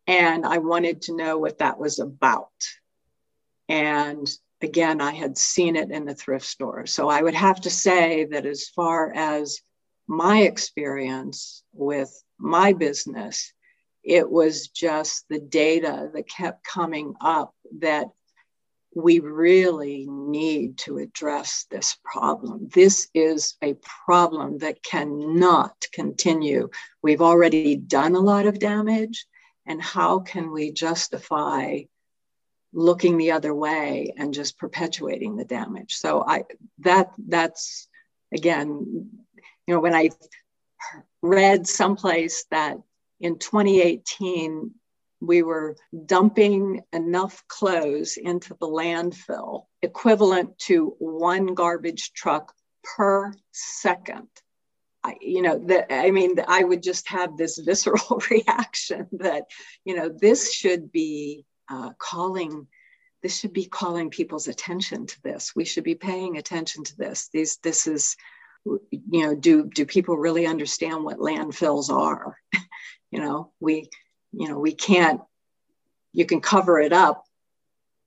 and 0.07 0.45
I 0.45 0.57
wanted 0.57 1.03
to 1.03 1.15
know 1.15 1.37
what 1.37 1.59
that 1.59 1.79
was 1.79 1.99
about. 1.99 2.49
And 3.69 4.29
again, 4.61 5.01
I 5.01 5.13
had 5.13 5.37
seen 5.37 5.75
it 5.75 5.91
in 5.91 6.05
the 6.05 6.15
thrift 6.15 6.45
store. 6.45 6.85
So 6.85 7.09
I 7.09 7.21
would 7.21 7.33
have 7.33 7.61
to 7.61 7.69
say 7.69 8.25
that 8.25 8.45
as 8.45 8.67
far 8.69 9.13
as 9.13 9.59
my 10.07 10.41
experience 10.41 11.63
with 11.73 12.11
my 12.37 12.73
business, 12.73 13.53
it 14.03 14.29
was 14.29 14.67
just 14.67 15.25
the 15.29 15.39
data 15.39 16.09
that 16.13 16.27
kept 16.27 16.65
coming 16.65 17.13
up 17.21 17.53
that 17.79 18.07
we 18.93 19.19
really 19.19 20.05
need 20.09 20.77
to 20.79 20.97
address 20.97 21.65
this 21.71 21.97
problem. 22.03 22.67
This 22.73 23.07
is 23.13 23.55
a 23.61 23.75
problem 24.05 24.57
that 24.57 24.83
cannot 24.83 25.75
continue. 25.93 26.69
We've 27.01 27.21
already 27.21 27.77
done 27.77 28.15
a 28.15 28.19
lot 28.19 28.47
of 28.47 28.59
damage 28.59 29.25
and 29.65 29.81
how 29.81 30.19
can 30.19 30.51
we 30.51 30.71
justify 30.71 31.79
looking 32.73 33.17
the 33.17 33.31
other 33.31 33.53
way 33.53 34.13
and 34.17 34.33
just 34.33 34.57
perpetuating 34.57 35.35
the 35.35 35.45
damage? 35.45 35.95
So 35.95 36.23
i 36.25 36.45
that 36.79 37.11
that's 37.27 37.87
again 38.33 39.09
you 39.67 39.73
know 39.73 39.79
when 39.79 39.93
i 39.95 40.09
read 41.21 41.67
someplace 41.67 42.45
that 42.51 42.77
in 43.19 43.37
2018 43.37 44.71
we 45.21 45.43
were 45.43 45.75
dumping 46.07 46.81
enough 46.91 47.43
clothes 47.47 48.17
into 48.17 48.55
the 48.59 48.67
landfill 48.67 49.65
equivalent 49.81 50.57
to 50.57 50.95
one 50.99 51.53
garbage 51.53 52.11
truck 52.13 52.53
per 52.83 53.31
second 53.51 54.27
I, 55.03 55.15
you 55.19 55.41
know 55.41 55.57
that 55.65 55.91
i 55.91 56.11
mean 56.11 56.35
i 56.47 56.63
would 56.63 56.83
just 56.83 57.07
have 57.09 57.35
this 57.35 57.57
visceral 57.65 58.21
reaction 58.29 59.07
that 59.13 59.45
you 59.83 59.95
know 59.95 60.09
this 60.09 60.53
should 60.53 60.91
be 60.91 61.45
uh, 61.69 61.91
calling 61.97 62.67
this 63.21 63.39
should 63.39 63.53
be 63.53 63.65
calling 63.65 64.09
people's 64.09 64.47
attention 64.47 65.05
to 65.05 65.21
this. 65.21 65.55
We 65.55 65.65
should 65.65 65.83
be 65.83 65.95
paying 65.95 66.37
attention 66.37 66.83
to 66.85 66.97
this. 66.97 67.29
These 67.31 67.57
this 67.57 67.87
is 67.87 68.15
you 68.65 69.25
know 69.25 69.35
do 69.35 69.69
do 69.73 69.85
people 69.85 70.17
really 70.17 70.45
understand 70.45 71.03
what 71.03 71.17
landfills 71.17 71.89
are? 71.89 72.37
You 73.13 73.19
know 73.19 73.51
we 73.59 73.89
you 74.31 74.47
know 74.47 74.57
we 74.57 74.73
can't 74.73 75.19
you 76.13 76.25
can 76.25 76.39
cover 76.39 76.79
it 76.79 76.93
up 76.93 77.25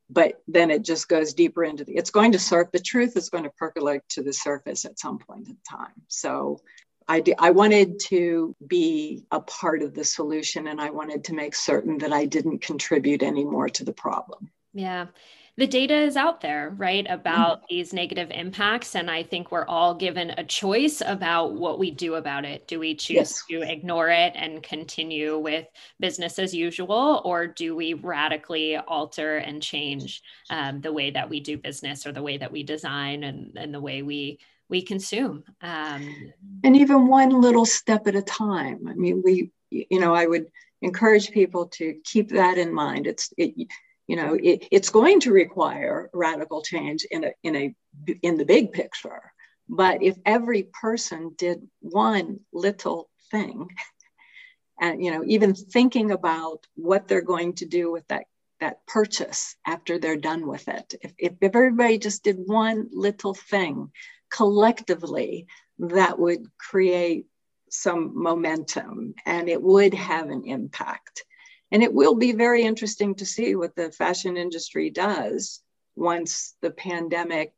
but 0.09 0.43
then 0.49 0.71
it 0.71 0.83
just 0.83 1.11
goes 1.11 1.35
deeper 1.35 1.63
into 1.63 1.85
the 1.85 1.95
it's 1.95 2.09
going 2.09 2.33
to 2.33 2.39
surf 2.39 2.69
the 2.73 2.79
truth 2.79 3.15
is 3.15 3.29
going 3.29 3.45
to 3.45 3.51
percolate 3.51 4.01
to 4.09 4.23
the 4.23 4.33
surface 4.33 4.87
at 4.87 4.99
some 4.99 5.19
point 5.19 5.49
in 5.49 5.59
time. 5.69 5.93
So 6.09 6.61
I, 7.09 7.51
wanted 7.51 8.01
to 8.07 8.57
be 8.67 9.25
a 9.31 9.41
part 9.41 9.83
of 9.83 9.95
the 9.95 10.05
solution 10.05 10.69
and 10.69 10.81
I 10.81 10.91
wanted 10.91 11.25
to 11.25 11.35
make 11.35 11.55
certain 11.55 11.99
that 11.99 12.13
I 12.13 12.25
didn't 12.25 12.61
contribute 12.63 13.23
any 13.23 13.45
more 13.45 13.69
to 13.69 13.85
the 13.85 13.93
problem. 13.93 14.51
Yeah. 14.73 15.07
The 15.57 15.69
data 15.69 15.95
is 15.95 16.17
out 16.17 16.41
there, 16.41 16.75
right, 16.77 17.07
about 17.09 17.59
mm-hmm. 17.59 17.67
these 17.71 17.93
negative 17.93 18.33
impacts. 18.33 18.97
And 18.97 19.09
I 19.09 19.23
think 19.23 19.53
we're 19.53 19.67
all 19.67 19.95
given 19.95 20.31
a 20.31 20.43
choice 20.43 21.01
about 21.05 21.55
what 21.55 21.79
we 21.79 21.93
do 21.93 22.15
about 22.15 22.45
it. 22.45 22.67
Do 22.67 22.81
we 22.81 22.97
choose 22.97 23.15
yes. 23.15 23.45
to 23.49 23.63
ignore 23.63 24.11
it 24.11 24.33
and 24.35 24.65
continue 24.65 25.39
with 25.39 25.67
business 26.01 26.41
as 26.41 26.53
usual, 26.53 27.23
or 27.25 27.47
do 27.47 27.77
we 27.77 27.95
radically 27.95 28.77
alter 28.77 29.37
and 29.37 29.63
change 29.63 30.23
um, 30.51 30.81
the 30.81 30.93
way 30.93 31.13
that 31.13 31.31
we 31.31 31.39
do 31.39 31.57
business 31.57 32.05
or 32.05 32.11
the 32.11 32.23
way 32.23 32.37
that 32.37 32.51
we 32.51 32.65
design 32.65 33.23
and, 33.23 33.57
and 33.57 33.73
the 33.73 33.81
way 33.81 34.03
we 34.03 34.41
we 34.75 34.83
consume. 34.83 35.45
Um, 35.62 36.33
and 36.64 36.77
even 36.77 37.07
one 37.07 37.31
little 37.31 37.64
step 37.64 38.09
at 38.09 38.16
a 38.16 38.22
time. 38.22 38.89
I 38.89 38.95
mean, 38.95 39.22
we, 39.25 39.53
you 39.70 40.01
know, 40.01 40.12
I 40.12 40.27
would 40.27 40.47
encourage 40.83 41.31
people 41.31 41.66
to 41.79 41.95
keep 42.03 42.31
that 42.31 42.59
in 42.59 42.75
mind. 42.75 43.07
It's, 43.07 43.33
it, 43.39 43.55
you 44.09 44.16
know, 44.16 44.35
it, 44.35 44.66
it's 44.72 44.91
going 44.91 45.20
to 45.20 45.33
require 45.33 46.11
radical 46.12 46.61
change 46.61 47.07
in 47.09 47.22
a, 47.22 47.33
in 47.45 47.55
a, 47.55 47.77
in 48.22 48.37
the 48.37 48.45
big 48.45 48.72
picture. 48.72 49.22
But 49.68 50.03
if 50.03 50.16
every 50.27 50.64
person 50.64 51.37
did 51.39 51.68
one 51.79 52.41
little 52.53 53.09
thing, 53.31 53.68
and 54.81 55.05
you 55.05 55.12
know, 55.12 55.22
even 55.25 55.55
thinking 55.55 56.11
about 56.11 56.66
what 56.75 57.07
they're 57.07 57.31
going 57.35 57.53
to 57.55 57.66
do 57.66 57.93
with 57.93 58.07
that 58.09 58.25
that 58.61 58.87
purchase 58.87 59.57
after 59.66 59.99
they're 59.99 60.16
done 60.16 60.47
with 60.47 60.66
it, 60.68 60.95
if, 61.03 61.12
if 61.18 61.55
everybody 61.55 61.99
just 61.99 62.25
did 62.25 62.39
one 62.47 62.89
little 62.93 63.35
thing 63.35 63.91
collectively 64.35 65.47
that 65.78 66.18
would 66.18 66.47
create 66.59 67.26
some 67.70 68.12
momentum 68.14 69.14
and 69.26 69.49
it 69.49 69.62
would 69.62 69.95
have 69.95 70.28
an 70.30 70.45
impact. 70.45 71.24
And 71.70 71.82
it 71.82 71.93
will 71.93 72.14
be 72.14 72.32
very 72.32 72.62
interesting 72.62 73.14
to 73.16 73.26
see 73.26 73.55
what 73.55 73.74
the 73.76 73.93
fashion 73.93 74.37
industry 74.37 74.91
does 74.91 75.61
once 75.97 76.55
the 76.62 76.70
pandemic 76.70 77.53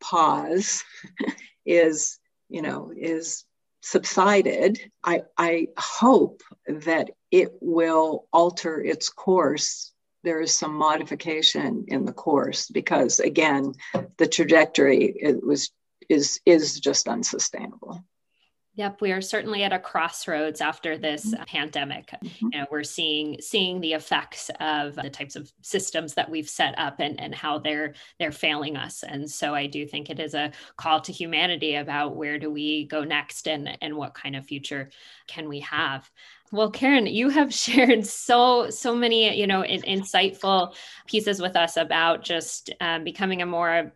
pause 0.00 0.84
is, 1.66 2.18
you 2.48 2.62
know, 2.62 2.92
is 2.96 3.44
subsided. 3.80 4.78
I, 5.04 5.22
I 5.36 5.68
hope 5.76 6.42
that 6.66 7.10
it 7.30 7.52
will 7.60 8.26
alter 8.32 8.80
its 8.80 9.08
course 9.08 9.92
there 10.24 10.40
is 10.40 10.52
some 10.52 10.74
modification 10.74 11.84
in 11.88 12.04
the 12.04 12.12
course 12.12 12.68
because 12.68 13.20
again 13.20 13.72
the 14.16 14.26
trajectory 14.26 15.14
it 15.16 15.42
was 15.46 15.70
is 16.08 16.40
is 16.46 16.80
just 16.80 17.08
unsustainable 17.08 18.02
Yep, 18.78 19.00
we 19.00 19.10
are 19.10 19.20
certainly 19.20 19.64
at 19.64 19.72
a 19.72 19.78
crossroads 19.80 20.60
after 20.60 20.96
this 20.96 21.26
mm-hmm. 21.26 21.42
pandemic. 21.48 22.12
Mm-hmm. 22.12 22.48
You 22.52 22.60
know, 22.60 22.66
we're 22.70 22.84
seeing 22.84 23.40
seeing 23.40 23.80
the 23.80 23.94
effects 23.94 24.52
of 24.60 24.94
the 24.94 25.10
types 25.10 25.34
of 25.34 25.52
systems 25.62 26.14
that 26.14 26.30
we've 26.30 26.48
set 26.48 26.78
up 26.78 27.00
and, 27.00 27.20
and 27.20 27.34
how 27.34 27.58
they're 27.58 27.94
they're 28.20 28.30
failing 28.30 28.76
us. 28.76 29.02
And 29.02 29.28
so 29.28 29.52
I 29.52 29.66
do 29.66 29.84
think 29.84 30.10
it 30.10 30.20
is 30.20 30.34
a 30.34 30.52
call 30.76 31.00
to 31.00 31.12
humanity 31.12 31.74
about 31.74 32.14
where 32.14 32.38
do 32.38 32.52
we 32.52 32.84
go 32.84 33.02
next 33.02 33.48
and 33.48 33.76
and 33.82 33.96
what 33.96 34.14
kind 34.14 34.36
of 34.36 34.46
future 34.46 34.90
can 35.26 35.48
we 35.48 35.58
have. 35.58 36.08
Well, 36.52 36.70
Karen, 36.70 37.06
you 37.06 37.30
have 37.30 37.52
shared 37.66 38.06
so 38.06 38.70
so 38.70 38.94
many 38.94 39.36
you 39.36 39.48
know 39.48 39.64
in, 39.64 39.82
insightful 39.82 40.72
pieces 41.08 41.42
with 41.42 41.56
us 41.56 41.76
about 41.76 42.22
just 42.22 42.70
um, 42.80 43.02
becoming 43.02 43.42
a 43.42 43.46
more 43.46 43.92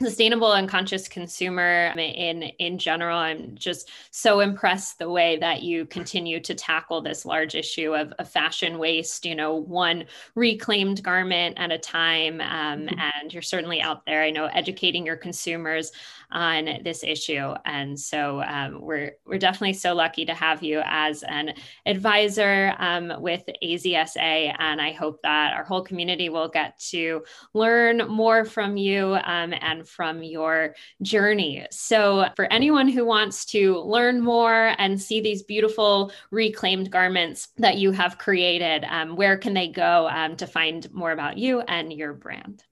sustainable 0.00 0.52
and 0.52 0.68
conscious 0.68 1.08
consumer 1.08 1.92
in 1.96 2.42
in 2.42 2.78
general. 2.78 3.18
I'm 3.18 3.54
just 3.54 3.90
so 4.10 4.40
impressed 4.40 4.98
the 4.98 5.10
way 5.10 5.36
that 5.38 5.62
you 5.62 5.86
continue 5.86 6.40
to 6.40 6.54
tackle 6.54 7.00
this 7.00 7.24
large 7.24 7.54
issue 7.54 7.94
of, 7.94 8.12
of 8.18 8.28
fashion 8.28 8.78
waste 8.78 9.24
you 9.24 9.34
know 9.34 9.54
one 9.54 10.04
reclaimed 10.34 11.02
garment 11.02 11.58
at 11.58 11.70
a 11.70 11.78
time 11.78 12.40
um, 12.40 12.86
mm-hmm. 12.86 12.98
and 12.98 13.32
you're 13.32 13.42
certainly 13.42 13.80
out 13.80 14.04
there 14.06 14.22
i 14.22 14.30
know 14.30 14.46
educating 14.46 15.06
your 15.06 15.16
consumers 15.16 15.92
on 16.34 16.80
this 16.82 17.04
issue. 17.04 17.54
And 17.64 17.98
so 17.98 18.42
um, 18.42 18.80
we're 18.80 19.12
we're 19.24 19.38
definitely 19.38 19.74
so 19.74 19.94
lucky 19.94 20.24
to 20.26 20.34
have 20.34 20.62
you 20.62 20.82
as 20.84 21.22
an 21.22 21.54
advisor 21.86 22.74
um, 22.78 23.12
with 23.18 23.42
azsa 23.62 24.54
and 24.58 24.80
i 24.80 24.92
hope 24.92 25.20
that 25.22 25.54
our 25.54 25.64
whole 25.64 25.82
community 25.82 26.28
will 26.28 26.48
get 26.48 26.78
to 26.78 27.22
learn 27.52 27.98
more 28.08 28.44
from 28.44 28.76
you 28.76 29.16
um, 29.24 29.54
from 29.84 30.22
your 30.22 30.74
journey. 31.02 31.66
So, 31.70 32.26
for 32.36 32.52
anyone 32.52 32.88
who 32.88 33.04
wants 33.04 33.44
to 33.46 33.78
learn 33.80 34.20
more 34.20 34.74
and 34.78 35.00
see 35.00 35.20
these 35.20 35.42
beautiful 35.42 36.12
reclaimed 36.30 36.90
garments 36.90 37.48
that 37.58 37.78
you 37.78 37.92
have 37.92 38.18
created, 38.18 38.84
um, 38.84 39.16
where 39.16 39.36
can 39.36 39.54
they 39.54 39.68
go 39.68 40.08
um, 40.08 40.36
to 40.36 40.46
find 40.46 40.92
more 40.92 41.12
about 41.12 41.38
you 41.38 41.60
and 41.60 41.92
your 41.92 42.12
brand? 42.12 42.62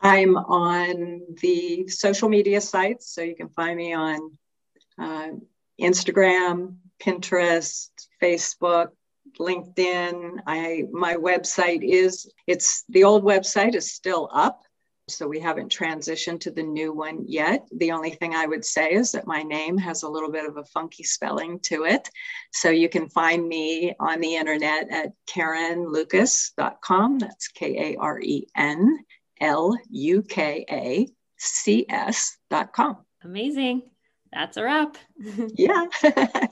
I'm 0.00 0.36
on 0.36 1.22
the 1.40 1.88
social 1.88 2.28
media 2.28 2.60
sites, 2.60 3.12
so 3.12 3.22
you 3.22 3.34
can 3.34 3.48
find 3.48 3.76
me 3.76 3.94
on 3.94 4.38
uh, 4.98 5.30
Instagram, 5.80 6.76
Pinterest, 7.00 7.90
Facebook, 8.22 8.88
LinkedIn. 9.38 10.38
I 10.46 10.84
my 10.92 11.14
website 11.14 11.82
is 11.82 12.30
it's 12.46 12.84
the 12.88 13.04
old 13.04 13.24
website 13.24 13.74
is 13.74 13.92
still 13.92 14.28
up. 14.32 14.62
So 15.08 15.26
we 15.26 15.40
haven't 15.40 15.72
transitioned 15.72 16.40
to 16.40 16.50
the 16.50 16.62
new 16.62 16.92
one 16.92 17.24
yet. 17.26 17.66
The 17.72 17.92
only 17.92 18.10
thing 18.10 18.34
I 18.34 18.46
would 18.46 18.64
say 18.64 18.92
is 18.92 19.12
that 19.12 19.26
my 19.26 19.42
name 19.42 19.78
has 19.78 20.02
a 20.02 20.08
little 20.08 20.30
bit 20.30 20.46
of 20.46 20.56
a 20.56 20.64
funky 20.64 21.02
spelling 21.02 21.60
to 21.60 21.84
it. 21.84 22.08
So 22.52 22.70
you 22.70 22.88
can 22.88 23.08
find 23.08 23.48
me 23.48 23.94
on 23.98 24.20
the 24.20 24.36
internet 24.36 24.90
at 24.90 25.12
karenlukacs.com. 25.28 27.18
That's 27.18 27.48
K 27.48 27.94
A 27.94 27.96
R 27.98 28.20
E 28.20 28.46
N 28.56 28.98
L 29.40 29.78
U 29.90 30.22
K 30.22 30.64
A 30.70 31.08
C 31.38 31.86
S.com. 31.88 32.98
Amazing. 33.24 33.82
That's 34.32 34.56
a 34.56 34.64
wrap. 34.64 34.96
yeah. 35.54 35.86